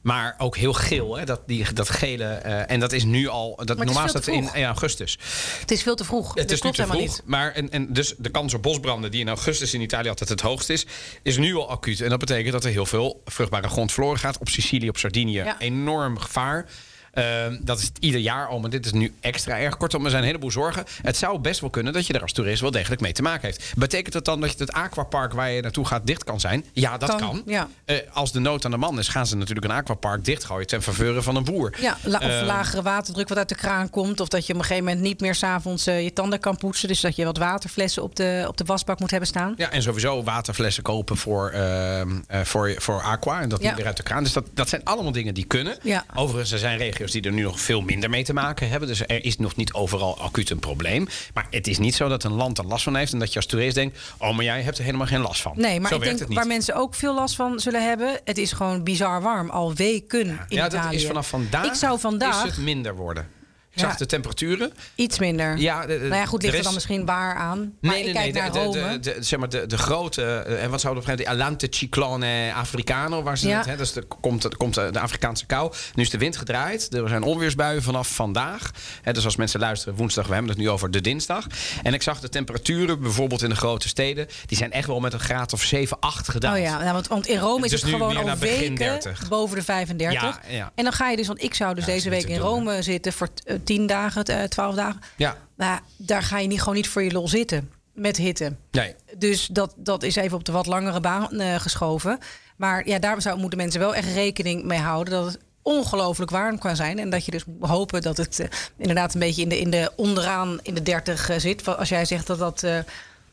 Maar 0.09 0.35
ook 0.39 0.57
heel 0.57 0.73
geel, 0.73 1.17
hè? 1.17 1.25
Dat, 1.25 1.41
die, 1.47 1.73
dat 1.73 1.91
gele. 1.91 2.25
eh, 2.25 2.71
en 2.71 2.81
dat 2.81 2.93
is 2.93 3.05
nu 3.05 3.29
al. 3.29 3.61
Dat, 3.65 3.77
normaal 3.77 4.09
staat 4.09 4.23
te 4.25 4.33
in, 4.33 4.65
augustus. 4.65 5.19
Het 5.61 5.71
is 5.71 5.83
veel 5.83 5.95
te 5.95 6.05
vroeg. 6.05 6.35
Het 6.35 6.51
is 6.51 6.63
nu 6.63 6.71
te 6.73 6.87
vroeg. 6.87 7.01
niet. 7.01 7.23
Maar 7.25 7.53
en, 7.53 7.71
en 7.71 7.93
dus 7.93 8.15
de 8.19 8.31
kans 8.31 8.55
op 8.55 8.63
bosbranden, 8.63 9.11
die 9.11 9.21
in 9.21 9.29
augustus 9.29 9.75
in 9.75 9.81
Italië 9.81 10.09
altijd 10.09 10.29
het 10.29 10.41
hoogst 10.41 10.71
is, 10.71 10.87
is 11.23 11.37
nu 11.37 11.55
al 11.55 11.71
acuut. 11.71 12.01
En 12.01 12.09
dat 12.09 12.19
betekent 12.19 12.53
dat 12.53 12.65
er 12.65 12.71
heel 12.71 12.87
veel 12.87 13.23
vruchtbare 13.25 13.69
grond 13.69 13.93
verloren 13.93 14.19
gaat. 14.19 14.39
Op 14.39 14.49
Sicilië, 14.49 14.89
op 14.89 14.99
Sardinië, 14.99 15.33
Ja. 15.33 15.59
enorm 15.59 16.19
gevaar. 16.19 16.67
Ehm, 17.13 17.57
dat 17.61 17.79
is 17.79 17.85
het 17.85 17.97
ieder 18.01 18.21
jaar 18.21 18.47
al, 18.47 18.61
maar 18.61 18.71
dit 18.71 18.85
is 18.87 18.93
nu 18.93 19.15
extra 19.21 19.59
erg. 19.59 19.77
Kortom, 19.77 20.05
er 20.05 20.11
zijn 20.11 20.23
een 20.23 20.29
heleboel 20.29 20.51
zorgen. 20.51 20.85
Het 21.03 21.17
zou 21.17 21.39
best 21.39 21.61
wel 21.61 21.71
kunnen 21.71 21.93
dat 21.93 22.07
je 22.07 22.13
er 22.13 22.23
als 22.23 22.33
toerist 22.33 22.61
wel 22.61 22.71
degelijk 22.71 23.01
mee 23.01 23.13
te 23.13 23.23
maken 23.23 23.47
heeft. 23.49 23.73
Betekent 23.77 24.13
dat 24.13 24.25
dan 24.25 24.41
dat 24.41 24.59
het 24.59 24.73
aquapark 24.73 25.33
waar 25.33 25.51
je 25.51 25.63
naartoe 25.63 25.85
gaat 25.87 26.07
dicht 26.07 26.25
kan 26.25 26.41
zijn? 26.41 26.65
Ja, 26.73 26.99
dat 26.99 27.09
kan. 27.09 27.19
Kan, 27.19 27.43
ja. 27.47 27.69
Eh, 27.85 27.97
als 28.13 28.33
de 28.33 28.39
nood 28.41 28.65
aan 28.65 28.71
de 28.71 28.77
man 28.77 28.99
is, 28.99 29.09
gaan 29.09 29.27
ze 29.27 29.37
natuurlijk 29.37 29.67
een 29.67 29.73
aquapark 29.77 30.25
dichtgooien 30.25 30.67
ten 30.67 30.83
faveur 30.83 31.23
van 31.23 31.37
een 31.37 31.45
boer. 31.45 31.75
Ja, 31.81 31.97
la- 32.03 32.19
of 32.19 32.25
Ehm, 32.25 32.45
lagere 32.45 32.83
waterdruk 32.83 33.29
wat 33.29 33.39
uit 33.39 33.49
de 33.49 33.55
kraan 33.55 33.91
komt. 33.91 34.21
Of 34.21 34.29
dat 34.29 34.47
je 34.47 34.53
op 34.53 34.59
een 34.59 34.65
gegeven 34.65 34.85
moment 34.85 35.03
niet 35.03 35.21
meer 35.21 35.35
s'avonds 35.35 35.57
avonds 35.89 36.05
je 36.05 36.13
tanden 36.13 36.41
kan 36.41 36.57
poetsen. 36.57 36.89
Dus 36.89 37.01
dat 37.01 37.17
je 37.17 37.25
wat 37.25 37.39
waterflessen 37.39 38.03
op 38.03 38.17
de, 38.17 38.45
op 38.49 38.57
de 38.57 38.65
wasbak 38.65 39.01
moet 39.01 39.11
hebben 39.11 39.29
staan. 39.29 39.55
Ja, 39.57 39.71
en 39.71 39.83
sowieso 39.83 40.23
waterflessen 40.23 40.83
kopen 40.83 41.17
voor, 41.17 41.51
ehm, 41.51 42.09
eh, 42.27 42.41
voor, 42.41 42.75
voor 42.79 43.03
aqua. 43.03 43.41
En 43.41 43.49
dat 43.49 43.61
Ja. 43.63 43.67
niet 43.69 43.77
weer 43.77 43.87
uit 43.87 43.97
de 43.97 44.03
kraan. 44.03 44.23
Dus 44.23 44.33
dat, 44.33 44.45
dat 44.55 44.69
zijn 44.69 44.85
allemaal 44.85 45.13
dingen 45.13 45.35
die 45.35 45.45
kunnen. 45.45 45.77
Ja. 45.83 46.05
Overigens, 46.15 46.53
er 46.53 46.59
zijn 46.59 46.79
regio's 46.99 47.23
die 47.23 47.23
er 47.23 47.37
nu 47.37 47.43
nog 47.43 47.61
veel 47.61 47.81
minder 47.81 48.11
mee 48.11 48.25
te 48.25 48.33
maken 48.33 48.69
hebben. 48.69 48.89
Dus 48.89 49.01
er 49.01 49.25
is 49.25 49.39
nog 49.39 49.57
niet 49.57 49.73
overal 49.73 50.21
acuut 50.21 50.51
een 50.51 50.59
probleem. 50.59 51.09
Maar 51.35 51.47
het 51.51 51.67
is 51.67 51.79
niet 51.79 51.95
zo 51.95 52.09
dat 52.09 52.25
een 52.25 52.33
land 52.33 52.59
er 52.59 52.67
last 52.67 52.85
van 52.85 52.97
heeft. 52.97 53.13
En 53.13 53.19
dat 53.19 53.29
je 53.29 53.37
als 53.37 53.47
toerist 53.47 53.75
denkt, 53.75 53.99
oh, 54.19 54.37
maar 54.37 54.45
jij 54.45 54.63
hebt 54.63 54.79
er 54.79 54.85
helemaal 54.85 55.07
geen 55.07 55.21
last 55.21 55.43
van. 55.43 55.53
Nee, 55.57 55.81
maar 55.81 55.91
zo 55.91 55.97
ik 55.97 56.03
denk 56.03 56.35
waar 56.35 56.47
mensen 56.47 56.75
ook 56.75 56.95
veel 56.95 57.15
last 57.15 57.37
van 57.37 57.61
zullen 57.61 57.89
hebben. 57.89 58.21
Het 58.25 58.39
is 58.39 58.53
gewoon 58.53 58.85
bizar 58.85 59.23
warm. 59.23 59.51
Al 59.51 59.75
weken 59.75 60.21
in 60.21 60.39
ja, 60.49 60.67
Italië. 60.67 60.83
dat 60.83 60.93
is 60.93 61.07
vanaf 61.07 61.29
vandaag, 61.29 61.67
Ik 61.67 61.75
zou 61.75 61.99
vandaag 61.99 62.45
is 62.45 62.51
het 62.51 62.65
minder 62.65 62.97
worden. 62.97 63.38
Zag 63.81 63.97
de 63.97 64.07
temperaturen. 64.07 64.73
iets 64.95 65.19
minder. 65.19 65.57
Ja, 65.59 65.87
de- 65.87 65.99
nou 65.99 66.15
ja, 66.15 66.27
goed, 66.27 66.43
ligt 66.43 66.55
er 66.55 66.61
dan 66.63 66.69
is- 66.69 66.75
misschien 66.75 67.05
waar 67.07 67.35
aan. 67.35 67.73
Maar 67.81 67.99
ik 67.99 68.13
kijk 68.13 68.35
naar 68.35 68.53
de, 68.53 68.59
Rome. 68.59 68.73
de, 68.73 68.99
de, 69.01 69.15
de- 69.15 69.23
zeg 69.23 69.39
maar 69.39 69.49
de, 69.49 69.67
de 69.67 69.79
grote, 69.79 70.23
eh, 70.23 70.63
en 70.63 70.71
wat 70.71 70.81
zou 70.81 70.95
dat 70.95 71.05
zijn? 71.05 71.17
De 71.17 71.29
Alante 71.29 71.67
Ciclone 71.71 72.53
Africano, 72.55 73.23
waar 73.23 73.39
ze 73.39 73.49
Ja. 73.49 73.57
het, 73.57 73.67
hè, 73.67 73.77
dus 73.77 73.93
de, 73.93 74.03
komt, 74.21 74.43
de- 74.43 74.57
komt 74.57 74.75
de, 74.75 74.89
de 74.93 75.01
Afrikaanse 75.01 75.47
kou. 75.47 75.73
Nu 75.95 76.03
is 76.03 76.11
de 76.11 76.19
wind 76.19 76.37
gedraaid. 76.37 76.95
Er 76.95 77.09
zijn 77.09 77.23
onweersbuien 77.23 77.83
vanaf 77.83 78.09
vandaag. 78.15 78.71
Hè, 79.03 79.13
dus 79.13 79.25
als 79.25 79.37
mensen 79.37 79.61
luisteren, 79.61 79.95
woensdag, 79.95 80.27
we 80.27 80.33
hebben 80.33 80.51
het 80.51 80.61
nu 80.61 80.71
over 80.71 80.91
de 80.91 81.01
dinsdag. 81.01 81.47
En 81.83 81.95
ik 81.95 82.03
zag 82.03 82.21
de 82.21 82.29
temperaturen, 82.29 83.01
bijvoorbeeld 83.01 83.43
in 83.43 83.49
de 83.49 83.57
grote 83.57 83.89
steden, 83.89 84.27
die 84.47 84.57
zijn 84.57 84.73
echt 84.73 84.87
wel 84.87 85.01
met 85.01 85.13
een 85.13 85.21
graad 85.21 85.53
of 85.53 85.63
7, 85.63 85.97
8 86.01 86.29
gedaald. 86.29 86.57
Oh 86.57 86.63
ja, 86.63 86.79
nou, 86.79 86.93
want, 86.93 87.07
want 87.09 87.27
in 87.27 87.39
Rome 87.39 87.65
is 87.65 87.71
Dus 87.71 87.81
het 87.83 87.91
gewoon 87.91 88.17
al 88.17 88.37
weken 88.37 88.75
30. 88.75 89.29
boven 89.29 89.57
de 89.57 89.63
35. 89.63 90.23
Ja, 90.23 90.41
ja. 90.49 90.73
En 90.75 90.85
dan 90.85 90.93
ga 90.93 91.09
je 91.11 91.17
dus, 91.17 91.27
want 91.27 91.43
ik 91.43 91.55
zou 91.55 91.75
dus 91.75 91.85
deze 91.85 92.11
week 92.11 92.25
in 92.29 92.39
Rome 92.39 92.83
zitten 92.83 93.13
voor 93.13 93.29
10 93.69 93.87
dagen, 93.87 94.25
eh, 94.25 94.43
12 94.45 94.75
dagen. 94.75 95.01
Ja, 95.17 95.37
Nou, 95.57 95.81
daar 95.97 96.23
ga 96.23 96.39
je 96.39 96.47
niet, 96.47 96.59
gewoon 96.59 96.75
niet 96.75 96.89
voor 96.89 97.03
je 97.03 97.13
lol 97.13 97.29
zitten 97.29 97.71
met 97.93 98.17
hitte. 98.17 98.57
nee. 98.71 98.95
Dus 99.19 99.47
dat, 99.47 99.75
dat 99.77 100.03
is 100.03 100.17
even 100.17 100.37
op 100.37 100.45
de 100.45 100.53
wat 100.53 100.67
langere 100.67 101.01
baan 101.01 101.31
eh, 101.31 101.61
geschoven. 101.61 102.19
Maar 102.57 102.89
ja, 102.89 102.99
daar 102.99 103.23
zou, 103.23 103.39
moeten 103.39 103.59
mensen 103.59 103.81
wel 103.81 103.95
echt 103.95 104.13
rekening 104.13 104.65
mee 104.65 104.79
houden 104.79 105.13
dat 105.13 105.25
het 105.25 105.39
ongelooflijk 105.63 106.31
warm 106.31 106.59
kan 106.59 106.77
zijn. 106.77 106.99
En 106.99 107.11
dat 107.11 107.25
je 107.25 107.31
dus 107.31 107.45
moet 107.45 107.69
hopen 107.69 108.03
dat 108.03 108.17
het 108.17 108.41
eh, 108.41 108.49
inderdaad 108.77 109.15
een 109.15 109.21
beetje 109.21 109.43
in 109.43 109.49
de, 109.49 109.61
in 109.61 109.71
de 109.71 109.93
onderaan 109.97 110.59
in 110.63 110.75
de 110.75 110.83
30 110.83 111.29
eh, 111.29 111.39
zit. 111.39 111.77
Als 111.77 111.89
jij 111.89 112.05
zegt 112.05 112.27
dat 112.27 112.39
dat. 112.39 112.67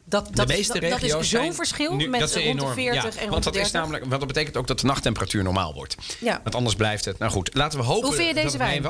Dat, 0.05 0.35
dat, 0.35 0.47
de 0.47 0.53
meeste 0.53 0.79
dat, 0.79 0.89
dat 0.89 0.99
regio's 0.99 1.21
is 1.23 1.29
zo'n 1.29 1.53
verschil 1.53 1.95
nu- 1.95 2.07
met 2.07 2.19
dat 2.19 2.33
rond 2.33 2.43
de 2.43 2.49
enorm. 2.49 2.73
40 2.73 2.93
ja, 3.03 3.09
en 3.09 3.17
rond 3.19 3.29
want 3.31 3.43
dat 3.43 3.55
is 3.55 3.61
30. 3.61 3.79
namelijk, 3.79 4.05
want 4.05 4.19
dat 4.19 4.27
betekent 4.27 4.57
ook 4.57 4.67
dat 4.67 4.79
de 4.79 4.85
nachttemperatuur 4.85 5.43
normaal 5.43 5.73
wordt. 5.73 5.95
Ja. 6.19 6.39
Want 6.43 6.55
anders 6.55 6.75
blijft 6.75 7.05
het. 7.05 7.17
Nou 7.17 7.31
goed, 7.31 7.49
laten 7.53 7.79
we 7.79 7.85
hopen 7.85 8.07
Hoe 8.07 8.15
vind 8.15 8.27
je 8.27 8.33
dat 8.33 8.43
deze 8.43 8.57
wijn? 8.57 8.85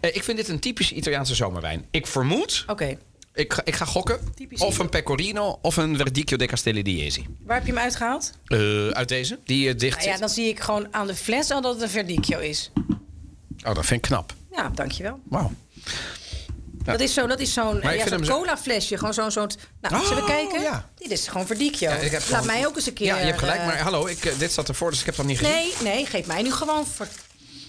Eh, 0.00 0.14
ik 0.16 0.24
vind 0.24 0.36
dit 0.36 0.48
een 0.48 0.58
typische 0.60 0.94
Italiaanse 0.94 1.34
zomerwijn. 1.34 1.86
Ik 1.90 2.06
vermoed, 2.06 2.64
Oké, 2.66 2.98
ik, 3.34 3.52
ga- 3.52 3.62
ik 3.64 3.74
ga 3.74 3.84
gokken, 3.84 4.18
Typisch 4.34 4.60
of 4.60 4.78
een 4.78 4.88
Pecorino 4.88 5.58
of 5.62 5.76
een 5.76 5.96
Verdicchio 5.96 6.36
de 6.36 6.46
Castelli 6.46 7.12
waar 7.44 7.56
heb 7.56 7.66
je 7.66 7.72
hem 7.72 7.82
uitgehaald? 7.82 8.32
Eh, 8.46 8.88
uit 8.88 9.08
deze, 9.08 9.38
die 9.44 9.68
eh, 9.68 9.78
dicht 9.78 9.98
Nou 9.98 10.10
ja, 10.10 10.16
dan 10.18 10.28
zie 10.28 10.48
ik 10.48 10.60
gewoon 10.60 10.88
aan 10.90 11.06
de 11.06 11.14
fles 11.14 11.50
al 11.50 11.60
dat 11.60 11.74
het 11.74 11.82
een 11.82 11.88
verdicchio 11.88 12.38
is. 12.38 12.70
Oh, 13.66 13.74
dat 13.74 13.86
vind 13.86 13.90
ik 14.04 14.10
knap. 14.10 14.34
Ja, 14.50 14.68
dankjewel. 14.74 15.20
Wauw. 15.28 15.52
Ja. 16.86 16.92
Dat 16.92 17.00
is 17.00 17.14
zo- 17.14 17.26
dat 17.26 17.40
is 17.40 17.52
zo'n 17.52 17.80
eh, 17.82 17.96
ja, 17.96 18.08
zo- 18.08 18.18
cola 18.18 18.56
flesje. 18.58 18.98
Gewoon 18.98 19.14
zo'n 19.14 19.30
soort. 19.30 19.56
Nou, 19.80 20.04
zullen 20.04 20.16
we 20.24 20.30
Oh, 20.30 20.36
kijken? 20.36 20.60
ja. 20.62 20.88
Dit 20.98 21.10
is 21.10 21.28
gewoon 21.28 21.46
verdicchio. 21.46 21.88
Ja, 21.90 21.96
ik 21.96 22.02
heb 22.10 22.12
Laat 22.20 22.22
gewoon- 22.22 22.46
mij 22.46 22.66
ook 22.66 22.76
eens 22.76 22.86
een 22.86 22.92
keer. 22.92 23.06
Ja, 23.06 23.18
je 23.18 23.24
hebt 23.24 23.38
gelijk. 23.38 23.60
eh, 23.60 23.66
Maar 23.66 23.78
hallo, 23.78 24.06
ik, 24.06 24.24
eh, 24.24 24.38
dit 24.38 24.52
zat 24.52 24.68
ervoor, 24.68 24.90
dus 24.90 25.00
ik 25.00 25.06
heb 25.06 25.16
dat 25.16 25.26
niet 25.26 25.38
gezien. 25.38 25.52
Nee, 25.54 25.74
nee, 25.82 26.06
geef 26.06 26.26
mij 26.26 26.42
nu 26.42 26.52
gewoon. 26.52 26.86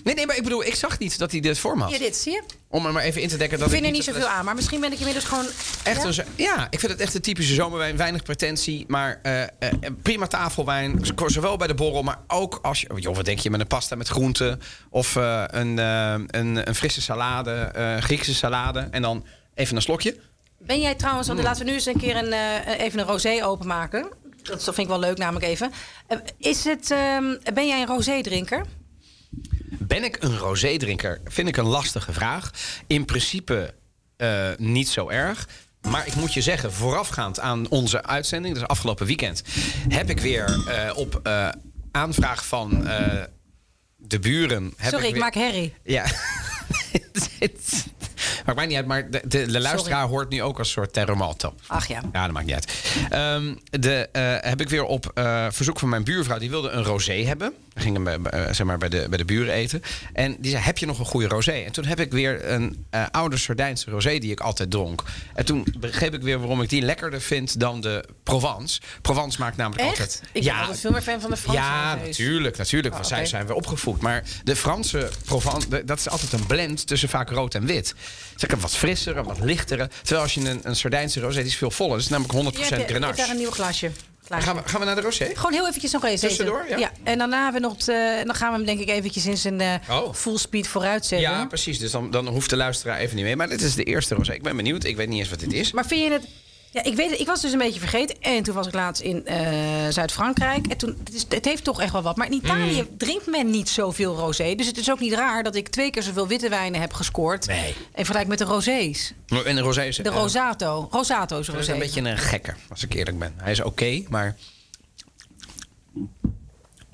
Nee, 0.03 0.15
nee, 0.15 0.25
maar 0.25 0.35
ik 0.37 0.43
bedoel, 0.43 0.63
ik 0.65 0.75
zag 0.75 0.99
niet 0.99 1.17
dat 1.17 1.31
hij 1.31 1.39
dit 1.39 1.59
voor 1.59 1.75
me 1.75 1.81
had. 1.81 1.89
Hier, 1.91 1.99
dit 1.99 2.15
zie 2.15 2.31
je. 2.31 2.41
Om 2.69 2.85
er 2.85 2.91
maar 2.91 3.03
even 3.03 3.21
in 3.21 3.27
te 3.27 3.37
dekken 3.37 3.57
dat 3.57 3.67
Ik 3.67 3.73
vind 3.73 3.85
er 3.85 3.91
niet 3.91 4.03
zoveel 4.03 4.27
aan, 4.27 4.45
maar 4.45 4.55
misschien 4.55 4.79
ben 4.79 4.91
ik 4.91 4.97
inmiddels 4.97 5.25
gewoon. 5.25 5.45
Echt 5.83 6.15
ja? 6.15 6.23
een, 6.23 6.31
ja, 6.35 6.67
ik 6.69 6.79
vind 6.79 6.91
het 6.91 7.01
echt 7.01 7.13
een 7.13 7.21
typische 7.21 7.53
zomerwijn. 7.53 7.97
Weinig 7.97 8.23
pretentie, 8.23 8.85
maar 8.87 9.19
eh, 9.23 9.43
eh, 9.43 9.49
prima 10.01 10.27
tafelwijn. 10.27 10.99
Zowel 11.25 11.57
bij 11.57 11.67
de 11.67 11.73
borrel, 11.73 12.03
maar 12.03 12.19
ook 12.27 12.59
als 12.61 12.81
je... 12.81 12.87
Joh, 12.95 13.15
wat 13.15 13.25
denk 13.25 13.39
je 13.39 13.49
met 13.49 13.59
een 13.59 13.67
pasta 13.67 13.95
met 13.95 14.07
groenten? 14.07 14.61
Of 14.89 15.15
eh, 15.15 15.43
een, 15.47 15.77
een, 15.77 16.67
een 16.67 16.75
frisse 16.75 17.01
salade, 17.01 17.71
Griekse 17.99 18.35
salade. 18.35 18.87
En 18.91 19.01
dan 19.01 19.25
even 19.53 19.75
een 19.75 19.81
slokje. 19.81 20.17
Ben 20.57 20.81
jij 20.81 20.95
trouwens, 20.95 21.27
want 21.27 21.43
laten 21.43 21.63
we 21.63 21.69
nu 21.69 21.75
eens 21.75 21.85
een 21.85 21.99
keer 21.99 22.15
een, 22.15 22.33
even 22.77 22.99
een 22.99 23.05
rosé 23.05 23.39
openmaken. 23.43 24.07
Dat 24.43 24.63
vind 24.63 24.77
ik 24.77 24.87
wel 24.87 24.99
leuk, 24.99 25.17
namelijk 25.17 25.45
even. 25.45 25.71
Is 26.37 26.63
het, 26.63 26.91
ehm, 26.91 27.35
ben 27.53 27.67
jij 27.67 27.81
een 27.81 27.87
rosé-drinker? 27.87 28.65
Ben 29.79 30.03
ik 30.03 30.17
een 30.19 30.37
rosé-drinker? 30.37 31.21
Vind 31.25 31.47
ik 31.47 31.57
een 31.57 31.65
lastige 31.65 32.13
vraag. 32.13 32.51
In 32.87 33.05
principe 33.05 33.73
eh, 34.17 34.49
niet 34.57 34.89
zo 34.89 35.09
erg. 35.09 35.47
Maar 35.89 36.07
ik 36.07 36.15
moet 36.15 36.33
je 36.33 36.41
zeggen, 36.41 36.73
voorafgaand 36.73 37.39
aan 37.39 37.69
onze 37.69 38.03
uitzending, 38.03 38.53
dus 38.55 38.63
afgelopen 38.67 39.05
weekend, 39.05 39.43
heb 39.89 40.09
ik 40.09 40.19
weer 40.19 40.67
eh, 40.67 40.97
op 40.97 41.19
eh, 41.23 41.49
aanvraag 41.91 42.45
van 42.45 42.87
de 43.97 44.19
buren. 44.19 44.73
Heb 44.77 44.91
Sorry, 44.91 45.05
ik, 45.05 45.11
weer- 45.11 45.21
maak 45.21 45.33
herrie. 45.33 45.73
Ja. 45.83 46.05
Maakt 48.45 48.59
mij 48.59 48.65
niet 48.65 48.77
uit, 48.77 48.85
maar 48.85 49.09
de, 49.09 49.21
de, 49.27 49.45
de 49.45 49.59
luisteraar 49.59 50.07
hoort 50.07 50.29
nu 50.29 50.41
ook 50.41 50.59
als 50.59 50.71
soort 50.71 50.93
terremoto. 50.93 51.53
Ach 51.67 51.87
ja. 51.87 52.01
Ja, 52.13 52.23
dat 52.23 52.31
maakt 52.31 52.45
niet 52.45 52.55
uit. 52.55 52.73
Ehm, 53.09 53.55
de, 53.69 54.09
eh, 54.11 54.49
heb 54.49 54.61
ik 54.61 54.69
weer 54.69 54.83
op 54.83 55.11
verzoek 55.49 55.79
van 55.79 55.89
mijn 55.89 56.03
buurvrouw, 56.03 56.37
die 56.37 56.49
wilde 56.49 56.69
een 56.69 56.83
rosé 56.83 57.13
hebben. 57.13 57.53
We 57.77 57.83
gingen 57.83 58.03
bij, 58.03 58.17
eh, 58.17 58.53
zeg 58.53 58.63
maar 58.65 58.77
bij, 58.77 58.89
de, 58.89 59.05
bij 59.09 59.17
de 59.17 59.25
buren 59.25 59.53
eten. 59.53 59.81
En 60.13 60.35
die 60.39 60.51
zei, 60.51 60.63
heb 60.63 60.77
je 60.77 60.85
nog 60.85 60.99
een 60.99 61.05
goede 61.05 61.27
rosé? 61.27 61.51
En 61.51 61.71
toen 61.71 61.85
heb 61.85 61.99
ik 61.99 62.11
weer 62.11 62.49
een 62.49 62.85
eh, 62.89 63.05
oude 63.11 63.37
Sardijnse 63.37 63.91
rosé 63.91 64.17
die 64.17 64.31
ik 64.31 64.39
altijd 64.39 64.71
dronk. 64.71 65.03
En 65.35 65.45
toen 65.45 65.67
begreep 65.79 66.13
ik 66.13 66.21
weer 66.21 66.39
waarom 66.39 66.61
ik 66.61 66.69
die 66.69 66.81
lekkerder 66.81 67.21
vind 67.21 67.59
dan 67.59 67.81
de 67.81 68.05
Provence. 68.23 68.81
Provence 69.01 69.39
maakt 69.39 69.57
namelijk 69.57 69.81
Echt? 69.81 69.91
altijd... 69.91 70.21
Ik 70.31 70.43
ben 70.43 70.53
altijd 70.59 70.79
veel 70.79 70.91
meer 70.91 71.01
fan 71.01 71.21
van 71.21 71.29
de 71.29 71.37
Franse 71.37 71.61
Ja, 71.61 71.95
natuurlijk. 71.95 72.57
natuurlijk 72.57 72.93
Oh, 72.93 72.99
want 72.99 73.13
zij 73.13 73.25
zijn 73.25 73.47
we 73.47 73.53
opgevoed. 73.55 74.01
Maar 74.01 74.23
de 74.43 74.55
Franse 74.55 75.09
Provence, 75.25 75.83
dat 75.85 75.99
is 75.99 76.09
altijd 76.09 76.33
een 76.33 76.45
blend 76.45 76.87
tussen 76.87 77.09
vaak 77.09 77.29
rood 77.29 77.55
en 77.55 77.65
wit. 77.65 77.95
Ik 78.37 78.49
heb 78.49 78.61
wat 78.61 78.75
frissere, 78.75 79.23
wat 79.23 79.39
lichtere. 79.39 79.89
Terwijl 80.01 80.21
als 80.21 80.33
je 80.33 80.49
een, 80.49 80.59
een 80.63 80.75
Sardijnse 80.75 81.19
rosé, 81.19 81.37
die 81.37 81.47
is 81.47 81.55
veel 81.57 81.71
voller. 81.71 81.93
Dat 81.93 82.01
is 82.01 82.07
namelijk 82.07 82.33
100% 82.33 82.37
Hier 82.37 82.49
heb 82.49 82.55
je, 82.55 82.75
je 82.75 82.75
hebt 82.75 82.89
daar 83.01 83.13
Grenache. 83.13 83.31
een 83.31 83.37
nieuw 83.37 83.51
glaasje. 83.51 83.91
Gaan 84.29 84.55
we, 84.55 84.61
gaan 84.65 84.79
we 84.79 84.85
naar 84.85 84.95
de 84.95 85.01
rosé? 85.01 85.29
Gewoon 85.35 85.53
heel 85.53 85.67
eventjes 85.67 85.91
nog 85.91 86.03
eens 86.05 86.21
Tussendoor, 86.21 86.61
eten. 86.65 86.79
ja? 86.79 86.91
En 87.03 87.17
daarna 87.17 87.43
hebben 87.43 87.61
we 87.61 87.67
nog 87.67 87.77
eh, 87.87 88.25
dan 88.25 88.35
gaan 88.35 88.49
we 88.51 88.55
hem 88.57 88.65
denk 88.65 88.79
ik 88.79 88.89
eventjes 88.89 89.25
in 89.25 89.37
zijn 89.37 89.61
eh, 89.61 89.73
Oh. 89.89 90.13
full 90.13 90.37
speed 90.37 90.67
vooruit 90.67 91.05
zetten. 91.05 91.29
Ja, 91.29 91.45
precies. 91.45 91.79
Dus 91.79 91.91
dan, 91.91 92.11
dan 92.11 92.27
hoeft 92.27 92.49
de 92.49 92.55
luisteraar 92.57 92.97
even 92.99 93.15
niet 93.15 93.25
mee. 93.25 93.35
Maar 93.35 93.49
dit 93.49 93.61
is 93.61 93.75
de 93.75 93.83
eerste 93.83 94.15
rosé. 94.15 94.33
Ik 94.33 94.43
ben 94.43 94.55
benieuwd. 94.55 94.83
Ik 94.83 94.95
weet 94.95 95.07
niet 95.07 95.19
eens 95.19 95.29
wat 95.29 95.39
dit 95.39 95.53
is. 95.53 95.71
Maar 95.71 95.85
vind 95.85 96.03
je 96.03 96.11
het... 96.11 96.23
Ja, 96.77 96.83
ik 96.83 96.95
weet 96.95 97.09
het. 97.09 97.19
Ik 97.19 97.25
was 97.27 97.41
dus 97.41 97.51
een 97.51 97.57
beetje 97.57 97.79
vergeten. 97.79 98.21
En 98.21 98.43
toen 98.43 98.55
was 98.55 98.67
ik 98.67 98.73
laatst 98.73 99.01
in 99.01 99.25
eh, 99.25 99.39
Zuid-Frankrijk. 99.89 100.67
En 100.67 100.77
toen, 100.77 100.95
het, 101.03 101.13
is, 101.13 101.25
het 101.29 101.45
heeft 101.45 101.63
toch 101.63 101.81
echt 101.81 101.91
wel 101.91 102.01
wat. 102.01 102.15
Maar 102.15 102.25
in 102.25 102.33
Italië 102.33 102.81
Mm. 102.81 102.97
drinkt 102.97 103.25
men 103.27 103.49
niet 103.49 103.69
zoveel 103.69 104.15
rosé. 104.15 104.55
Dus 104.55 104.67
het 104.67 104.77
is 104.77 104.91
ook 104.91 104.99
niet 104.99 105.13
raar 105.13 105.43
dat 105.43 105.55
ik 105.55 105.67
twee 105.67 105.91
keer 105.91 106.03
zoveel 106.03 106.27
witte 106.27 106.49
wijnen 106.49 106.81
heb 106.81 106.93
gescoord. 106.93 107.47
Nee. 107.47 107.75
En 107.91 108.05
vergelijk 108.05 108.27
met 108.27 108.37
de 108.37 108.43
rosés. 108.43 109.13
En 109.45 109.55
de 109.55 109.61
rosé 109.61 109.83
is, 109.83 109.95
De 109.95 110.03
eh, 110.09 110.15
Rosato. 110.15 110.87
Rosato's 110.91 111.47
is 111.47 111.53
rosé. 111.53 111.71
een 111.73 111.79
beetje 111.79 112.01
een 112.01 112.17
gekke, 112.17 112.53
als 112.69 112.83
ik 112.83 112.93
eerlijk 112.93 113.19
ben. 113.19 113.33
Hij 113.37 113.51
is 113.51 113.61
oké, 113.61 114.03
maar... 114.09 114.35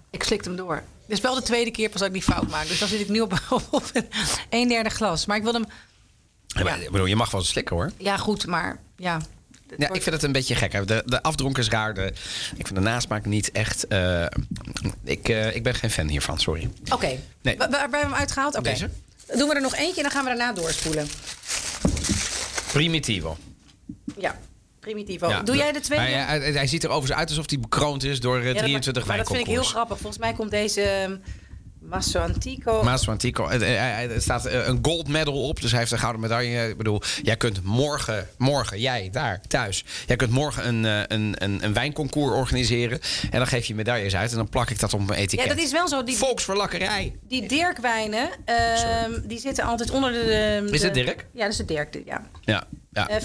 Ik 0.09 0.23
slikte 0.23 0.47
hem 0.49 0.57
door. 0.57 0.83
Dit 1.07 1.17
is 1.17 1.23
wel 1.23 1.35
de 1.35 1.41
tweede 1.41 1.71
keer 1.71 1.89
pas 1.89 1.99
dat 1.99 2.07
ik 2.07 2.13
die 2.13 2.23
fout 2.23 2.49
maak. 2.49 2.67
Dus 2.67 2.79
dan 2.79 2.87
zit 2.87 2.99
ik 2.99 3.09
nu 3.09 3.19
op, 3.21 3.39
op 3.71 3.91
een 4.49 4.67
derde 4.67 4.89
glas. 4.89 5.25
Maar 5.25 5.37
ik 5.37 5.43
wil 5.43 5.53
hem... 5.53 5.65
Ja. 6.47 6.75
ik 6.75 6.91
bedoel, 6.91 7.05
je 7.05 7.15
mag 7.15 7.31
wel 7.31 7.41
slikken 7.41 7.75
hoor. 7.75 7.91
Ja, 7.97 8.17
goed, 8.17 8.45
maar 8.45 8.79
ja. 8.97 9.19
Ja, 9.77 9.87
wordt- 9.87 9.95
ik 9.95 10.01
vind 10.03 10.15
het 10.15 10.23
een 10.23 10.31
beetje 10.31 10.55
gek. 10.55 10.71
hè. 10.73 10.85
De, 10.85 11.03
de 11.05 11.21
afdronk 11.23 11.57
is 11.57 11.69
raar. 11.69 11.93
De, 11.93 12.05
ik 12.55 12.67
vind 12.67 12.75
de 12.75 12.79
nasmaak 12.81 13.25
niet 13.25 13.51
echt... 13.51 13.87
eh, 13.87 14.25
ik, 15.03 15.29
eh, 15.29 15.55
ik 15.55 15.63
ben 15.63 15.75
geen 15.75 15.91
fan 15.91 16.07
hiervan, 16.07 16.39
sorry. 16.39 16.69
Oké. 16.91 17.17
Nee. 17.41 17.57
Wa- 17.57 17.69
Waar 17.69 17.79
hebben 17.79 17.99
we 17.99 18.05
hem 18.05 18.15
uitgehaald? 18.15 18.57
Oké. 18.57 18.75
Doen 19.35 19.49
we 19.49 19.55
er 19.55 19.61
nog 19.61 19.75
eentje 19.75 19.95
en 19.97 20.01
dan 20.03 20.11
gaan 20.11 20.23
we 20.23 20.29
daarna 20.29 20.53
doorspoelen. 20.53 21.07
Primitivo. 22.71 23.37
Ja. 24.17 24.39
Primitivo. 24.79 25.29
Ja, 25.29 25.41
Doe 25.41 25.55
jij 25.55 25.71
de 25.71 25.79
tweede? 25.79 26.05
Hij, 26.05 26.39
hij, 26.39 26.51
hij 26.51 26.67
ziet 26.67 26.83
er 26.83 26.89
overigens 26.89 27.19
uit 27.19 27.29
alsof 27.29 27.49
hij 27.49 27.59
bekroond 27.59 28.03
is 28.03 28.19
door 28.19 28.37
eh, 28.39 28.45
Ja, 28.45 28.53
dat- 28.53 28.61
23 28.61 29.05
maar 29.05 29.17
dat 29.17 29.27
vind 29.27 29.39
ik 29.39 29.45
heel 29.45 29.63
grappig. 29.63 29.97
Volgens 29.97 30.21
mij 30.21 30.33
komt 30.33 30.51
deze 30.51 30.81
ehm, 30.81 31.15
Masso 31.93 32.19
Antico. 32.19 32.83
Maas 32.83 33.03
van 33.03 33.17
Tico. 33.17 33.49
Het- 33.49 33.61
eh, 33.61 33.67
hij- 33.67 34.09
Er 34.09 34.21
staat 34.21 34.45
eh, 34.45 34.67
een 34.67 34.79
gold 34.81 35.07
medal 35.07 35.47
op, 35.47 35.61
dus 35.61 35.69
hij 35.71 35.79
heeft 35.79 35.91
een 35.91 35.99
gouden 35.99 36.21
medaille. 36.21 36.69
Ik 36.69 36.77
bedoel, 36.77 37.01
jij 37.21 37.37
kunt 37.37 37.63
morgen, 37.63 38.27
morgen, 38.37 38.79
jij 38.79 39.09
daar 39.11 39.41
thuis, 39.47 39.85
jij 40.07 40.15
kunt 40.15 40.31
morgen 40.31 40.67
een, 40.67 40.85
eh, 40.85 41.17
een, 41.17 41.35
een, 41.37 41.63
een 41.63 41.73
wijnconcours 41.73 42.35
organiseren. 42.35 42.99
En 43.31 43.37
dan 43.37 43.47
geef 43.47 43.65
je 43.65 43.75
medailles 43.75 44.15
uit 44.15 44.31
en 44.31 44.37
dan 44.37 44.49
plak 44.49 44.69
ik 44.69 44.79
dat 44.79 44.93
op 44.93 45.05
mijn 45.07 45.19
etiket. 45.19 45.45
ja, 45.47 45.53
dat 45.55 45.63
is 45.63 45.71
wel 45.71 45.87
zo. 45.87 46.03
Die, 46.03 46.15
Volksverlakkerij. 46.17 47.15
die 47.27 47.47
Dirkwijnen, 47.47 48.29
ehm, 48.45 49.11
die 49.23 49.39
zitten 49.39 49.63
altijd 49.63 49.91
onder 49.91 50.11
de... 50.11 50.67
Is 50.71 50.79
de- 50.79 50.85
het 50.85 50.93
Dirk? 50.95 51.25
Ja, 51.33 51.41
dat 51.43 51.51
is 51.51 51.57
de 51.57 51.65
Dirk, 51.65 51.97
ja. 52.05 52.21
Ja, 52.41 52.63
ja. 52.93 53.07
Eh 53.09 53.21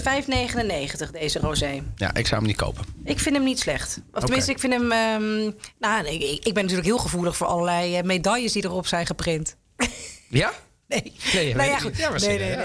5,99 1.03 1.11
deze 1.11 1.39
rosé. 1.39 1.83
ja, 1.95 2.13
ik 2.13 2.27
zou 2.27 2.39
hem 2.39 2.47
niet 2.49 2.57
kopen. 2.57 2.83
Ik 3.03 3.19
vind 3.19 3.35
hem 3.35 3.43
niet 3.43 3.59
slecht. 3.59 4.01
Of 4.13 4.21
tenminste, 4.23 4.51
ik 4.51 4.59
vind 4.59 4.73
hem... 4.73 4.91
ehm, 4.91 5.51
nou, 5.79 6.05
ik, 6.07 6.21
ik 6.21 6.45
ik 6.45 6.53
ben 6.53 6.63
natuurlijk 6.63 6.87
heel 6.87 6.97
gevoelig 6.97 7.37
voor 7.37 7.47
allerlei 7.47 7.97
eh, 7.97 8.03
medailles 8.03 8.51
die 8.51 8.63
erop 8.63 8.87
zijn 8.87 9.05
geprint. 9.05 9.55
Ja? 10.29 10.51
Nee. 10.93 11.13
Nee, 11.33 11.55
Nou 11.55 11.69
ja, 11.69 11.77
goed. 11.79 11.97
ja, 11.97 12.09
Nee, 12.09 12.37
nee, 12.39 12.55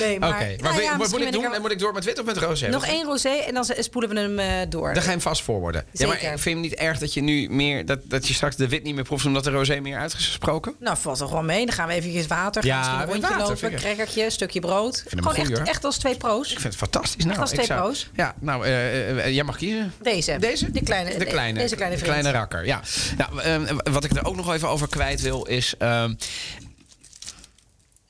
nee. 0.00 0.18
maar- 0.18 0.28
Oké, 0.28 0.56
nou 0.62 0.82
ja, 0.82 0.96
wat 0.96 1.10
moet 1.10 1.20
ik 1.20 1.32
doen? 1.32 1.52
er- 1.52 1.60
Moet 1.60 1.70
ik 1.70 1.78
door 1.78 1.92
met 1.92 2.04
wit 2.04 2.18
of 2.18 2.24
met 2.24 2.36
roze? 2.36 2.68
Nog 2.68 2.86
één 2.86 3.04
rosé 3.04 3.28
en 3.28 3.54
dan 3.54 3.64
spoelen 3.78 4.10
we 4.10 4.20
hem 4.20 4.38
eh, 4.38 4.46
door. 4.68 4.86
Dan 4.86 4.96
ga 4.96 5.02
je 5.04 5.10
hem 5.10 5.20
vast 5.20 5.42
voorwoorden. 5.42 5.84
Ja, 5.92 6.06
maar 6.06 6.16
ik 6.16 6.28
vind 6.28 6.44
hem 6.44 6.60
niet 6.60 6.74
erg 6.74 6.98
dat 6.98 7.14
je 7.14 7.20
nu 7.20 7.48
meer 7.50 7.86
dat, 7.86 7.98
dat 8.04 8.28
je 8.28 8.34
straks 8.34 8.56
de 8.56 8.68
wit 8.68 8.82
niet 8.82 8.94
meer 8.94 9.04
proeft 9.04 9.26
omdat 9.26 9.44
de 9.44 9.50
rosé 9.50 9.80
meer 9.80 9.98
uitgesproken. 9.98 10.74
Nou, 10.80 10.96
valt 10.96 11.20
er 11.20 11.26
gewoon 11.26 11.46
mee. 11.46 11.66
Dan 11.66 11.74
gaan 11.74 11.88
we 11.88 11.94
eventjes 11.94 12.26
water. 12.26 12.62
Gaan 12.62 12.70
Ja, 12.70 12.78
misschien 12.78 13.00
een 13.00 13.06
rondje 13.06 13.28
water 13.38 13.62
lopen. 13.62 13.78
Crackertje, 13.80 14.24
een 14.24 14.30
stukje 14.30 14.60
brood. 14.60 15.04
Gewoon 15.08 15.24
goed, 15.24 15.36
echt, 15.36 15.58
hoor. 15.58 15.66
echt 15.66 15.84
als 15.84 15.98
twee 15.98 16.16
pro's. 16.16 16.46
Ik 16.52 16.60
vind 16.60 16.62
het 16.62 16.76
fantastisch. 16.76 17.24
Nou, 17.24 17.38
als 17.38 17.48
ik 17.50 17.54
twee 17.54 17.66
zou- 17.66 17.80
pro's. 17.80 18.10
Ja, 18.14 18.34
nou, 18.40 18.64
eh, 18.64 19.10
eh, 19.26 19.34
jij 19.34 19.44
mag 19.44 19.56
kiezen. 19.56 19.92
Deze. 20.02 20.36
Deze? 20.38 20.70
Die 20.70 20.82
kleine, 20.82 21.18
de 21.18 21.24
kleine, 21.24 21.58
Deze 21.58 21.74
kleine 21.76 21.96
de 21.96 22.02
kleine 22.02 22.30
rakker. 22.30 22.66
Ja. 22.66 22.80
Nou, 23.16 23.40
ehm, 23.40 23.76
wat 23.92 24.04
ik 24.04 24.12
er 24.16 24.24
ook 24.26 24.36
nog 24.36 24.52
even 24.54 24.68
over 24.68 24.88
kwijt 24.88 25.20
wil 25.20 25.44
is. 25.44 25.74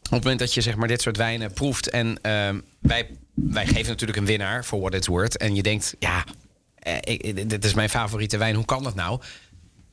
Op 0.08 0.14
het 0.14 0.22
moment 0.22 0.38
dat 0.38 0.54
je 0.54 0.60
zeg 0.60 0.76
maar 0.76 0.88
dit 0.88 1.00
soort 1.02 1.16
wijnen 1.16 1.52
proeft 1.52 1.90
en 1.90 2.18
ehm, 2.22 2.60
wij, 2.78 3.06
wij 3.34 3.66
geven 3.66 3.86
natuurlijk 3.88 4.18
een 4.18 4.26
winnaar 4.26 4.64
voor 4.64 4.80
what 4.80 4.94
it's 4.94 5.06
worth 5.06 5.36
en 5.36 5.54
je 5.54 5.62
denkt 5.62 5.94
ja, 5.98 6.24
eh, 6.74 6.94
ik, 7.00 7.48
dit 7.50 7.64
is 7.64 7.74
mijn 7.74 7.88
favoriete 7.90 8.36
wijn. 8.36 8.54
Hoe 8.54 8.64
kan 8.64 8.82
dat 8.82 8.94
nou? 8.94 9.20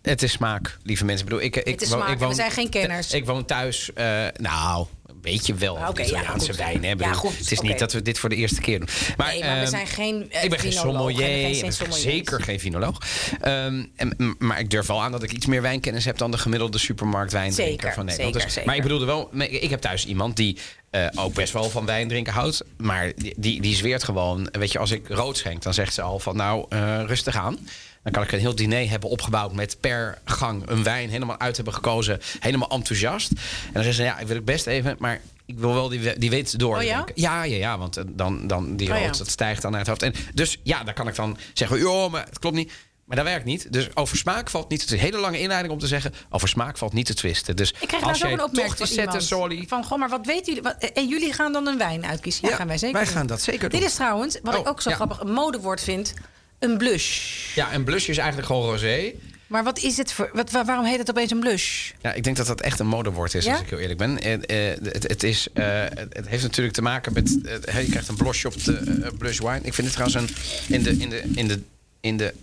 Het 0.02 0.22
is 0.24 0.32
smaak, 0.32 0.78
lieve 0.84 1.06
mensen. 1.06 1.26
Ik 1.26 1.32
bedoel, 1.32 1.46
ik, 1.48 1.56
ik, 1.56 1.66
Het 1.66 1.82
is 1.82 1.90
smaak, 1.90 2.10
ik 2.10 2.20
woon, 2.20 2.30
we 2.30 2.36
zijn 2.36 2.52
geen 2.52 2.70
kenners. 2.70 3.12
Ik 3.12 3.26
woon 3.26 3.46
thuis. 3.46 3.94
eh, 3.94 4.26
nou, 4.38 4.88
een 5.26 5.32
beetje 5.32 5.54
wel. 5.54 5.78
Ah, 5.78 5.90
ja, 5.96 6.04
Italiaanse 6.04 6.46
goed. 6.48 6.56
wijn. 6.56 6.84
Hè? 6.84 6.92
Ja, 6.98 7.14
goed, 7.14 7.38
het 7.38 7.52
is 7.52 7.60
niet 7.60 7.80
dat 7.80 7.92
we 7.94 8.02
dit 8.02 8.20
voor 8.20 8.30
de 8.30 8.36
eerste 8.36 8.62
keer 8.62 8.80
doen. 8.80 8.88
Maar, 9.18 9.28
Nee, 9.28 9.40
maar 9.44 9.54
we 9.56 9.60
ehm, 9.62 9.70
zijn 9.70 9.88
geen 9.88 10.32
eh, 10.32 10.44
ik 10.44 10.50
ben 10.50 10.60
geen 10.60 10.72
sommelier. 10.74 11.18
geen 11.26 11.56
ik 11.56 11.62
ben 11.62 11.74
sommeliers. 11.74 12.02
zeker 12.04 12.42
geen 12.42 12.60
vinoloog. 12.60 12.98
Ehm, 13.42 13.84
en, 13.96 14.36
maar 14.40 14.60
ik 14.60 14.70
durf 14.70 14.88
wel 14.88 15.02
aan 15.04 15.12
dat 15.12 15.24
ik 15.24 15.32
iets 15.32 15.46
meer 15.46 15.62
wijnkennis 15.62 16.06
heb 16.06 16.18
dan 16.18 16.32
de 16.32 16.38
gemiddelde 16.38 16.78
supermarktwijndrinker 16.78 17.94
van 17.94 18.06
Nederland. 18.06 18.34
zeker, 18.34 18.46
Dus- 18.46 18.54
zeker. 18.54 18.68
Maar 18.68 18.76
ik 18.76 18.82
bedoelde 18.84 19.06
wel, 19.06 19.30
ik 19.40 19.70
heb 19.70 19.82
thuis 19.82 20.06
iemand 20.06 20.36
die 20.36 20.58
eh, 20.90 21.08
ook 21.16 21.34
best 21.34 21.54
wel 21.54 21.70
van 21.70 21.86
wijn 21.86 22.08
drinken 22.08 22.34
houdt. 22.34 22.64
Maar 22.78 23.12
die, 23.16 23.34
die, 23.38 23.62
die 23.62 23.76
zweert 23.76 24.04
gewoon. 24.04 24.50
Weet 24.52 24.72
je, 24.72 24.80
als 24.80 24.92
ik 24.92 25.08
rood 25.08 25.38
schenk, 25.38 25.62
dan 25.62 25.74
zegt 25.74 25.94
ze 25.94 26.02
al 26.02 26.20
van 26.20 26.36
nou, 26.36 26.66
eh, 26.70 27.02
rustig 27.06 27.36
aan. 27.36 27.58
Dan 28.06 28.14
kan 28.14 28.24
ik 28.24 28.32
een 28.32 28.40
heel 28.40 28.56
diner 28.56 28.90
hebben 28.90 29.10
opgebouwd 29.10 29.54
met 29.54 29.78
per 29.80 30.18
gang 30.26 30.70
een 30.70 30.84
wijn 30.84 31.10
helemaal 31.10 31.40
uit 31.40 31.56
hebben 31.56 31.74
gekozen. 31.74 32.20
Helemaal 32.40 32.70
enthousiast. 32.70 33.30
En 33.32 33.74
dan 33.74 33.84
zegt 33.84 33.96
ze, 33.96 34.04
ja, 34.04 34.20
ik 34.20 34.28
wil 34.28 34.36
ik 34.38 34.46
best 34.46 34.68
even, 34.68 34.96
maar 35.00 35.22
ik 35.46 35.60
wil 35.60 35.74
wel 35.74 35.90
die, 35.90 36.18
die 36.18 36.30
weet 36.30 36.60
door. 36.60 36.78
Oh 36.78 36.84
ja? 36.84 37.06
ja? 37.16 37.44
Ja, 37.44 37.56
ja, 37.56 37.78
want 37.78 37.98
eh, 37.98 38.04
dan, 38.08 38.48
dan 38.48 38.76
die 38.76 38.88
Oh 38.92 38.94
rood, 38.98 39.04
ja. 39.06 39.18
dat 39.18 39.30
stijgt 39.30 39.62
dan 39.62 39.72
naar 39.72 39.80
het 39.80 39.90
hoofd. 39.90 40.02
En 40.04 40.14
dus 40.34 40.60
ja, 40.64 40.84
dan 40.84 40.94
kan 40.94 41.08
ik 41.08 41.16
dan 41.16 41.38
zeggen, 41.54 41.78
joh, 41.78 42.12
maar 42.12 42.26
het 42.26 42.40
klopt 42.40 42.56
niet. 42.56 42.72
Maar 43.06 43.16
dat 43.18 43.26
werkt 43.26 43.46
niet. 43.46 43.74
Dus 43.74 43.96
over 43.96 44.18
smaak 44.18 44.50
valt 44.50 44.70
niet. 44.70 44.82
Het 44.82 44.90
is 44.90 44.96
een 44.96 45.04
hele 45.04 45.18
lange 45.18 45.40
inleiding 45.40 45.74
om 45.74 45.80
te 45.80 45.88
zeggen. 45.88 46.14
Over 46.30 46.48
smaak 46.48 46.78
valt 46.78 46.94
niet 46.94 47.06
te 47.06 47.14
twisten. 47.14 47.56
Dus 47.56 47.74
Ik 47.80 47.88
krijg 47.88 47.92
als 47.94 48.02
nou 48.04 48.14
ook 48.14 48.20
jij 48.22 48.32
een 48.32 48.44
opmerking 48.44 48.78
van 48.78 48.88
zetten, 48.88 49.22
sorry. 49.22 49.66
Van, 49.68 49.84
goh, 49.84 50.00
maar 50.00 50.10
wat 50.10 50.26
weten 50.26 50.46
jullie? 50.46 50.62
Wat, 50.62 50.76
en 50.94 51.08
jullie 51.08 51.34
gaan 51.34 51.54
dan 51.54 51.68
een 51.68 51.78
wijn 51.78 52.06
uitkiezen? 52.06 52.42
Ja, 52.44 52.50
Ja, 52.50 52.56
gaan 52.56 52.68
wij 52.68 52.78
zeker 52.78 52.96
wij 52.96 53.06
doen. 53.06 53.14
gaan 53.14 53.28
dat 53.28 53.42
zeker 53.42 53.70
doen. 53.70 53.80
Dit 53.80 53.90
is 53.90 53.96
trouwens, 53.96 54.40
wat 54.44 54.54
Oh, 54.54 54.60
ik 54.60 54.68
ook 54.68 54.82
zo 54.82 54.90
ja. 54.90 54.96
grappig, 54.96 55.20
een 55.20 55.32
modewoord 55.34 55.82
vind, 55.82 56.14
een 56.60 56.78
blush. 56.78 57.56
Ja, 57.56 57.72
en 57.72 57.84
blush 57.84 58.08
is 58.08 58.18
eigenlijk 58.18 58.48
gewoon 58.48 58.66
rosé. 58.70 59.12
Maar 59.48 59.64
wat 59.64 59.80
is 59.80 59.98
het 59.98 60.12
voor, 60.12 60.30
wat, 60.34 60.52
wa- 60.52 60.66
waarom 60.66 60.86
heet 60.86 60.98
het 60.98 61.10
opeens 61.10 61.32
een 61.32 61.40
blush? 61.40 61.92
Ja, 62.02 62.14
ik 62.14 62.24
denk 62.24 62.38
dat 62.38 62.48
dat 62.48 62.62
echt 62.62 62.80
een 62.80 62.88
modewoord 62.88 63.34
is, 63.34 63.46
Ja? 63.46 63.52
als 63.52 63.62
ik 63.62 63.70
heel 63.70 63.80
eerlijk 63.80 64.00
ben. 64.00 64.22
En, 64.22 64.46
eh, 64.46 64.58
het, 64.94 65.04
het, 65.08 65.24
is, 65.24 65.48
eh, 65.54 65.82
het 65.82 66.08
het 66.14 66.28
heeft 66.28 66.44
natuurlijk 66.44 66.76
te 66.76 66.82
maken 66.82 67.14
met... 67.14 67.38
eh, 67.66 67.82
je 67.84 67.90
krijgt 67.90 68.08
een 68.08 68.16
blosje 68.16 68.48
op 68.48 68.64
de 68.64 68.78
eh, 69.04 69.12
blush 69.18 69.40
wine. 69.40 69.60
Ik 69.62 69.74
vind 69.74 69.88
het 69.94 69.96
trouwens 69.96 70.16
een... 70.16 70.76
In 70.76 70.84
de... 70.84 70.92
In 70.98 71.10
de, 71.10 71.22
in 71.36 71.48
de, 71.48 71.62
in 72.02 72.18
de 72.18 72.34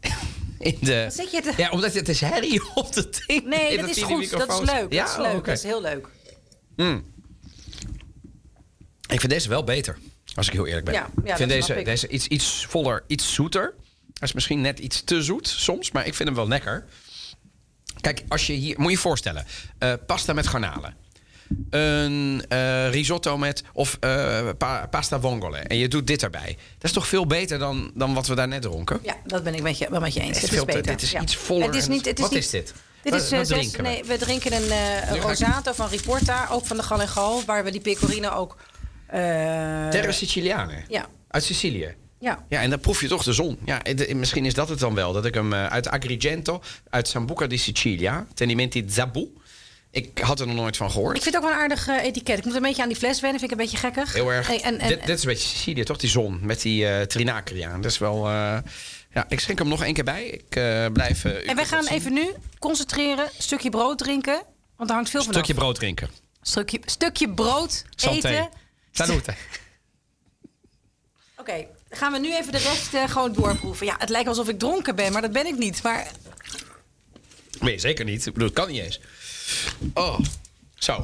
in 0.58 0.76
de 0.80 1.26
je 1.32 1.40
te- 1.42 1.52
Ja, 1.56 1.70
omdat 1.70 1.94
het 1.94 2.08
is 2.08 2.20
herrie 2.20 2.62
op 2.74 2.92
de 2.92 3.08
ding. 3.26 3.44
Nee, 3.46 3.76
dat 3.76 3.88
is 3.88 4.02
goed. 4.02 4.30
Dat 4.30 4.52
is 4.62 4.70
leuk. 4.70 4.92
Ja, 4.92 5.04
dat 5.04 5.10
is 5.12 5.16
leuk. 5.26 5.36
oh. 5.40 5.44
Dat 5.44 5.56
is 5.56 5.62
heel 5.62 5.80
leuk. 5.80 6.08
Ik 9.08 9.20
vind 9.20 9.32
deze 9.32 9.48
wel 9.48 9.64
beter, 9.64 9.98
als 10.34 10.46
ik 10.46 10.52
heel 10.52 10.66
eerlijk 10.66 10.84
ben. 10.84 10.94
Ja, 10.94 11.08
ja, 11.24 11.30
ik 11.30 11.36
vind 11.36 11.48
deze, 11.50 11.74
ik. 11.78 11.84
deze 11.84 12.08
iets, 12.08 12.26
iets 12.26 12.66
voller, 12.68 13.04
iets 13.06 13.34
zoeter. 13.34 13.74
Hij 14.14 14.28
is 14.28 14.32
misschien 14.32 14.60
net 14.60 14.78
iets 14.78 15.02
te 15.04 15.22
zoet 15.22 15.48
soms, 15.48 15.90
maar 15.90 16.06
ik 16.06 16.14
vind 16.14 16.28
hem 16.28 16.38
wel 16.38 16.48
lekker. 16.48 16.84
Kijk, 18.00 18.22
als 18.28 18.46
je 18.46 18.52
hier... 18.52 18.74
Moet 18.76 18.86
je 18.86 18.92
je 18.92 18.98
voorstellen. 18.98 19.46
eh, 19.78 19.92
pasta 20.06 20.32
met 20.32 20.46
garnalen. 20.46 20.94
Een 21.70 22.44
eh, 22.48 22.90
risotto 22.90 23.38
met... 23.38 23.62
Of 23.72 23.96
eh, 24.00 24.48
pa- 24.58 24.86
pasta 24.90 25.20
vongole. 25.20 25.56
En 25.58 25.76
je 25.76 25.88
doet 25.88 26.06
dit 26.06 26.22
erbij. 26.22 26.56
Dat 26.74 26.84
is 26.84 26.92
toch 26.92 27.06
veel 27.06 27.26
beter 27.26 27.58
dan, 27.58 27.90
dan 27.94 28.14
wat 28.14 28.26
we 28.26 28.34
daar 28.34 28.48
net 28.48 28.62
dronken? 28.62 28.98
Ja, 29.02 29.16
dat 29.26 29.42
ben 29.44 29.54
ik 29.54 29.62
met 29.62 29.78
je, 29.78 29.86
wel 29.90 30.00
met 30.00 30.14
je 30.14 30.20
eens. 30.20 30.40
Het 30.40 30.52
is 30.52 30.64
beter. 30.64 30.82
dit 30.82 31.02
is 31.02 31.10
Ja. 31.10 31.20
iets 31.20 31.36
voller 31.36 31.66
Het 31.66 31.74
is 31.74 31.88
niet, 31.88 32.04
het 32.04 32.16
is 32.18 32.22
wat 32.24 32.32
niet, 32.32 32.42
is 32.44 32.50
dit? 32.50 32.74
Dit 33.02 33.12
is 33.12 33.30
wat 33.30 33.46
zes- 33.46 33.70
we? 33.76 33.82
nee, 33.82 34.04
we 34.04 34.16
drinken 34.18 34.52
een 34.52 35.20
rosato 35.20 35.72
van 35.72 35.88
Riporta, 35.88 36.48
ook 36.50 36.66
van 36.66 36.76
de 36.76 36.82
Gal 36.82 37.00
en 37.00 37.08
Gal, 37.08 37.42
waar 37.46 37.64
we 37.64 37.70
die 37.70 37.80
pecorino 37.80 38.30
ook. 38.30 38.56
Eh, 39.18 39.88
Terra 39.88 40.12
Siciliane. 40.12 40.82
Ja. 40.88 41.06
Uit 41.28 41.44
Sicilië. 41.44 41.94
Ja. 42.18 42.44
Ja, 42.48 42.60
en 42.60 42.70
dan 42.70 42.80
proef 42.80 43.00
je 43.00 43.08
toch 43.08 43.22
de 43.22 43.32
zon. 43.32 43.58
Ja, 43.64 43.78
de- 43.78 44.14
misschien 44.14 44.44
is 44.44 44.54
dat 44.54 44.68
het 44.68 44.78
dan 44.78 44.94
wel. 44.94 45.12
Dat 45.12 45.24
ik 45.24 45.34
hem 45.34 45.52
eh, 45.52 45.66
uit 45.66 45.88
Agrigento, 45.88 46.62
uit 46.90 47.08
Sambuca 47.08 47.46
di 47.46 47.58
Sicilia, 47.58 48.26
Tenimenti 48.34 48.84
Zabu. 48.88 49.32
Ik 49.90 50.18
had 50.18 50.40
er 50.40 50.46
nog 50.46 50.56
nooit 50.56 50.76
van 50.76 50.90
gehoord. 50.90 51.16
Ik 51.16 51.22
vind 51.22 51.34
het 51.34 51.44
ook 51.44 51.50
wel 51.50 51.58
een 51.58 51.62
aardig 51.64 51.88
eh, 51.88 52.02
etiket. 52.02 52.38
Ik 52.38 52.44
moet 52.44 52.54
een 52.54 52.62
beetje 52.62 52.82
aan 52.82 52.88
die 52.88 52.96
fles 52.96 53.20
wennen, 53.20 53.40
vind 53.40 53.52
ik 53.52 53.58
een 53.58 53.64
beetje 53.64 53.80
gekkig. 53.80 54.12
Heel 54.12 54.32
erg. 54.32 54.50
En, 54.50 54.62
en, 54.62 54.78
en- 54.78 54.88
dit, 54.88 55.06
dit 55.06 55.16
is 55.18 55.22
een 55.24 55.28
beetje 55.30 55.48
Sicilië, 55.48 55.84
toch? 55.84 55.96
Die 55.96 56.10
zon 56.10 56.38
met 56.42 56.62
die 56.62 56.86
eh 56.88 57.02
Trinacria. 57.06 57.76
Dat 57.76 57.90
is 57.90 57.98
wel... 57.98 58.16
eh, 58.26 58.58
ja, 59.14 59.26
ik 59.28 59.40
schenk 59.40 59.58
hem 59.58 59.68
nog 59.68 59.82
één 59.84 59.94
keer 59.94 60.04
bij. 60.04 60.24
Ik 60.26 60.56
eh, 60.56 60.86
blijf... 60.92 61.24
eh, 61.24 61.48
en 61.48 61.56
wij 61.56 61.64
gaan 61.64 61.86
even 61.86 62.12
nu 62.12 62.26
concentreren, 62.58 63.28
stukje 63.38 63.70
brood 63.70 63.98
drinken. 63.98 64.42
Want 64.76 64.88
er 64.90 64.94
hangt 64.96 65.10
veel 65.10 65.22
van 65.22 65.32
stukje 65.32 65.54
brood 65.54 65.74
drinken. 65.74 66.08
Stukje, 66.42 66.80
stukje 66.84 67.30
brood 67.34 67.84
Santé. 67.94 68.28
eten. 68.28 68.48
Salute. 68.96 69.34
Oké, 71.36 71.66
gaan 71.90 72.12
we 72.12 72.18
nu 72.18 72.34
even 72.36 72.52
de 72.52 72.58
rest 72.58 72.94
eh, 72.94 73.08
gewoon 73.08 73.32
doorproeven. 73.32 73.86
Ja, 73.86 73.94
het 73.98 74.08
lijkt 74.08 74.28
alsof 74.28 74.48
ik 74.48 74.58
dronken 74.58 74.96
ben, 74.96 75.12
maar 75.12 75.22
dat 75.22 75.32
ben 75.32 75.46
ik 75.46 75.58
niet. 75.58 75.82
Maar 75.82 76.06
Nee, 77.60 77.78
zeker 77.78 78.04
niet. 78.04 78.26
Ik 78.26 78.32
bedoel, 78.32 78.48
het 78.48 78.56
kan 78.56 78.68
niet 78.68 78.80
eens. 78.82 79.00
Oh, 79.94 80.18
zo. 80.74 81.02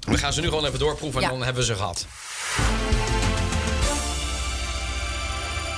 We 0.00 0.18
gaan 0.18 0.32
ze 0.32 0.40
nu 0.40 0.48
gewoon 0.48 0.64
even 0.66 0.78
doorproeven 0.78 1.22
en 1.22 1.26
Ja. 1.28 1.32
dan 1.34 1.44
hebben 1.44 1.62
we 1.62 1.68
ze 1.68 1.74
gehad. 1.76 2.06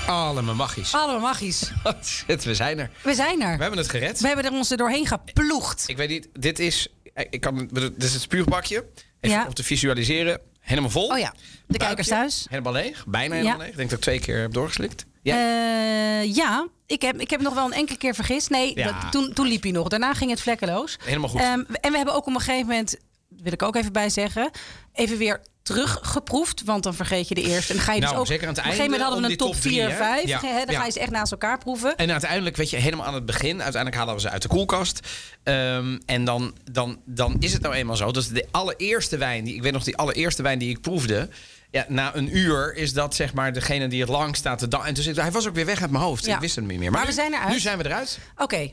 Allemaal 0.07 0.55
magisch. 0.55 0.95
allemaal 0.95 1.21
magisch. 1.21 1.73
Shit, 2.05 2.45
we 2.45 2.55
zijn 2.55 2.79
er. 2.79 2.91
We 3.03 3.15
zijn 3.15 3.43
er. 3.43 3.57
We 3.57 3.61
hebben 3.63 3.79
het 3.81 3.89
gered. 3.91 4.21
We 4.21 4.27
hebben 4.27 4.45
er 4.45 4.53
ons 4.53 4.71
er 4.71 4.77
doorheen 4.77 5.07
geploegd. 5.07 5.85
Ik 5.89 5.97
weet 5.97 6.09
niet, 6.09 6.29
dit 6.33 6.59
is... 6.59 6.89
Ik 7.31 7.41
kan, 7.41 7.69
dit 7.73 8.03
is 8.05 8.13
het 8.13 8.23
spuugbakje. 8.23 8.85
Even 9.21 9.37
Ja. 9.39 9.47
om 9.47 9.55
te 9.55 9.65
visualiseren. 9.65 10.41
Helemaal 10.63 10.91
vol. 10.91 11.07
Oh 11.09 11.19
ja, 11.19 11.35
de 11.67 11.79
kijkers 11.79 12.09
thuis. 12.09 12.47
Helemaal 12.51 12.73
leeg. 12.73 13.05
Bijna 13.07 13.35
helemaal 13.35 13.59
leeg. 13.59 13.69
Ik 13.69 13.77
denk 13.77 13.89
dat 13.89 13.99
ik 13.99 14.05
twee 14.05 14.21
keer 14.21 14.41
heb 14.41 14.53
doorgeslikt. 14.53 15.05
Ja. 15.23 15.35
Eh, 15.37 16.35
ja, 16.35 16.67
ik 16.87 17.03
heb, 17.03 17.21
ik 17.21 17.31
heb 17.31 17.41
nog 17.41 17.55
wel 17.55 17.65
een 17.67 17.73
enkele 17.73 17.99
keer 17.99 18.15
vergist. 18.15 18.51
Nee, 18.51 18.73
Ja. 18.79 18.85
dat- 19.01 19.13
toen, 19.13 19.33
toen 19.33 19.47
liep 19.47 19.63
hij 19.63 19.73
nog. 19.73 19.89
Daarna 19.89 20.15
ging 20.15 20.31
het 20.31 20.41
vlekkeloos. 20.41 20.97
Helemaal 21.05 21.29
goed. 21.29 21.41
Ehm, 21.41 21.61
en 21.81 21.91
we 21.91 21.97
hebben 21.97 22.15
ook 22.15 22.27
op 22.27 22.35
een 22.35 22.41
gegeven 22.41 22.67
moment, 22.67 22.97
wil 23.43 23.53
ik 23.53 23.63
ook 23.63 23.77
even 23.77 23.93
bij 23.93 24.09
zeggen, 24.11 24.51
even 24.93 25.19
weer 25.19 25.41
teruggeproefd. 25.63 26.63
Want 26.65 26.83
dan 26.83 26.95
vergeet 26.95 27.29
je 27.29 27.35
de 27.35 27.43
eerste. 27.43 27.71
En 27.73 27.77
dan 27.77 27.85
ga 27.87 27.93
je 27.93 28.01
dus 28.01 28.09
Nou, 28.09 28.21
ook. 28.21 28.27
zeker 28.27 28.43
aan 28.49 28.55
het 28.55 28.59
op 28.59 28.65
een 28.65 28.71
gegeven 28.71 28.91
moment 28.93 29.09
hadden 29.11 29.27
we 29.27 29.31
een 29.33 29.39
top 29.39 29.53
top 29.53 29.61
4, 29.63 29.71
drie, 29.73 29.83
hè? 29.83 29.97
5. 29.97 30.27
Ja, 30.29 30.41
Dan 30.41 30.51
ja. 30.69 30.79
ga 30.79 30.85
je 30.87 30.93
ze 30.93 31.01
echt 31.01 31.11
naast 31.11 31.33
elkaar 31.33 31.59
proeven. 31.59 31.97
En 31.97 32.11
uiteindelijk, 32.11 32.57
weet 32.57 32.71
je, 32.71 32.77
helemaal 32.77 33.07
aan 33.07 33.15
het 33.15 33.27
begin, 33.27 33.63
uiteindelijk 33.63 33.97
halen 33.97 34.15
we 34.15 34.21
ze 34.21 34.31
uit 34.31 34.43
de 34.43 34.49
koelkast. 34.49 35.01
Ehm, 35.43 35.99
en 36.07 36.25
dan, 36.25 36.55
dan, 36.71 37.01
dan 37.07 37.37
is 37.39 37.53
het 37.53 37.63
nou 37.63 37.75
eenmaal 37.75 37.97
zo. 37.97 38.11
Dat 38.13 38.29
de 38.33 38.47
allereerste 38.51 39.17
wijn, 39.17 39.45
die, 39.45 39.55
ik 39.55 39.63
weet 39.63 39.73
nog 39.73 39.85
die 39.85 39.97
allereerste 39.97 40.43
wijn 40.43 40.59
die 40.59 40.69
ik 40.71 40.81
proefde. 40.81 41.29
Ja, 41.71 41.85
na 41.89 42.15
een 42.17 42.37
uur 42.37 42.75
is 42.75 42.93
dat 42.93 43.15
zeg 43.15 43.33
maar 43.35 43.53
degene 43.53 43.89
die 43.89 44.01
het 44.01 44.09
lang 44.11 44.37
staat 44.37 44.59
te 44.59 44.69
dan. 44.69 44.87
En 44.87 44.95
dus 44.95 45.07
hij 45.07 45.31
was 45.31 45.49
ook 45.49 45.55
weer 45.55 45.67
weg 45.67 45.81
uit 45.81 45.91
mijn 45.91 46.05
hoofd. 46.05 46.25
Ja. 46.25 46.35
Ik 46.35 46.41
wist 46.41 46.57
het 46.57 46.67
niet 46.67 46.79
meer. 46.79 46.91
Maar 46.91 47.01
nu- 47.01 47.07
we 47.07 47.13
zijn 47.13 47.33
eruit. 47.33 47.49
Nu 47.53 47.59
zijn 47.61 47.79
we 47.79 47.85
eruit. 47.85 48.19
Oké. 48.37 48.71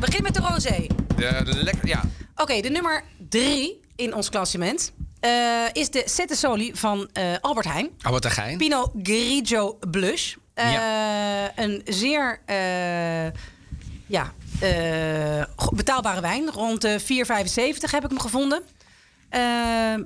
Begin 0.00 0.22
met 0.22 0.34
de 0.34 0.40
rosé. 0.40 0.86
De 1.16 1.62
lekker, 1.62 1.88
ja. 1.88 2.02
Oké, 2.36 2.60
de 2.60 2.70
nummer 2.70 3.04
3 3.28 3.80
in 3.96 4.14
ons 4.14 4.28
klassement 4.28 4.92
eh, 5.20 5.64
is 5.72 5.90
de 5.90 6.02
Sette 6.04 6.34
Soli 6.36 6.70
van 6.74 7.08
eh, 7.12 7.34
Albert 7.40 7.66
Heijn. 7.66 7.90
Oh, 8.08 8.16
een 8.18 8.30
gein. 8.30 8.58
Pinot 8.58 8.90
Grigio 9.02 9.78
Blush. 9.90 10.34
Eh, 10.54 11.44
Een 11.56 11.82
zeer 11.84 12.40
ja, 14.06 14.32
betaalbare 15.74 16.20
wijn. 16.20 16.50
Rond 16.50 16.80
de 16.80 17.00
4,75 17.00 17.90
heb 17.90 18.04
ik 18.04 18.10
hem 18.10 18.20
gevonden. 18.20 18.62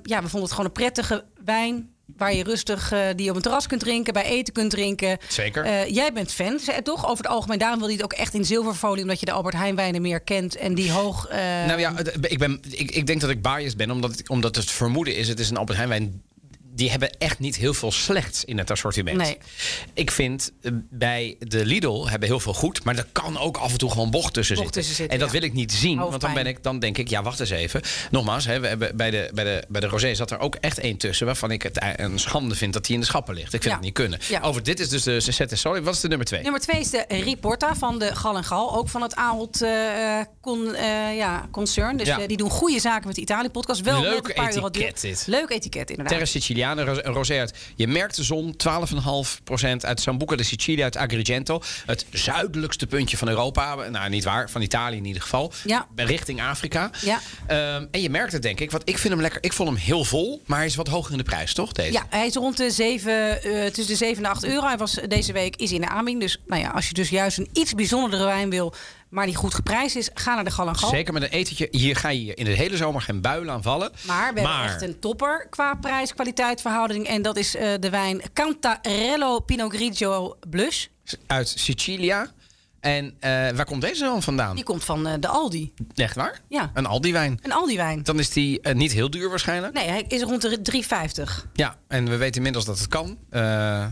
Ja, 0.02 0.22
we 0.22 0.28
vonden 0.28 0.40
het 0.42 0.50
gewoon 0.50 0.66
een 0.66 0.72
prettige 0.72 1.24
wijn. 1.44 1.93
Waar 2.16 2.34
je 2.34 2.42
rustig 2.44 2.92
eh, 2.92 3.00
die 3.16 3.30
op 3.30 3.36
een 3.36 3.42
terras 3.42 3.66
kunt 3.66 3.80
drinken, 3.80 4.12
bij 4.12 4.24
eten 4.24 4.52
kunt 4.54 4.70
drinken. 4.70 5.18
Zeker. 5.28 5.64
Eh, 5.64 5.88
jij 5.88 6.12
bent 6.12 6.32
fan, 6.32 6.58
zei 6.58 6.76
het 6.76 6.84
toch? 6.84 7.04
Over 7.08 7.24
het 7.24 7.32
algemeen. 7.32 7.58
Daarom 7.58 7.78
wil 7.78 7.88
je 7.88 7.94
het 7.94 8.04
ook 8.04 8.12
echt 8.12 8.34
in 8.34 8.44
zilverfolie, 8.44 9.02
omdat 9.02 9.20
je 9.20 9.26
de 9.26 9.32
Albert 9.32 9.54
Heijn 9.54 9.76
wijnen 9.76 10.02
meer 10.02 10.20
kent 10.20 10.56
en 10.56 10.74
die 10.74 10.92
hoog. 10.92 11.26
eh, 11.26 11.38
Nou 11.66 11.80
ja, 11.80 11.92
ik, 12.20 12.38
ben, 12.38 12.60
ik, 12.70 12.90
ik 12.90 13.06
denk 13.06 13.20
dat 13.20 13.30
ik 13.30 13.42
biased 13.42 13.76
ben, 13.76 13.90
omdat, 13.90 14.18
ik- 14.18 14.30
omdat 14.30 14.56
het 14.56 14.70
vermoeden 14.70 15.16
is... 15.16 15.28
het 15.28 15.40
is 15.40 15.50
een 15.50 15.56
Albert 15.56 15.76
Heijn 15.76 15.90
wijn... 15.90 16.22
Die 16.74 16.90
hebben 16.90 17.10
echt 17.18 17.38
niet 17.38 17.56
heel 17.56 17.74
veel 17.74 17.92
slechts 17.92 18.44
in 18.44 18.58
het 18.58 18.70
assortiment. 18.70 19.16
Nee. 19.16 19.38
Ik 19.94 20.10
vind 20.10 20.52
eh, 20.62 20.70
bij 20.90 21.36
de 21.38 21.64
Lidl 21.66 22.06
hebben 22.08 22.28
heel 22.28 22.40
veel 22.40 22.54
goed, 22.54 22.84
maar 22.84 22.96
er 22.96 23.06
kan 23.12 23.38
ook 23.38 23.56
af 23.56 23.72
en 23.72 23.78
toe 23.78 23.90
gewoon 23.90 24.10
bocht 24.10 24.32
tussen 24.34 24.56
Bocht 24.56 24.66
zitten. 24.74 24.82
tussen 24.82 24.96
zitten, 24.96 25.14
en 25.14 25.24
dat 25.24 25.32
ja. 25.34 25.40
wil 25.40 25.48
ik 25.48 25.54
niet 25.54 25.72
zien, 25.72 25.98
want 25.98 26.20
dan, 26.20 26.34
ben 26.34 26.46
ik, 26.46 26.62
dan 26.62 26.78
denk 26.78 26.98
ik, 26.98 27.08
ja, 27.08 27.22
wacht 27.22 27.40
eens 27.40 27.50
even. 27.50 27.80
Nogmaals, 28.10 28.44
hè, 28.44 28.60
we 28.60 28.66
hebben 28.66 28.96
bij, 28.96 29.10
de, 29.10 29.30
bij, 29.34 29.44
de, 29.44 29.64
bij 29.68 29.80
de 29.80 29.86
Rosé 29.86 30.14
zat 30.14 30.30
er 30.30 30.38
ook 30.38 30.54
echt 30.54 30.78
één 30.78 30.96
tussen 30.96 31.26
waarvan 31.26 31.50
ik 31.50 31.62
het 31.62 31.82
een 31.96 32.18
schande 32.18 32.54
vind 32.54 32.72
dat 32.72 32.84
die 32.84 32.94
in 32.94 33.00
de 33.00 33.06
schappen 33.06 33.34
ligt. 33.34 33.52
Ik 33.54 33.62
vind 33.62 33.64
Ja. 33.64 33.70
het 33.72 33.80
niet 33.84 33.92
kunnen. 33.94 34.18
Ja. 34.28 34.40
Over 34.40 34.62
dit 34.62 34.80
is 34.80 34.88
dus 34.88 35.02
de 35.02 35.20
Cezette 35.20 35.56
Sorry. 35.56 35.82
Wat 35.82 35.94
is 35.94 36.00
de 36.00 36.08
nummer 36.08 36.26
twee? 36.26 36.42
Nummer 36.42 36.60
twee 36.60 36.80
is 36.80 36.90
de 36.90 37.04
Riporta 37.08 37.74
van 37.76 37.98
de 37.98 38.14
Gal 38.16 38.36
en 38.36 38.44
Gal. 38.44 38.76
Ook 38.76 38.88
van 38.88 39.02
het 39.02 39.14
Ahold 39.14 39.64
con, 40.40 40.74
eh, 40.74 41.16
ja, 41.16 41.48
Concern. 41.50 41.96
Dus 41.96 42.06
Ja. 42.06 42.26
die 42.26 42.36
doen 42.36 42.50
goede 42.50 42.80
zaken 42.80 43.06
met 43.06 43.14
de 43.16 43.22
Italië-podcast. 43.22 43.80
Wel 43.80 44.00
Leuk 44.00 44.14
met 44.14 44.28
een 44.28 44.34
paar 44.44 44.54
euro 44.54 44.66
etiket 44.66 45.00
dit. 45.00 45.24
Leuk 45.26 45.50
etiket, 45.50 45.88
inderdaad. 45.90 46.12
Terra 46.12 46.24
Siciliana, 46.24 46.62
een 46.72 47.12
rosé 47.12 47.38
uit. 47.38 47.54
Je 47.76 47.88
merkt 47.88 48.16
de 48.16 48.22
zon, 48.22 48.54
12,5% 49.52 49.66
uit 49.80 50.00
Sambuca 50.00 50.36
de 50.36 50.42
Sicilia, 50.42 50.84
uit 50.84 50.96
Agrigento. 50.96 51.62
Het 51.86 52.06
zuidelijkste 52.12 52.86
puntje 52.86 53.16
van 53.16 53.28
Europa. 53.28 53.74
Nou, 53.74 54.10
niet 54.10 54.24
waar, 54.24 54.50
van 54.50 54.62
Italië 54.62 54.96
in 54.96 55.04
ieder 55.04 55.22
geval. 55.22 55.52
Ja. 55.64 55.86
Richting 55.96 56.42
Afrika. 56.42 56.90
Ja. 57.00 57.20
Ehm, 57.46 57.86
en 57.90 58.00
je 58.00 58.10
merkt 58.10 58.32
het, 58.32 58.42
denk 58.42 58.60
ik. 58.60 58.70
Want 58.70 58.88
ik 58.88 58.98
vind 58.98 59.12
hem 59.12 59.22
lekker. 59.22 59.42
Ik 59.42 59.52
vond 59.52 59.68
hem 59.68 59.78
heel 59.78 60.04
vol, 60.04 60.42
maar 60.46 60.58
hij 60.58 60.66
is 60.66 60.74
wat 60.74 60.88
hoger 60.88 61.12
in 61.12 61.18
de 61.18 61.24
prijs, 61.24 61.54
toch? 61.54 61.72
Deze? 61.72 61.92
Ja, 61.92 62.06
hij 62.10 62.26
is 62.26 62.34
rond 62.34 62.56
de 62.56 62.70
7, 62.70 63.42
eh, 63.42 63.64
tussen 63.64 63.86
de 63.86 63.96
7 63.96 64.24
en 64.24 64.30
8 64.30 64.44
euro. 64.44 64.66
Hij 64.66 64.76
was 64.76 64.98
deze 65.08 65.32
week 65.32 65.56
is 65.56 65.72
in 65.72 65.80
de 65.80 65.88
aanbieding. 65.88 66.20
Dus 66.20 66.38
nou 66.46 66.62
ja, 66.62 66.68
als 66.68 66.88
je 66.88 66.94
dus 66.94 67.08
juist 67.08 67.38
een 67.38 67.48
iets 67.52 67.74
bijzonderdere 67.74 68.24
wijn 68.24 68.50
wil, 68.50 68.74
maar 69.14 69.26
die 69.26 69.34
goed 69.34 69.54
geprijsd 69.54 69.96
is, 69.96 70.10
ga 70.14 70.34
naar 70.34 70.44
de 70.44 70.50
Gal 70.50 70.68
en 70.68 70.76
Gal. 70.76 70.88
Zeker 70.88 71.12
met 71.12 71.22
een 71.22 71.28
etentje. 71.28 71.68
Hier 71.70 71.96
ga 71.96 72.08
je 72.08 72.34
in 72.34 72.44
de 72.44 72.50
hele 72.50 72.76
zomer 72.76 73.00
geen 73.00 73.20
buil 73.20 73.50
aan 73.50 73.62
vallen. 73.62 73.92
Maar 74.06 74.34
we 74.34 74.40
hebben 74.40 74.64
echt 74.64 74.82
een 74.82 74.98
topper 74.98 75.46
qua 75.50 75.74
prijs-kwaliteit 75.74 76.60
verhouding. 76.60 77.06
En 77.06 77.22
dat 77.22 77.36
is 77.36 77.56
eh, 77.56 77.72
de 77.80 77.90
wijn 77.90 78.22
Cantarello 78.32 79.40
Pinot 79.40 79.74
Grigio 79.74 80.36
Blush. 80.50 80.86
Uit 81.26 81.48
Sicilia. 81.48 82.32
En 82.80 83.14
eh, 83.20 83.30
waar 83.30 83.64
komt 83.64 83.80
deze 83.80 84.04
dan 84.04 84.22
vandaan? 84.22 84.54
Die 84.54 84.64
komt 84.64 84.84
van 84.84 85.06
eh, 85.06 85.14
de 85.20 85.28
Aldi. 85.28 85.72
Echt 85.94 86.16
waar? 86.16 86.40
Ja. 86.48 86.70
Een 86.74 86.86
Aldi-wijn. 86.86 87.38
Een 87.42 87.52
Aldi-wijn. 87.52 88.02
Dan 88.02 88.18
is 88.18 88.30
die 88.30 88.68
niet 88.68 88.92
heel 88.92 89.10
duur 89.10 89.28
waarschijnlijk. 89.28 89.74
Nee, 89.74 89.88
hij 89.88 90.04
is 90.08 90.22
rond 90.22 90.42
de 90.42 90.82
3,50. 91.44 91.50
Ja, 91.52 91.76
en 91.88 92.08
we 92.08 92.16
weten 92.16 92.36
inmiddels 92.36 92.64
dat 92.64 92.78
het 92.78 92.88
kan. 92.88 93.18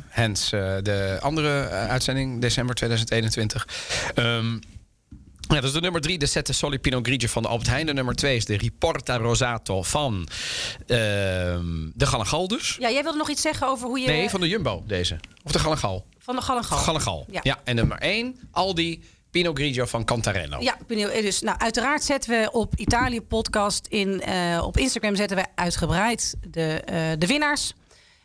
Hens 0.08 0.50
de 0.50 1.18
andere 1.20 1.68
uitzending, 1.68 2.40
december 2.40 2.74
2021. 2.74 3.68
Ehm, 4.14 4.58
ja, 5.48 5.54
dat 5.54 5.64
is 5.64 5.72
de 5.72 5.80
nummer 5.80 6.00
drie, 6.00 6.18
de 6.18 6.26
Sette 6.26 6.52
Soli 6.52 6.78
Pinot 6.78 7.06
Grigio 7.06 7.28
van 7.28 7.42
de 7.42 7.48
Albert 7.48 7.68
Heijn. 7.68 7.86
De 7.86 7.92
nummer 7.92 8.14
twee 8.14 8.36
is 8.36 8.44
de 8.44 8.56
Riporta 8.56 9.16
Rosato 9.16 9.82
van 9.82 10.28
ehm, 10.86 11.90
de 11.94 12.06
Gallengal 12.06 12.48
dus. 12.48 12.76
Ja, 12.80 12.90
jij 12.90 13.02
wilde 13.02 13.18
nog 13.18 13.30
iets 13.30 13.42
zeggen 13.42 13.66
over 13.66 13.86
hoe 13.86 13.98
je... 13.98 14.06
Nee, 14.06 14.30
van 14.30 14.40
de 14.40 14.48
Jumbo 14.48 14.82
deze. 14.86 15.20
Of 15.44 15.52
de 15.52 15.58
Gallengal. 15.58 16.06
Van 16.18 16.36
de 16.36 16.42
Gal 16.42 16.56
en 16.56 16.64
Gal. 16.64 16.78
Gallengal. 16.78 17.26
Ja. 17.30 17.40
Ja. 17.42 17.60
en 17.64 17.74
nummer 17.74 17.98
één, 17.98 18.36
Aldi 18.50 19.02
Pinot 19.30 19.56
Grigio 19.56 19.84
van 19.84 20.04
Cantarello. 20.04 20.60
Ja. 20.60 20.78
Eh, 20.88 21.22
dus 21.22 21.40
nou, 21.40 21.58
uiteraard 21.58 22.02
zetten 22.02 22.30
we 22.30 22.50
op 22.52 22.74
Italië 22.76 23.20
podcast 23.20 23.86
in 23.86 24.20
eh, 24.20 24.62
op 24.64 24.76
Instagram 24.76 25.16
zetten 25.16 25.36
we 25.36 25.44
uitgebreid 25.54 26.34
de, 26.50 26.80
eh, 26.84 26.96
de 27.18 27.26
winnaars. 27.26 27.74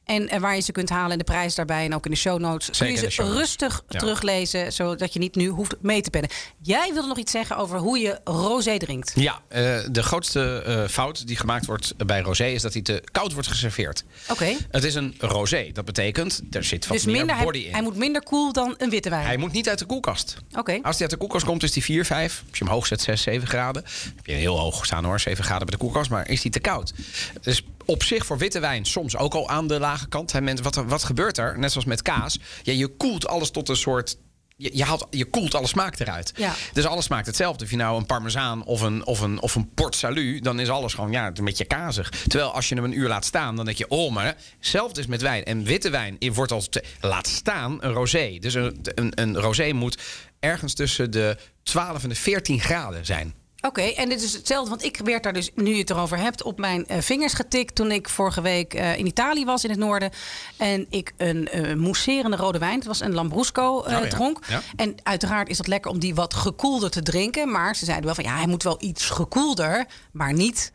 En 0.07 0.29
eh, 0.29 0.39
waar 0.39 0.55
je 0.55 0.61
ze 0.61 0.71
kunt 0.71 0.89
halen 0.89 1.11
en 1.11 1.17
de 1.17 1.23
prijs 1.23 1.55
daarbij 1.55 1.85
en 1.85 1.95
ook 1.95 2.05
in 2.05 2.11
de 2.11 2.17
show 2.17 2.39
notes. 2.39 2.77
Kun 2.77 2.87
je 2.91 3.11
ze 3.11 3.23
rustig 3.23 3.83
Ja. 3.89 3.99
teruglezen, 3.99 4.73
zodat 4.73 5.13
je 5.13 5.19
niet 5.19 5.35
nu 5.35 5.47
hoeft 5.47 5.75
mee 5.81 6.01
te 6.01 6.09
pennen. 6.09 6.29
Jij 6.61 6.89
wilde 6.93 7.07
nog 7.07 7.17
iets 7.17 7.31
zeggen 7.31 7.57
over 7.57 7.79
hoe 7.79 7.99
je 7.99 8.19
rosé 8.23 8.77
drinkt. 8.77 9.11
Ja, 9.15 9.39
eh, 9.47 9.79
de 9.91 10.03
grootste 10.03 10.61
eh, 10.65 10.87
fout 10.87 11.27
die 11.27 11.35
gemaakt 11.35 11.65
wordt 11.65 12.05
bij 12.07 12.21
rosé 12.21 12.45
is 12.45 12.61
dat 12.61 12.73
hij 12.73 12.81
te 12.81 13.03
koud 13.11 13.33
wordt 13.33 13.47
geserveerd. 13.47 14.03
Oké. 14.29 14.55
Het 14.71 14.83
is 14.83 14.95
een 14.95 15.15
rosé. 15.19 15.69
Dat 15.73 15.85
betekent, 15.85 16.41
er 16.51 16.63
zit 16.63 16.87
wat 16.87 16.97
Dus 16.97 17.05
meer 17.05 17.15
minder, 17.15 17.35
hij, 17.35 17.45
body 17.45 17.57
in. 17.59 17.71
hij 17.71 17.81
moet 17.81 17.95
minder 17.95 18.23
koel 18.23 18.53
dan 18.53 18.75
een 18.77 18.89
witte 18.89 19.09
wijn. 19.09 19.25
Hij 19.25 19.37
moet 19.37 19.51
niet 19.51 19.69
uit 19.69 19.79
de 19.79 19.85
koelkast. 19.85 20.37
Oké. 20.57 20.71
Als 20.81 20.91
hij 20.93 21.01
uit 21.01 21.09
de 21.09 21.17
koelkast 21.17 21.45
komt, 21.45 21.63
is 21.63 21.71
die 21.71 21.83
4, 21.83 22.05
5. 22.05 22.43
Als 22.49 22.57
je 22.57 22.63
hem 22.63 22.73
hoog 22.73 22.85
zet, 22.87 23.01
6, 23.01 23.21
7 23.21 23.47
graden. 23.47 23.81
Dan 23.83 24.11
heb 24.15 24.25
je 24.25 24.31
heel 24.33 24.59
hoog 24.59 24.85
staan 24.85 25.03
hoor, 25.05 25.19
7 25.19 25.43
graden 25.43 25.67
bij 25.67 25.75
de 25.77 25.83
koelkast. 25.83 26.09
Maar 26.09 26.29
is 26.29 26.41
die 26.41 26.51
te 26.51 26.59
koud? 26.59 26.93
Dus 27.41 27.63
op 27.87 28.03
zich 28.03 28.25
voor 28.25 28.37
witte 28.37 28.59
wijn 28.59 28.85
soms 28.85 29.17
ook 29.17 29.33
al 29.33 29.49
aan 29.49 29.67
de 29.67 29.79
lage 29.79 30.07
kant. 30.07 30.31
Hè, 30.31 30.41
mensen, 30.41 30.63
wat, 30.63 30.75
wat 30.75 31.03
gebeurt 31.03 31.37
er? 31.37 31.59
Net 31.59 31.71
zoals 31.71 31.85
met 31.85 32.01
kaas. 32.01 32.39
Ja, 32.63 32.73
je 32.73 32.87
koelt 32.87 33.27
alles 33.27 33.51
tot 33.51 33.69
een 33.69 33.75
soort... 33.75 34.17
Je, 34.59 34.69
je, 34.73 34.83
haalt, 34.83 35.07
je 35.09 35.25
koelt 35.25 35.55
alle 35.55 35.67
smaak 35.67 35.99
eruit. 35.99 36.31
Ja. 36.35 36.53
Dus 36.73 36.85
alles 36.85 37.05
smaakt 37.05 37.25
hetzelfde. 37.25 37.63
Of 37.63 37.69
je 37.71 37.77
nou 37.77 37.97
een 37.97 38.05
parmezaan 38.05 38.63
of 38.63 38.81
een, 38.81 39.05
of 39.05 39.19
een, 39.19 39.41
of 39.41 39.55
een 39.55 39.73
port 39.73 39.95
salut... 39.95 40.43
dan 40.43 40.59
is 40.59 40.69
alles 40.69 40.93
gewoon 40.93 41.11
ja, 41.11 41.31
een 41.33 41.45
beetje 41.45 41.65
kazig. 41.65 42.09
Terwijl 42.09 42.51
als 42.51 42.69
je 42.69 42.75
hem 42.75 42.83
een 42.83 42.97
uur 42.97 43.07
laat 43.07 43.25
staan, 43.25 43.55
dan 43.55 43.65
denk 43.65 43.77
je... 43.77 43.87
oh, 43.87 44.13
maar 44.13 44.35
hetzelfde 44.57 44.99
is 44.99 45.07
met 45.07 45.21
wijn. 45.21 45.43
En 45.43 45.63
witte 45.63 45.89
wijn 45.89 46.17
wordt 46.33 46.71
te- 46.71 46.83
laat 47.01 47.27
staan 47.27 47.77
een 47.83 47.93
rosé. 47.93 48.37
Dus 48.39 48.53
een, 48.53 48.79
een, 48.83 49.11
een 49.21 49.37
rosé 49.37 49.71
moet 49.73 50.01
ergens 50.39 50.73
tussen 50.73 51.11
de 51.11 51.37
12 51.63 52.03
en 52.03 52.09
de 52.09 52.15
14 52.15 52.59
graden 52.59 53.05
zijn. 53.05 53.33
Oké, 53.67 53.81
en 53.81 54.09
dit 54.09 54.21
is 54.23 54.33
hetzelfde, 54.33 54.69
want 54.69 54.83
ik 54.83 54.97
werd 55.03 55.23
daar 55.23 55.33
dus, 55.33 55.49
nu 55.55 55.71
je 55.71 55.77
het 55.79 55.89
erover 55.89 56.17
hebt, 56.17 56.43
op 56.43 56.59
mijn 56.59 56.85
eh, 56.87 56.97
vingers 57.01 57.33
getikt 57.33 57.75
toen 57.75 57.91
ik 57.91 58.09
vorige 58.09 58.41
week 58.41 58.73
eh, 58.73 58.97
in 58.97 59.05
Italië 59.05 59.45
was, 59.45 59.63
in 59.63 59.69
het 59.69 59.79
noorden. 59.79 60.09
En 60.57 60.85
ik 60.89 61.13
een 61.17 61.47
eh 61.47 61.73
mousserende 61.73 62.37
rode 62.37 62.57
wijn, 62.59 62.75
het 62.75 62.85
was 62.87 62.99
een 62.99 63.13
Lambrusco, 63.13 63.77
Oh 63.77 63.89
ja, 63.89 64.07
dronk. 64.07 64.39
ja. 64.47 64.61
En 64.75 64.95
uiteraard 65.03 65.49
is 65.49 65.57
dat 65.57 65.67
lekker 65.67 65.91
om 65.91 65.99
die 65.99 66.15
wat 66.15 66.33
gekoelder 66.33 66.89
te 66.89 67.01
drinken. 67.01 67.51
Maar 67.51 67.75
ze 67.75 67.85
zeiden 67.85 68.05
wel 68.05 68.15
van, 68.15 68.23
ja, 68.23 68.35
hij 68.35 68.47
moet 68.47 68.63
wel 68.63 68.77
iets 68.79 69.05
gekoelder, 69.09 69.85
maar 70.11 70.33
niet... 70.33 70.71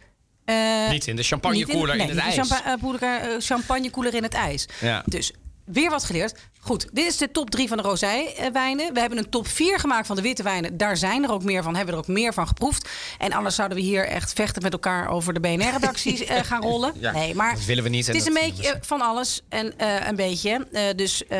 Niet 0.91 1.07
in 1.07 1.17
de 1.17 1.23
champagnekoeler 1.23 1.97
niet 1.97 2.09
in, 2.09 2.17
het 2.17 2.25
ijs. 2.25 2.49
champa- 2.49 3.39
champagnekoeler 3.39 4.15
in 4.15 4.23
het 4.23 4.35
ijs. 4.35 4.69
Ja. 4.81 5.03
Dus 5.07 5.33
weer 5.65 5.91
wat 5.91 6.05
geleerd. 6.05 6.35
Goed, 6.61 6.89
dit 6.93 7.07
is 7.07 7.17
de 7.17 7.31
top 7.31 7.51
3 7.51 7.69
van 7.69 7.77
de 7.77 7.83
rosé-wijnen. 7.83 8.93
We 8.95 9.01
hebben 9.01 9.19
een 9.19 9.29
top 9.29 9.47
4 9.49 9.79
gemaakt 9.79 10.07
van 10.07 10.17
de 10.17 10.23
witte 10.23 10.43
wijnen. 10.43 10.77
Daar 10.77 10.97
zijn 10.97 11.25
er 11.25 11.33
ook 11.33 11.43
meer 11.45 11.63
van, 11.63 11.75
hebben 11.77 11.95
we 11.95 12.01
er 12.01 12.07
ook 12.09 12.15
meer 12.15 12.33
van 12.35 12.47
geproefd. 12.47 12.89
En 13.19 13.33
anders 13.33 13.55
zouden 13.55 13.77
we 13.79 13.83
hier 13.85 14.07
echt 14.07 14.33
vechten 14.33 14.63
met 14.63 14.73
elkaar 14.73 15.09
over 15.09 15.35
de 15.35 15.41
BNR-redacties 15.41 16.25
eh, 16.25 16.45
gaan 16.45 16.63
rollen. 16.63 16.93
Ja, 17.01 17.13
nee, 17.13 17.35
maar 17.35 17.55
dat 17.55 17.65
willen 17.65 17.83
we 17.83 17.89
niet 17.89 18.07
Het 18.07 18.17
is 18.17 18.27
een 18.27 18.35
beetje 18.35 18.79
van 18.81 19.01
alles 19.01 19.43
en 19.49 19.79
eh, 19.79 20.07
een 20.09 20.17
beetje. 20.17 20.67
Eh, 20.73 20.83
dus 20.97 21.27
eh, 21.27 21.39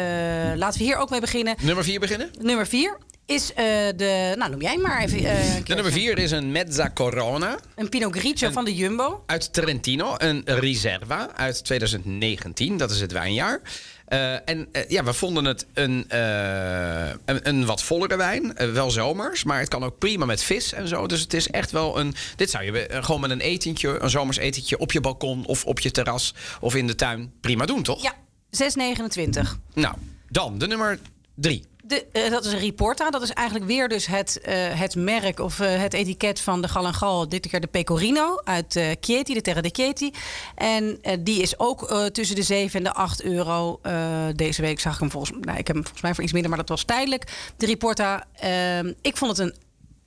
laten 0.55 0.79
we 0.79 0.85
hier 0.85 0.97
ook 0.97 1.11
mee 1.11 1.21
beginnen. 1.21 1.55
Nummer 1.61 1.85
4 1.85 2.01
beginnen? 2.01 2.31
Nummer 2.41 2.67
4 2.67 2.99
is 3.27 3.53
eh, 3.55 3.65
de... 3.97 4.35
Nou, 4.39 4.51
noem 4.51 4.61
jij 4.61 4.77
maar 4.77 5.03
even. 5.03 5.19
eh, 5.19 5.55
een 5.57 5.65
De 5.65 5.75
nummer 5.75 5.93
4 5.93 6.19
is 6.19 6.31
een 6.31 6.53
Mezza 6.53 6.91
Corona 6.95 7.59
Een 7.75 7.89
Pinot 7.89 8.17
Grigio 8.17 8.51
van 8.51 8.65
de 8.65 8.75
Jumbo. 8.75 9.23
uit 9.27 9.53
Trentino. 9.53 10.15
Een 10.19 10.43
Riserva 10.45 11.29
uit 11.37 11.65
2019. 11.65 12.77
Dat 12.77 12.91
is 12.91 13.01
het 13.01 13.13
wijnjaar. 13.13 13.61
Eh, 14.13 14.33
en 14.49 14.69
eh, 14.73 14.89
ja, 14.89 15.05
we 15.05 15.13
vonden 15.13 15.45
het 15.45 15.67
een, 15.75 16.05
eh, 16.09 17.09
een, 17.25 17.49
een 17.49 17.67
wat 17.67 17.83
vollere 17.83 18.17
wijn. 18.17 18.55
Wel 18.73 18.91
zomers, 18.91 19.45
maar 19.45 19.59
het 19.59 19.69
kan 19.69 19.85
ook 19.85 19.99
prima 19.99 20.25
met 20.25 20.43
vis 20.43 20.73
en 20.73 20.89
zo. 20.89 21.07
Dus 21.07 21.21
het 21.21 21.35
is 21.35 21.49
echt 21.49 21.71
wel 21.71 21.99
een... 21.99 22.15
Dit 22.37 22.51
zou 22.51 22.65
je 22.65 22.89
gewoon 22.91 23.21
met 23.21 23.31
een 23.31 23.41
etentje, 23.41 24.03
een 24.03 24.11
zomers 24.11 24.37
etentje... 24.37 24.79
op 24.79 24.93
je 24.93 25.01
balkon 25.01 25.47
of 25.47 25.65
op 25.65 25.81
je 25.81 25.91
terras 25.91 26.35
of 26.61 26.75
in 26.75 26.87
de 26.87 26.95
tuin 26.95 27.33
prima 27.41 27.65
doen, 27.65 27.83
toch? 27.83 28.03
Ja, 28.03 28.15
6,29. 28.51 29.41
Nou, 29.75 29.95
dan 30.29 30.59
de 30.59 30.67
nummer 30.67 30.99
3. 31.35 31.65
Eh, 31.93 32.31
dat 32.31 32.45
is 32.45 32.53
een 32.53 32.59
Reporta. 32.59 33.11
Dat 33.11 33.23
is 33.23 33.31
eigenlijk 33.31 33.67
weer 33.69 33.89
dus 33.89 34.07
het, 34.07 34.41
eh, 34.41 34.55
het 34.81 34.97
merk 34.97 35.41
of 35.41 35.61
eh, 35.61 35.81
het 35.81 35.93
etiket 35.93 36.41
van 36.41 36.63
de 36.63 36.69
Gal 36.69 36.87
en 36.87 36.95
Gal. 36.95 37.29
Dit 37.29 37.49
keer 37.49 37.61
de 37.61 37.67
Pecorino 37.67 38.41
uit 38.45 38.77
eh 38.77 38.91
Chieti, 39.01 39.35
de 39.35 39.41
Terra 39.41 39.61
de 39.61 39.71
Chieti. 39.73 40.13
En 40.55 41.01
die 41.21 41.43
is 41.43 41.59
ook 41.59 42.11
tussen 42.13 42.37
de 42.37 42.43
7 42.43 42.79
en 42.79 42.85
de 42.85 42.93
8 42.93 43.23
euro. 43.23 43.81
Deze 44.35 44.63
week 44.63 44.81
zag 44.81 44.95
ik 44.95 45.01
hem 45.01 45.11
volgens, 45.11 45.39
nou, 45.41 45.59
ik 45.59 45.67
heb 45.67 45.77
hem 45.77 45.83
volgens 45.83 46.03
mij 46.03 46.15
voor 46.15 46.23
iets 46.23 46.33
minder, 46.33 46.51
maar 46.51 46.61
dat 46.61 46.69
was 46.69 46.85
tijdelijk. 46.85 47.53
De 47.57 47.67
Reporta. 47.67 48.25
Ehm, 48.35 48.93
ik 49.01 49.17
vond 49.17 49.37
het 49.37 49.47
een 49.47 49.55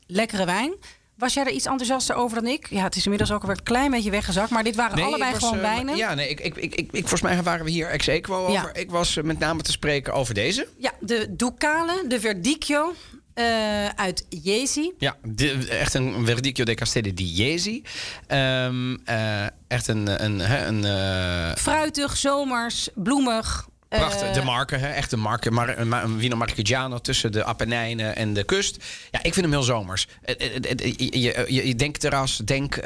lekkere 0.07 0.45
wijn. 0.45 0.73
Was 1.17 1.33
jij 1.33 1.43
er 1.45 1.51
iets 1.51 1.65
enthousiaster 1.65 2.15
over 2.15 2.41
dan 2.41 2.51
ik? 2.51 2.67
Ja, 2.69 2.83
het 2.83 2.95
is 2.95 3.03
inmiddels 3.03 3.31
ook 3.31 3.41
alweer 3.41 3.57
een 3.57 3.63
klein 3.63 3.91
beetje 3.91 4.11
weggezakt. 4.11 4.49
Maar 4.49 4.63
dit 4.63 4.75
waren 4.75 5.03
allebei 5.03 5.31
was, 5.31 5.39
gewoon 5.39 5.55
eh, 5.55 5.61
wijnen. 5.61 5.95
Ja, 5.95 6.13
nee, 6.13 6.27
ik, 6.29 6.39
ik, 6.39 6.55
ik, 6.57 6.73
ik, 6.73 6.87
volgens 6.91 7.21
mij 7.21 7.43
waren 7.43 7.65
we 7.65 7.71
hier 7.71 7.87
ex 7.89 8.07
equo 8.07 8.51
Ja. 8.51 8.59
over. 8.61 8.77
Ik 8.77 8.89
was 8.91 9.17
eh, 9.17 9.23
met 9.23 9.39
name 9.39 9.61
te 9.61 9.71
spreken 9.71 10.13
over 10.13 10.33
deze. 10.33 10.67
Ja, 10.77 10.91
de 10.99 11.27
Ducale, 11.35 12.03
de 12.07 12.19
Verdicchio 12.19 12.93
eh, 13.33 13.45
uit 13.89 14.25
Jesi. 14.29 14.91
Ja, 14.97 15.15
de- 15.23 15.67
echt 15.69 15.93
een 15.93 16.25
Verdicchio 16.25 16.65
de 16.65 16.73
Castelli 16.75 17.13
di 17.13 17.25
Jesi. 17.33 17.83
Ehm, 18.27 18.95
eh, 19.05 19.43
echt 19.67 19.87
een, 19.87 20.23
een, 20.25 20.67
een 20.67 20.83
eh, 20.85 21.55
Fruitig, 21.55 22.17
zomers, 22.17 22.89
bloemig. 22.95 23.67
Prachtig. 23.99 24.27
Eh, 24.27 24.33
de 24.33 24.41
marke, 24.41 24.75
hè, 24.75 24.87
echt 24.87 25.11
een 25.11 25.19
marke. 25.19 25.51
Mar, 25.51 25.77
een, 25.77 25.91
een 25.91 26.19
Vino 26.19 26.35
Marchigiano 26.35 26.99
tussen 26.99 27.31
de 27.31 27.43
Apennijnen 27.43 28.15
en 28.15 28.33
de 28.33 28.43
kust. 28.43 28.83
Ja, 29.11 29.19
ik 29.23 29.33
vind 29.33 29.45
hem 29.45 29.51
heel 29.51 29.63
zomers. 29.63 30.07
Eh, 30.21 30.35
eh, 30.39 30.55
eh, 30.55 30.71
eh, 30.71 30.93
Je, 30.97 31.45
je, 31.47 31.67
je, 31.67 31.75
denkt 31.75 31.99
terras, 31.99 32.37
denk 32.37 32.75
eh, 32.75 32.83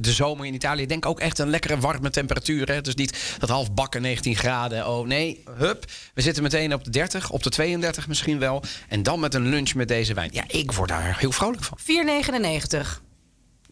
de 0.00 0.12
zomer 0.12 0.46
in 0.46 0.54
Italië. 0.54 0.86
Denk 0.86 1.06
ook 1.06 1.20
echt 1.20 1.38
een 1.38 1.50
lekkere 1.50 1.78
warme 1.78 2.10
temperatuur. 2.10 2.68
Hè. 2.68 2.80
Dus 2.80 2.94
niet 2.94 3.36
dat 3.38 3.48
half 3.48 3.72
bakken 3.72 4.02
19 4.02 4.36
graden. 4.36 4.88
Oh 4.88 5.06
nee, 5.06 5.42
hup. 5.56 5.84
We 6.14 6.22
zitten 6.22 6.42
meteen 6.42 6.74
op 6.74 6.84
de 6.84 6.90
30, 6.90 7.30
op 7.30 7.42
de 7.42 7.50
32 7.50 8.08
misschien 8.08 8.38
wel. 8.38 8.62
En 8.88 9.02
dan 9.02 9.20
met 9.20 9.34
een 9.34 9.48
lunch 9.48 9.74
met 9.74 9.88
deze 9.88 10.14
wijn. 10.14 10.30
Ja, 10.32 10.44
ik 10.46 10.72
word 10.72 10.88
daar 10.88 11.18
heel 11.18 11.32
vrolijk 11.32 11.62
van. 11.64 11.78
4,99. 11.78 13.09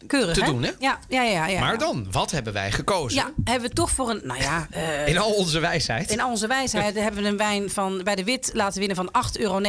Keurig, 0.07 0.33
Te 0.33 0.39
hè? 0.43 0.45
doen, 0.51 0.63
hè? 0.63 0.71
Ja, 0.79 0.99
ja, 1.09 1.23
ja. 1.23 1.47
ja 1.47 1.59
Maar 1.59 1.77
dan, 1.77 2.07
wat 2.11 2.31
hebben 2.31 2.53
wij 2.53 2.71
gekozen? 2.71 3.17
Ja, 3.17 3.31
hebben 3.51 3.69
we 3.69 3.75
toch 3.75 3.89
voor 3.91 4.09
een... 4.09 4.21
Nou 4.23 4.41
ja, 4.41 4.67
eh, 4.71 5.07
In 5.07 5.17
al 5.17 5.31
onze 5.31 5.59
wijsheid. 5.59 6.11
in 6.11 6.21
al 6.21 6.29
onze 6.29 6.47
wijsheid 6.47 6.95
hebben 7.03 7.23
we 7.23 7.29
een 7.29 7.37
wijn 7.37 7.69
van, 7.69 8.01
bij 8.03 8.15
de 8.15 8.23
Wit 8.23 8.49
laten 8.53 8.79
winnen 8.79 8.95
van 8.97 9.09
8,29 9.37 9.41
euro. 9.41 9.61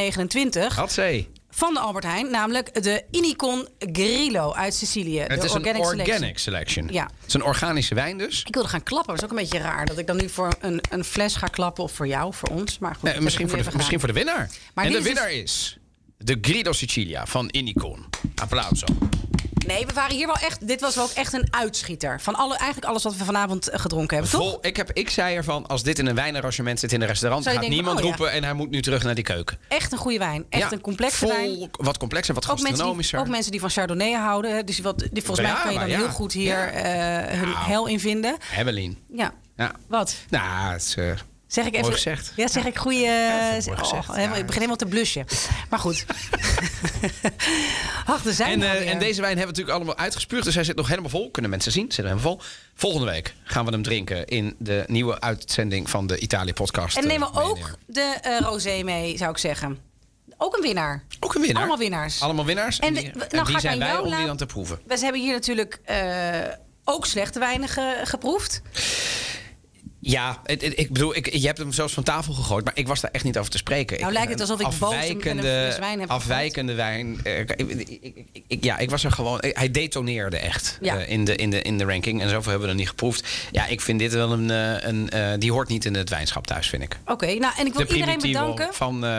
Hatzee. 0.75 1.29
Van 1.53 1.73
de 1.73 1.79
Albert 1.79 2.03
Heijn, 2.05 2.31
namelijk 2.31 2.83
de 2.83 3.03
Inicon 3.11 3.67
Grillo 3.79 4.53
uit 4.53 4.73
Sicilië. 4.73 5.19
Het 5.19 5.29
de 5.29 5.35
is 5.45 5.51
een 5.53 5.57
Organic 5.57 5.81
organic 5.81 6.05
Selection. 6.07 6.37
selection. 6.37 6.87
Ja. 6.91 7.03
Het 7.03 7.27
is 7.27 7.33
een 7.33 7.43
organische 7.43 7.95
wijn 7.95 8.17
dus. 8.17 8.43
Ik 8.47 8.53
wilde 8.53 8.69
gaan 8.69 8.83
klappen, 8.83 9.07
dat 9.15 9.17
is 9.23 9.29
ook 9.29 9.37
een 9.37 9.43
beetje 9.43 9.57
raar. 9.59 9.85
Dat 9.85 9.97
ik 9.97 10.07
dan 10.07 10.17
nu 10.17 10.29
voor 10.29 10.53
een, 10.61 10.81
een 10.89 11.03
fles 11.03 11.35
ga 11.35 11.47
klappen, 11.47 11.83
of 11.83 11.91
voor 11.91 12.07
jou, 12.07 12.33
voor 12.33 12.49
ons. 12.49 12.79
Maar 12.79 12.95
goed, 12.95 13.03
Nee, 13.03 13.19
misschien, 13.21 13.49
voor 13.49 13.63
de, 13.63 13.69
misschien 13.75 13.99
voor 13.99 14.07
de 14.07 14.13
winnaar. 14.13 14.49
Maar 14.73 14.85
en 14.85 14.91
de 14.91 14.97
is 14.97 15.03
dus- 15.03 15.13
winnaar 15.13 15.31
is 15.31 15.77
de 16.17 16.37
Grido 16.41 16.71
Sicilia 16.71 17.25
van 17.25 17.47
Inicon. 17.51 18.05
Applauso. 18.35 18.85
gedaan. 18.85 19.09
Nee, 19.67 19.85
we 19.85 19.93
waren 19.93 20.15
hier 20.15 20.25
wel 20.25 20.35
echt... 20.35 20.67
Dit 20.67 20.81
was 20.81 20.95
wel 20.95 21.03
ook 21.03 21.11
echt 21.11 21.33
een 21.33 21.47
uitschieter. 21.49 22.21
Van 22.21 22.35
alle, 22.35 22.55
eigenlijk 22.57 22.85
alles 22.87 23.03
wat 23.03 23.15
we 23.15 23.23
vanavond 23.23 23.69
eh, 23.69 23.79
gedronken 23.79 24.17
hebben, 24.17 24.33
toch? 24.39 24.49
Vol, 24.49 24.57
ik, 24.61 24.77
heb, 24.77 24.91
ik 24.91 25.09
zei 25.09 25.35
ervan, 25.35 25.67
als 25.67 25.83
dit 25.83 25.99
in 25.99 26.05
een 26.05 26.15
wijnarrangement 26.15 26.79
zit 26.79 26.91
in 26.91 27.01
een 27.01 27.07
restaurant... 27.07 27.43
Gaat 27.43 27.53
denken, 27.53 27.71
niemand 27.71 27.97
oh 27.97 28.03
ja. 28.03 28.09
roepen 28.09 28.31
en 28.31 28.43
hij 28.43 28.53
moet 28.53 28.69
nu 28.69 28.81
terug 28.81 29.03
naar 29.03 29.15
die 29.15 29.23
keuken. 29.23 29.57
Echt 29.67 29.91
een 29.91 29.97
goede 29.97 30.17
wijn. 30.17 30.45
Echt 30.49 30.63
Ja, 30.63 30.71
een 30.71 30.81
complexe 30.81 31.17
vol, 31.17 31.29
wijn. 31.29 31.69
Wat 31.71 31.97
complexer, 31.97 32.33
wat 32.33 32.43
Ook 32.43 32.49
mensen, 32.49 32.65
die, 32.65 32.75
gastronomischer. 32.75 33.19
ook 33.19 33.27
mensen 33.27 33.51
die 33.51 33.59
van 33.59 33.69
Chardonnay 33.69 34.11
houden. 34.11 34.65
Dus 34.65 34.79
wat, 34.79 34.99
die, 35.11 35.23
volgens 35.23 35.47
mij 35.47 35.55
kan 35.63 35.73
je 35.73 35.79
dan 35.79 35.89
ja. 35.89 35.97
heel 35.97 36.09
goed 36.09 36.33
hier 36.33 36.57
eh, 36.57 37.37
hun 37.37 37.49
Nou. 37.49 37.65
hel 37.65 37.87
in 37.87 37.99
vinden. 37.99 38.37
Evelien. 38.57 38.97
Ja. 39.13 39.33
Ja. 39.55 39.71
Wat? 39.87 40.15
Nou, 40.29 40.71
het 40.71 40.81
is... 40.81 40.95
Zeg 41.51 41.65
ik 41.65 41.71
even. 41.71 41.81
Mooi 41.85 41.93
gezegd. 41.93 42.33
Ja, 42.35 42.47
zeg 42.47 42.65
ik 42.65 42.77
goede. 42.77 42.97
vind 43.51 43.65
ik 43.65 43.65
mooi 43.67 43.81
oh, 43.81 43.91
helemaal- 43.91 44.17
ja. 44.17 44.35
Ik 44.35 44.45
begin 44.45 44.53
helemaal 44.53 44.75
te 44.75 44.85
blusje. 44.85 45.25
Maar 45.69 45.79
goed. 45.79 46.05
Ach, 48.05 48.25
er 48.25 48.33
zijn 48.33 48.61
En, 48.63 48.71
eh, 48.77 48.91
en 48.91 48.99
deze 48.99 49.21
wijn 49.21 49.37
hebben 49.37 49.55
we 49.55 49.61
natuurlijk 49.61 49.75
allemaal 49.75 49.97
uitgespuurd. 49.97 50.43
Dus 50.43 50.55
hij 50.55 50.63
zit 50.63 50.75
nog 50.75 50.87
helemaal 50.87 51.09
vol. 51.09 51.31
Kunnen 51.31 51.51
mensen 51.51 51.71
zien. 51.71 51.85
Zit 51.91 51.97
er 52.05 52.11
helemaal 52.11 52.31
vol. 52.31 52.41
Volgende 52.75 53.05
week 53.11 53.33
gaan 53.43 53.65
we 53.65 53.71
hem 53.71 53.83
drinken 53.83 54.25
in 54.25 54.55
de 54.59 54.83
nieuwe 54.87 55.19
uitzending 55.21 55.89
van 55.89 56.07
de 56.07 56.17
Italië-podcast. 56.19 56.97
En 56.97 57.07
nemen 57.07 57.31
we 57.33 57.39
eh, 57.39 57.49
ook 57.49 57.69
de 57.85 58.17
eh, 58.21 58.39
rosé 58.39 58.83
mee, 58.83 59.17
zou 59.17 59.31
ik 59.31 59.37
zeggen. 59.37 59.79
Ook 60.37 60.55
een 60.55 60.61
winnaar. 60.61 61.03
Ook 61.19 61.33
een 61.35 61.41
winnaar. 61.41 61.59
Allemaal 61.61 61.77
winnaars. 61.79 62.21
Allemaal 62.21 62.45
winnaars. 62.45 62.79
En, 62.79 62.87
En 62.87 62.93
die, 62.93 63.11
en 63.11 63.17
nou 63.17 63.29
die 63.29 63.41
ga 63.45 63.51
ik 63.53 63.59
zijn 63.59 63.79
wij 63.79 63.97
om 63.97 64.15
die 64.15 64.25
dan 64.25 64.37
te 64.37 64.45
proeven. 64.45 64.79
We 64.85 64.99
hebben 64.99 65.21
hier 65.21 65.33
natuurlijk 65.33 65.79
eh, 65.83 65.97
ook 66.83 67.05
slechte 67.05 67.39
wijnen 67.39 67.69
ge- 67.69 68.01
geproefd. 68.03 68.61
Ja, 70.03 70.39
het- 70.43 70.61
het- 70.61 70.79
ik 70.79 70.91
bedoel, 70.93 71.15
ik, 71.15 71.33
je 71.33 71.45
hebt 71.45 71.57
hem 71.57 71.71
zelfs 71.71 71.93
van 71.93 72.03
tafel 72.03 72.33
gegooid, 72.33 72.65
maar 72.65 72.73
ik 72.77 72.87
was 72.87 73.01
daar 73.01 73.11
echt 73.11 73.23
niet 73.23 73.37
over 73.37 73.51
te 73.51 73.57
spreken. 73.57 73.95
Nou 73.99 74.09
Ik- 74.11 74.17
lijkt 74.17 74.31
het 74.31 74.41
alsof 74.41 74.59
ik 74.59 74.79
boos 74.79 74.89
afwijkende, 74.93 75.41
fles 75.41 75.77
wijn 75.79 75.99
heb 75.99 76.09
Afwijkende 76.09 76.73
wijn. 76.73 77.19
eh, 77.23 77.39
ik, 77.39 77.51
ik- 77.51 77.69
ik- 78.33 78.43
ik- 78.47 78.63
ja, 78.63 78.77
ik 78.77 78.89
was 78.89 79.03
er 79.03 79.11
gewoon. 79.11 79.37
Hij 79.41 79.71
detoneerde 79.71 80.37
echt 80.37 80.77
Ja. 80.81 80.97
eh, 80.97 81.09
in, 81.09 81.25
de, 81.25 81.35
in, 81.35 81.49
de, 81.49 81.61
in 81.61 81.77
de 81.77 81.83
ranking. 81.85 82.21
En 82.21 82.29
zoveel 82.29 82.49
hebben 82.51 82.67
we 82.67 82.73
er 82.73 82.79
niet 82.79 82.89
geproefd. 82.89 83.27
Ja, 83.51 83.65
ik 83.67 83.81
vind 83.81 83.99
dit 83.99 84.13
wel 84.13 84.31
een. 84.31 84.49
eh, 84.51 84.87
een 84.89 85.09
eh, 85.09 85.29
die 85.37 85.51
hoort 85.51 85.67
niet 85.67 85.85
in 85.85 85.95
het 85.95 86.09
wijnschap 86.09 86.47
thuis, 86.47 86.69
vind 86.69 86.83
ik. 86.83 86.97
Oké, 87.05 87.25
nou 87.25 87.53
en 87.57 87.65
ik 87.65 87.73
wil 87.73 87.87
de 87.87 87.93
iedereen 87.93 88.19
bedanken. 88.19 88.73
van. 88.73 88.95
eh, 88.95 89.09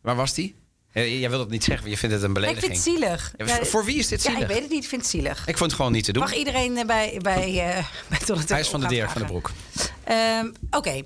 waar 0.00 0.16
was 0.16 0.34
die? 0.34 0.54
Jij 0.92 1.30
wil 1.30 1.38
het 1.40 1.50
niet 1.50 1.64
zeggen, 1.64 1.84
want 1.84 1.94
je 2.00 2.00
vindt 2.00 2.14
het 2.14 2.24
een 2.24 2.32
Maar 2.32 2.42
ik 2.42 2.48
belediging. 2.48 2.82
vind 2.82 2.94
het 2.94 3.02
zielig. 3.02 3.32
Ja, 3.36 3.46
voor- 3.56 3.66
voor 3.66 3.84
wie 3.84 3.96
is 3.98 4.08
dit 4.08 4.22
Ja, 4.22 4.30
zielig? 4.30 4.48
ik 4.48 4.54
weet 4.54 4.62
het 4.62 4.70
niet. 4.72 4.82
Ik 4.82 4.88
vind 4.88 5.00
het 5.02 5.10
zielig. 5.10 5.38
Ik 5.46 5.56
vond 5.56 5.70
het 5.70 5.72
gewoon 5.74 5.92
niet 5.92 6.04
te 6.04 6.12
doen. 6.12 6.22
Mag 6.22 6.34
iedereen 6.34 6.76
eh, 6.76 6.84
bij, 6.84 7.18
bij, 7.22 7.42
eh 7.42 7.84
bij 8.26 8.38
Hij 8.46 8.60
is 8.60 8.68
van 8.68 8.80
de 8.80 8.86
Deer 8.86 9.10
van 9.10 9.20
de? 9.20 9.26
Broek. 9.26 9.50
Ehm, 10.04 10.46
Oké. 10.70 11.02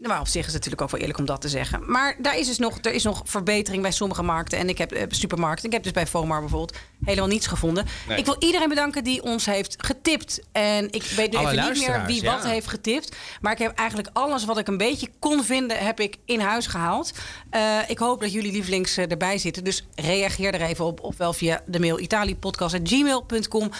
Maar 0.00 0.20
op 0.20 0.28
zich 0.28 0.46
is 0.46 0.52
het 0.52 0.54
natuurlijk 0.54 0.82
ook 0.82 0.90
wel 0.90 1.00
eerlijk 1.00 1.18
om 1.18 1.24
dat 1.24 1.40
te 1.40 1.48
zeggen. 1.48 1.90
Maar 1.90 2.16
daar 2.18 2.38
is 2.38 2.46
dus 2.46 2.58
nog, 2.58 2.78
er 2.80 2.92
is 2.92 3.02
nog 3.02 3.22
verbetering 3.24 3.82
bij 3.82 3.90
sommige 3.90 4.22
markten. 4.22 4.58
En 4.58 4.68
ik 4.68 4.78
heb 4.78 4.92
eh, 4.92 5.04
supermarkten. 5.08 5.66
Ik 5.66 5.72
heb 5.72 5.82
dus 5.82 5.92
bij 5.92 6.06
Fomar 6.06 6.40
bijvoorbeeld 6.40 6.78
helemaal 7.04 7.28
niets 7.28 7.46
gevonden. 7.46 7.86
Nee. 8.08 8.18
Ik 8.18 8.24
wil 8.24 8.36
iedereen 8.38 8.68
bedanken 8.68 9.04
die 9.04 9.22
ons 9.22 9.46
heeft 9.46 9.74
getipt. 9.78 10.40
En 10.52 10.92
ik 10.92 11.02
weet 11.02 11.30
nu 11.30 11.36
Alle 11.36 11.50
even 11.50 11.72
niet 11.72 11.86
meer 11.86 12.06
wie 12.06 12.22
ja. 12.22 12.34
wat 12.34 12.44
heeft 12.44 12.66
getipt. 12.66 13.16
Maar 13.40 13.52
ik 13.52 13.58
heb 13.58 13.78
eigenlijk 13.78 14.08
alles 14.12 14.44
wat 14.44 14.58
ik 14.58 14.68
een 14.68 14.76
beetje 14.76 15.08
kon 15.18 15.44
vinden, 15.44 15.78
heb 15.78 16.00
ik 16.00 16.16
in 16.24 16.40
huis 16.40 16.66
gehaald. 16.66 17.12
Eh, 17.50 17.78
ik 17.86 17.98
hoop 17.98 18.20
dat 18.20 18.32
jullie 18.32 18.52
lievelings 18.52 18.96
eh, 18.96 19.10
erbij 19.10 19.38
zitten. 19.38 19.64
Dus 19.64 19.86
reageer 19.94 20.54
er 20.54 20.62
even 20.62 20.84
op. 20.84 21.00
Ofwel 21.00 21.32
via 21.32 21.62
de 21.66 21.80
mail 21.80 22.00
italiepodcast.gmail.com 22.00 23.70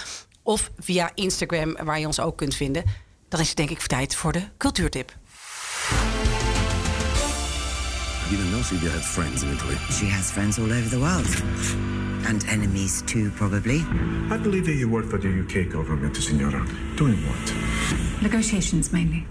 of 0.42 0.70
via 0.78 1.10
Instagram, 1.14 1.76
waar 1.84 2.00
je 2.00 2.06
ons 2.06 2.20
ook 2.20 2.36
kunt 2.36 2.54
vinden. 2.54 2.84
Dan 3.28 3.40
is 3.40 3.48
het 3.48 3.56
denk 3.56 3.70
ik 3.70 3.80
tijd 3.80 4.14
voor 4.14 4.32
de 4.32 4.42
cultuurtip. 4.58 5.18
I 8.22 8.30
didn't 8.30 8.52
know 8.52 8.62
Sylvia 8.62 8.90
had 8.90 9.02
friends 9.02 9.42
in 9.42 9.52
Italy. 9.52 9.76
She 9.90 10.06
has 10.06 10.30
friends 10.30 10.58
all 10.58 10.72
over 10.72 10.88
the 10.88 11.00
world. 11.00 11.26
And 12.28 12.44
enemies 12.46 13.02
too, 13.02 13.30
probably. 13.32 13.80
I 14.30 14.36
believe 14.36 14.66
that 14.66 14.74
you 14.74 14.88
work 14.88 15.06
for 15.06 15.18
the 15.18 15.28
UK 15.28 15.72
government, 15.72 16.16
signora. 16.16 16.64
Doing 16.96 17.16
what? 17.26 18.22
Negotiations 18.22 18.92
mainly. 18.92 19.26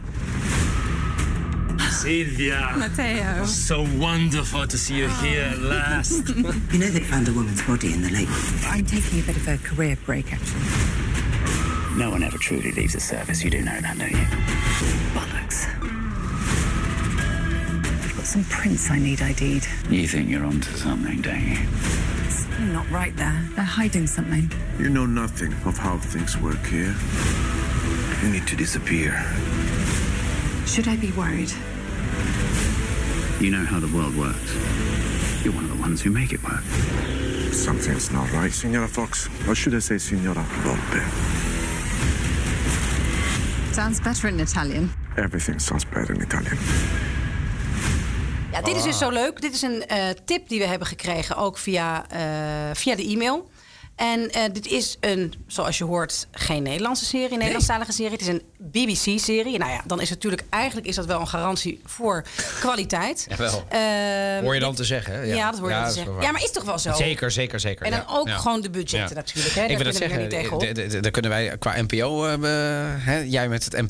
Silvia. 1.91 2.73
Matteo. 2.77 3.45
So 3.45 3.85
wonderful 3.97 4.67
to 4.67 4.77
see 4.77 4.97
you 4.99 5.07
oh. 5.09 5.21
here 5.23 5.43
at 5.51 5.59
last. 5.59 6.27
You 6.73 6.79
know 6.79 6.87
they 6.87 6.99
found 6.99 7.27
a 7.27 7.33
woman's 7.33 7.61
body 7.63 7.93
in 7.93 8.01
the 8.01 8.09
lake. 8.09 8.29
I'm 8.65 8.85
taking 8.85 9.19
a 9.19 9.23
bit 9.23 9.35
of 9.37 9.47
a 9.47 9.57
career 9.57 9.97
break, 10.05 10.31
actually. 10.31 10.61
no 11.97 12.09
one 12.09 12.23
ever 12.23 12.37
truly 12.37 12.71
leaves 12.71 12.93
the 12.93 12.99
service. 12.99 13.43
You 13.43 13.49
do 13.49 13.61
know 13.61 13.79
that, 13.81 13.97
don't 13.97 14.11
you? 14.11 14.27
Bollocks. 15.13 15.98
I've 18.29 18.35
got 18.35 18.45
some 18.45 18.59
prints 18.59 18.91
I 18.91 18.99
need 18.99 19.23
ID'd. 19.23 19.67
You 19.89 20.07
think 20.07 20.29
you're 20.29 20.45
onto 20.45 20.71
something, 20.73 21.19
don't 21.19 21.47
you? 21.47 21.55
Something 22.29 22.73
not 22.73 22.87
right 22.91 23.15
there. 23.17 23.43
They're 23.55 23.65
hiding 23.65 24.05
something. 24.05 24.51
You 24.77 24.89
know 24.89 25.07
nothing 25.07 25.51
of 25.65 25.79
how 25.79 25.97
things 25.97 26.37
work 26.37 26.63
here. 26.67 26.95
You 28.21 28.29
need 28.31 28.45
to 28.45 28.55
disappear. 28.55 29.13
Should 30.67 30.87
I 30.87 30.95
be 30.97 31.11
worried? 31.13 31.51
You 33.41 33.49
know 33.49 33.65
how 33.65 33.79
the 33.79 33.91
world 33.95 34.15
works. 34.15 34.53
You're 35.43 35.53
one 35.53 35.63
of 35.63 35.75
the 35.75 35.81
ones 35.81 35.99
who 35.99 36.11
make 36.11 36.31
it 36.31 36.43
work. 36.43 36.63
Something's 37.51 38.11
not 38.11 38.31
right, 38.31 38.53
Signora 38.53 38.87
Fox. 38.87 39.27
Or 39.47 39.55
should 39.55 39.73
I 39.73 39.79
say 39.79 39.97
Signora 39.97 40.45
Volpe? 40.61 41.01
Sounds 43.73 43.99
better 43.99 44.27
in 44.27 44.39
Italian. 44.39 44.91
Everything 45.17 45.57
sounds 45.57 45.83
better 45.83 46.13
in 46.13 46.21
Italian. 46.21 46.59
Ja, 48.51 48.61
dit 48.61 48.75
is 48.75 48.83
dus 48.83 48.97
zo 48.97 49.09
leuk. 49.09 49.41
Dit 49.41 49.53
is 49.53 49.61
een 49.61 49.85
eh, 49.87 50.03
tip 50.25 50.49
die 50.49 50.59
we 50.59 50.65
hebben 50.65 50.87
gekregen, 50.87 51.35
ook 51.35 51.57
via, 51.57 52.05
eh, 52.09 52.19
via 52.73 52.95
de 52.95 53.03
e-mail. 53.07 53.49
En 53.95 54.31
eh, 54.31 54.43
dit 54.53 54.67
is 54.67 54.97
een, 54.99 55.33
zoals 55.47 55.77
je 55.77 55.83
hoort, 55.83 56.27
geen 56.31 56.63
Nederlandse 56.63 57.05
serie, 57.05 57.31
een 57.31 57.37
Nederlandstalige 57.37 57.91
serie. 57.91 58.11
Het 58.11 58.21
is 58.21 58.27
een 58.27 58.41
BBC-serie. 58.57 59.57
Nou 59.57 59.71
ja, 59.71 59.81
dan 59.85 60.01
is 60.01 60.09
het 60.09 60.23
natuurlijk 60.23 60.43
eigenlijk 60.49 60.87
is 60.87 60.95
dat 60.95 61.05
wel 61.05 61.19
een 61.19 61.27
garantie 61.27 61.81
voor 61.85 62.23
kwaliteit. 62.59 63.25
Jawel. 63.29 63.63
Ehm, 63.69 64.43
Hoor 64.43 64.53
je 64.53 64.59
dan 64.59 64.69
dit- 64.69 64.77
te 64.77 64.83
zeggen? 64.85 65.13
hè? 65.13 65.21
Ja, 65.21 65.51
dat 65.51 65.59
hoor 65.59 65.69
je 65.69 65.75
dan 65.75 65.83
te 65.89 65.95
wel 65.95 66.03
zeggen. 66.05 66.21
Ja, 66.23 66.31
maar 66.31 66.43
is 66.43 66.51
toch 66.51 66.63
wel 66.63 66.79
zo? 66.79 66.93
Zeker, 66.93 67.31
zeker, 67.31 67.59
zeker. 67.59 67.85
En 67.85 67.91
dan 67.91 67.99
ja. 68.07 68.15
ook 68.17 68.27
Ja. 68.27 68.37
gewoon 68.37 68.61
de 68.61 68.69
budgetten 68.69 69.15
natuurlijk. 69.15 69.55
Hè? 69.55 69.65
Ik 69.65 69.75
wil 69.75 69.85
dat 69.85 69.95
zeggen, 69.95 71.01
daar 71.01 71.11
kunnen 71.11 71.31
wij 71.31 71.57
qua 71.57 71.81
NPO, 71.81 72.23
hè, 72.99 73.17
jij 73.19 73.49
met 73.49 73.63
het 73.63 73.83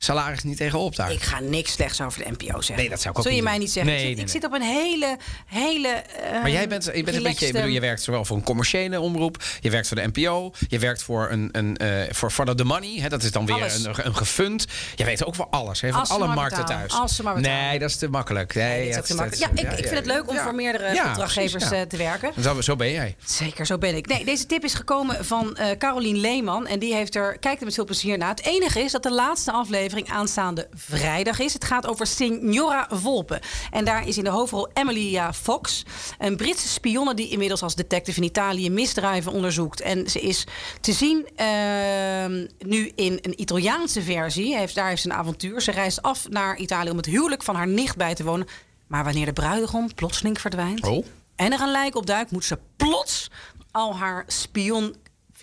NPO-salaris 0.00 0.42
niet 0.42 0.56
tegenop 0.56 0.96
daar. 0.96 1.12
Ik 1.12 1.22
ga 1.22 1.40
niks 1.40 1.72
slechts 1.72 2.00
over 2.00 2.24
de 2.24 2.30
NPO 2.30 2.60
zeggen. 2.60 2.76
Nee, 2.76 2.88
dat 2.88 3.00
zou 3.00 3.10
ik 3.10 3.18
ook 3.18 3.22
Zul 3.24 3.32
je 3.34 3.36
niet 3.36 3.44
mij 3.44 3.52
doen. 3.52 3.62
niet 3.62 3.72
zeggen? 3.72 3.92
Nee, 3.92 4.00
ik 4.02 4.06
zit, 4.08 4.16
nee, 4.16 4.24
ik 4.26 4.32
nee. 4.32 4.40
zit 4.40 4.44
op 4.44 4.52
een 4.54 4.62
hele, 4.62 5.16
hele. 5.46 5.88
eh, 5.88 6.40
Maar 6.40 6.50
jij 6.50 6.68
bent, 6.68 6.84
je 6.84 7.02
bent 7.02 7.16
een 7.16 7.22
beetje, 7.22 7.46
ik 7.46 7.52
bedoel, 7.52 7.68
je 7.68 7.80
werkt 7.80 8.02
zowel 8.02 8.24
voor 8.24 8.36
een 8.36 8.42
commerciële 8.42 9.00
omroep, 9.00 9.42
je 9.60 9.70
werkt 9.70 9.88
voor 9.88 9.96
de 9.96 10.10
NPO, 10.12 10.52
je 10.68 10.78
werkt 10.78 11.02
voor 11.02 11.28
een, 11.30 11.48
een 11.52 11.76
eh, 11.76 12.12
voor 12.14 12.30
Follow 12.30 12.56
the 12.56 12.64
Money, 12.64 13.00
hè, 13.00 13.08
dat 13.08 13.22
is 13.22 13.30
dan 13.32 13.46
weer 13.46 13.54
Alles. 13.54 13.84
een, 13.84 14.06
een 14.06 14.16
gefund. 14.16 14.66
Je 14.94 15.04
weet 15.04 15.24
ook 15.24 15.34
voor 15.34 15.46
alles, 15.50 15.80
hè, 15.80 15.90
van 15.92 16.06
alle 16.08 16.26
markten 16.26 16.60
betalen, 16.60 16.88
thuis. 16.88 17.00
als 17.02 17.16
ze 17.16 17.22
maar 17.22 17.34
betalen. 17.34 17.58
nee, 17.68 17.78
dat 17.78 17.88
is 17.90 17.96
te 17.96 18.08
makkelijk. 18.08 18.54
Nee, 18.54 18.78
dit 18.78 18.88
is 18.88 18.90
ook 18.90 18.96
het- 18.96 19.06
te 19.06 19.14
makkelijk. 19.14 19.50
het- 19.50 19.60
Ja, 19.60 19.66
ik, 19.72 19.78
ik 19.78 19.84
vind 19.84 19.96
het 19.98 20.06
leuk 20.06 20.28
om 20.28 20.34
ja. 20.34 20.42
voor 20.42 20.54
meerdere 20.54 20.94
Ja, 20.94 21.08
opdrachtgevers 21.08 21.52
precies, 21.52 21.70
ja. 21.70 21.76
eh, 21.82 21.88
te 21.88 21.96
werken. 21.96 22.32
Zo, 22.42 22.60
zo 22.60 22.76
ben 22.76 22.90
jij. 22.92 23.16
Zeker, 23.24 23.66
zo 23.66 23.78
ben 23.78 23.96
ik. 23.96 24.06
Nee, 24.06 24.24
deze 24.24 24.46
tip 24.46 24.64
is 24.64 24.74
gekomen 24.74 25.24
van 25.24 25.56
eh 25.56 25.76
Carolien 25.78 26.16
Leeman. 26.16 26.66
En 26.66 26.78
die 26.78 26.94
heeft 26.94 27.14
er, 27.14 27.38
kijkt 27.38 27.58
er 27.60 27.64
met 27.64 27.74
veel 27.74 27.84
plezier 27.84 28.18
naar. 28.18 28.28
Het 28.30 28.44
enige 28.44 28.80
is 28.80 28.92
dat 28.92 29.02
de 29.02 29.12
laatste 29.12 29.52
aflevering 29.52 29.88
aanstaande 30.08 30.68
vrijdag 30.74 31.38
is. 31.38 31.52
Het 31.52 31.64
gaat 31.64 31.86
over 31.86 32.06
Signora 32.06 32.88
Volpe. 32.90 33.40
En 33.70 33.84
daar 33.84 34.08
is 34.08 34.18
in 34.18 34.24
de 34.24 34.30
hoofdrol 34.30 34.68
Emilia 34.72 35.32
Fox. 35.32 35.84
Een 36.18 36.36
Britse 36.36 36.68
spionne 36.68 37.14
die 37.14 37.28
inmiddels 37.28 37.62
als 37.62 37.74
detective 37.74 38.20
in 38.20 38.26
Italië 38.26 38.70
misdrijven 38.70 39.32
onderzoekt. 39.32 39.80
En 39.80 40.10
ze 40.10 40.20
is 40.20 40.46
te 40.80 40.92
zien 40.92 41.28
ehm, 41.36 42.46
nu 42.58 42.92
in 42.94 43.18
een 43.22 43.40
Italiaanse 43.40 44.02
versie. 44.02 44.56
Heeft, 44.56 44.74
daar 44.74 44.88
heeft 44.88 45.02
ze 45.02 45.10
een 45.10 45.16
avontuur. 45.16 45.60
Ze 45.60 45.70
reist 45.70 46.02
af 46.02 46.28
naar 46.28 46.56
Italië 46.56 46.90
om 46.90 46.96
het 46.96 47.06
huwelijk 47.06 47.42
van 47.42 47.54
haar 47.54 47.68
nicht 47.68 47.96
bij 47.96 48.14
te 48.14 48.24
wonen. 48.24 48.46
Maar 48.86 49.04
wanneer 49.04 49.26
de 49.26 49.32
bruidegom 49.32 49.94
plotseling 49.94 50.40
verdwijnt 50.40 50.86
Oh. 50.86 51.06
en 51.36 51.52
er 51.52 51.60
een 51.60 51.70
lijk 51.70 51.96
opduikt, 51.96 52.30
moet 52.30 52.44
ze 52.44 52.58
plots 52.76 53.30
al 53.70 53.96
haar 53.96 54.24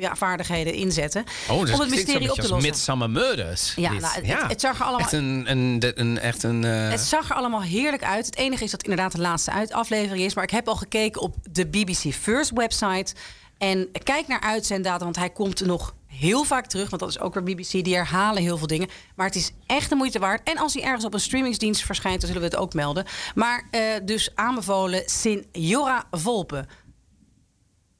spionvaardigheden 0.04 0.74
inzetten 0.74 1.24
Oh, 1.50 1.62
dus 1.62 1.72
om 1.74 1.80
het 1.80 1.90
mysterie 1.90 2.30
op 2.32 2.36
te 2.36 2.42
lossen. 2.50 2.70
Midsummer 2.70 3.10
Murders. 3.10 3.74
Ja, 3.76 3.92
nou, 3.92 4.04
het- 4.26 4.48
het 4.48 4.62
zag 4.62 4.76
er 4.80 4.84
allemaal- 4.86 5.00
Echt 5.00 5.12
een, 5.12 5.46
een, 5.52 5.92
een, 5.96 6.20
echt 6.20 6.44
een 6.44 6.64
eh, 6.64 6.90
Het 6.90 7.00
zag 7.00 7.30
er 7.30 7.36
allemaal 7.36 7.62
heerlijk 7.62 8.04
uit. 8.04 8.26
Het 8.26 8.36
enige 8.38 8.64
is 8.64 8.72
dat 8.72 8.82
het 8.82 8.90
inderdaad 8.90 9.16
de 9.16 9.22
laatste 9.22 9.52
uit- 9.52 9.72
aflevering 9.74 10.26
is. 10.26 10.34
Maar 10.36 10.44
ik 10.44 10.50
heb 10.50 10.68
al 10.68 10.76
gekeken 10.76 11.22
op 11.22 11.36
de 11.52 11.68
BBC 11.68 12.14
First 12.14 12.52
website. 12.54 13.14
En 13.58 13.88
kijk 14.04 14.28
naar 14.28 14.42
uitzenddatum, 14.42 15.04
want 15.04 15.16
hij 15.16 15.30
komt 15.30 15.66
nog 15.66 15.96
heel 16.08 16.44
vaak 16.44 16.66
terug. 16.68 16.90
Want 16.90 17.02
dat 17.02 17.10
is 17.12 17.20
ook 17.20 17.34
weer 17.34 17.44
BBC, 17.44 17.72
die 17.84 17.96
herhalen 17.96 18.42
heel 18.42 18.58
veel 18.58 18.68
dingen. 18.68 18.88
Maar 19.16 19.26
het 19.26 19.36
is 19.36 19.52
echt 19.66 19.90
de 19.90 19.96
moeite 19.96 20.20
waard. 20.20 20.50
En 20.50 20.58
als 20.58 20.74
hij 20.74 20.84
ergens 20.84 21.06
op 21.06 21.14
een 21.14 21.20
streamingsdienst 21.20 21.86
verschijnt, 21.86 22.20
dan 22.22 22.28
zullen 22.30 22.44
we 22.50 22.56
het 22.56 22.58
ook 22.64 22.74
melden. 22.74 23.06
Maar 23.36 23.64
eh, 23.72 23.82
dus 24.04 24.30
aanbevolen 24.36 25.04
Signora 25.06 26.04
Volpe. 26.12 26.66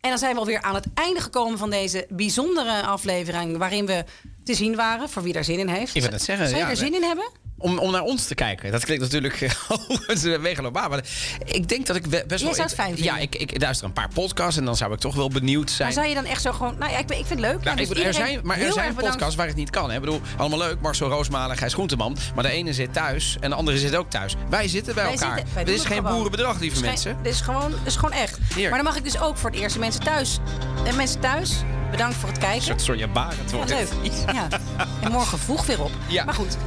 En 0.08 0.14
dan 0.14 0.22
zijn 0.22 0.34
we 0.34 0.40
alweer 0.40 0.62
aan 0.62 0.76
het 0.76 0.88
einde 0.94 1.20
gekomen 1.20 1.58
van 1.58 1.70
deze 1.70 2.06
bijzondere 2.10 2.82
aflevering... 2.82 3.58
waarin 3.58 3.86
we 3.86 4.04
te 4.44 4.54
zien 4.54 4.76
waren, 4.76 5.10
voor 5.10 5.24
wie 5.24 5.34
daar 5.34 5.44
zin 5.44 5.60
in 5.60 5.68
heeft. 5.68 5.96
Ik 5.96 6.02
wil 6.02 6.12
net 6.12 6.22
zeggen, 6.22 6.48
Zou 6.48 6.60
je 6.60 6.66
ja, 6.66 6.72
er 6.72 6.78
zin 6.78 6.94
in 6.94 7.04
hebben? 7.04 7.30
Om, 7.58 7.78
om 7.80 7.92
naar 7.92 8.02
ons 8.02 8.26
te 8.28 8.36
kijken. 8.36 8.72
Dat 8.72 8.86
klinkt 8.86 9.04
natuurlijk 9.04 9.42
uh, 10.24 10.38
megalomaan. 10.40 10.90
Maar 10.90 11.02
ik 11.46 11.68
denk 11.70 11.86
dat 11.86 11.96
ik 11.96 12.10
best 12.10 12.26
Jij 12.28 12.38
wel... 12.40 12.54
zou 12.54 12.62
het 12.68 12.74
fijn 12.74 12.90
Ja, 12.90 12.96
vinden. 12.96 13.22
ik, 13.22 13.36
ik 13.36 13.62
luister 13.62 13.86
een 13.88 13.94
paar 13.94 14.10
podcasts 14.14 14.58
en 14.58 14.66
dan 14.66 14.76
zou 14.76 14.94
ik 14.94 15.00
toch 15.00 15.16
wel 15.16 15.30
benieuwd 15.30 15.72
zijn. 15.72 15.84
Maar 15.88 15.98
zou 15.98 16.08
je 16.08 16.14
dan 16.16 16.26
echt 16.26 16.42
zo 16.42 16.52
gewoon... 16.52 16.76
Nou 16.80 16.92
ja, 16.92 16.98
ik, 16.98 17.08
ben- 17.08 17.18
ik 17.20 17.26
vind 17.26 17.40
het 17.40 17.50
leuk. 17.52 17.64
Nou, 17.64 17.76
Ja, 17.78 17.82
ik 17.84 17.88
dus 17.96 18.04
er 18.06 18.14
zijn, 18.14 18.40
maar 18.44 18.58
er 18.60 18.74
zijn 18.74 18.88
bedankt. 18.94 19.10
podcasts 19.12 19.36
waar 19.36 19.48
het 19.48 19.56
niet 19.56 19.70
kan. 19.70 19.90
Hè? 19.90 19.96
Ik 19.96 20.02
bedoel, 20.02 20.22
allemaal 20.38 20.60
leuk. 20.60 20.82
Marcel 20.82 21.10
Roosmalen, 21.10 21.58
Gijs 21.58 21.74
Groenteman. 21.74 22.18
Maar 22.36 22.44
de 22.44 22.50
ene 22.50 22.74
zit 22.74 22.94
thuis 22.94 23.38
en 23.40 23.50
de 23.50 23.56
andere 23.56 23.78
zit 23.78 23.96
ook 23.96 24.10
thuis. 24.10 24.36
Wij 24.50 24.68
zitten 24.68 24.96
bij 24.96 25.04
Wij 25.04 25.14
elkaar. 25.14 25.38
zitten- 25.38 25.66
Dit 25.66 25.76
is 25.76 25.86
geen 25.86 25.98
gewoon. 25.98 26.14
boerenbedrag, 26.14 26.60
lieve 26.60 26.82
mensen. 26.82 27.18
Dit 27.24 27.34
is 27.34 27.42
gewoon, 27.42 27.70
dit 27.72 27.80
is 27.86 27.96
gewoon 27.96 28.12
echt. 28.12 28.38
Hier. 28.56 28.70
Maar 28.70 28.78
dan 28.78 28.88
mag 28.88 28.98
ik 28.98 29.04
dus 29.04 29.20
ook 29.20 29.38
voor 29.38 29.50
het 29.50 29.60
eerst 29.60 29.78
mensen 29.78 30.02
thuis. 30.04 30.38
En 30.86 30.96
mensen 30.96 31.20
thuis, 31.20 31.52
bedankt 31.92 32.16
voor 32.16 32.30
het 32.30 32.38
kijken. 32.38 32.58
Een 32.58 32.64
soort 32.64 32.82
Sonja 32.82 33.08
Barend 33.08 33.50
Ja, 33.50 33.56
wordt 33.56 33.70
leuk. 33.72 33.88
Ja. 34.34 34.48
En 35.04 35.12
morgen 35.12 35.40
vroeg 35.40 35.66
weer 35.66 35.84
op. 35.84 35.92
Ja. 36.08 36.24
Maar 36.24 36.34
goed. 36.34 36.58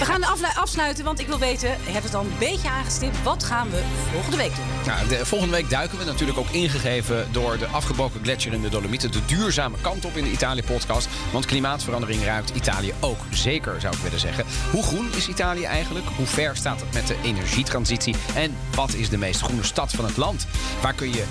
We 0.00 0.06
gaan 0.06 0.20
de 0.20 0.54
afsluiten, 0.54 1.04
want 1.04 1.20
ik 1.20 1.26
wil 1.26 1.38
weten, 1.38 1.68
je 1.68 1.90
hebt 1.90 2.04
het 2.04 2.14
al 2.14 2.20
een 2.20 2.38
beetje 2.38 2.68
aangestipt. 2.68 3.22
Wat 3.22 3.44
gaan 3.44 3.70
we 3.70 3.82
volgende 4.12 4.36
week 4.36 4.52
doen? 4.56 5.08
De, 5.08 5.26
volgende 5.26 5.56
week 5.56 5.70
duiken 5.70 5.98
we 5.98 6.04
natuurlijk 6.04 6.38
ook 6.38 6.50
ingegeven 6.50 7.28
door 7.32 7.58
de 7.58 7.66
afgebroken 7.66 8.20
gletsjer 8.22 8.52
in 8.52 8.62
de 8.62 8.68
Dolomieten. 8.68 9.12
De 9.12 9.24
duurzame 9.24 9.76
kant 9.80 10.04
op 10.04 10.16
in 10.16 10.24
de 10.24 10.30
Italië-podcast. 10.30 11.08
Want 11.32 11.46
klimaatverandering 11.46 12.24
ruikt 12.24 12.50
Italië 12.50 12.94
ook 13.00 13.18
zeker, 13.30 13.80
zou 13.80 13.94
ik 13.94 14.02
willen 14.02 14.20
zeggen. 14.20 14.44
Hoe 14.70 14.82
groen 14.82 15.12
is 15.16 15.28
Italië 15.28 15.64
eigenlijk? 15.64 16.06
Hoe 16.16 16.26
ver 16.26 16.56
staat 16.56 16.80
het 16.80 16.94
met 16.94 17.06
de 17.06 17.16
energietransitie? 17.22 18.16
En 18.34 18.56
wat 18.74 18.94
is 18.94 19.08
de 19.08 19.18
meest 19.18 19.40
groene 19.40 19.64
stad 19.64 19.90
van 19.90 20.04
het 20.04 20.16
land? 20.16 20.46
Waar 20.82 20.94
kun 20.94 21.12
je 21.12 21.24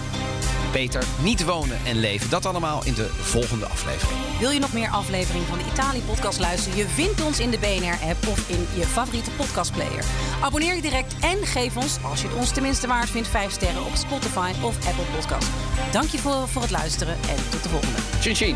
beter 0.72 1.04
niet 1.22 1.46
wonen 1.46 1.78
en 1.86 2.00
leven? 2.00 2.30
Dat 2.30 2.46
allemaal 2.46 2.86
in 2.86 2.94
de 2.94 3.10
volgende 3.22 3.66
aflevering. 3.66 4.20
Wil 4.40 4.50
je 4.50 4.60
nog 4.60 4.74
meer 4.74 4.90
afleveringen 4.90 5.48
van 5.48 5.58
de 5.58 5.64
Italië-podcast 5.72 6.40
luisteren? 6.40 6.78
Je 6.78 6.88
vindt 6.88 7.22
ons 7.22 7.40
in 7.40 7.50
de 7.50 7.60
BNR-app 7.60 8.28
of 8.28 8.50
in 8.50 8.68
je 8.76 8.86
favoriete 8.86 9.32
podcastplayer. 9.32 10.04
Abonneer 10.42 10.76
je 10.76 10.82
direct 10.82 11.14
en 11.20 11.46
geef 11.46 11.78
ons, 11.78 11.98
als 12.02 12.22
je 12.22 12.28
het 12.28 12.38
ons 12.38 12.52
tenminste 12.52 12.88
waard 12.88 13.10
vindt, 13.10 13.28
5 13.28 13.52
sterren 13.52 13.86
op 13.86 13.96
Spotify 13.96 14.52
of 14.62 14.88
Apple 14.88 15.06
Podcast. 15.16 15.48
Dank 15.92 16.10
je 16.10 16.18
voor, 16.18 16.48
voor 16.48 16.62
het 16.62 16.72
luisteren 16.72 17.14
en 17.14 17.50
tot 17.50 17.64
de 17.64 17.70
volgende. 17.70 17.98
Chin 18.20 18.36
chin. 18.36 18.56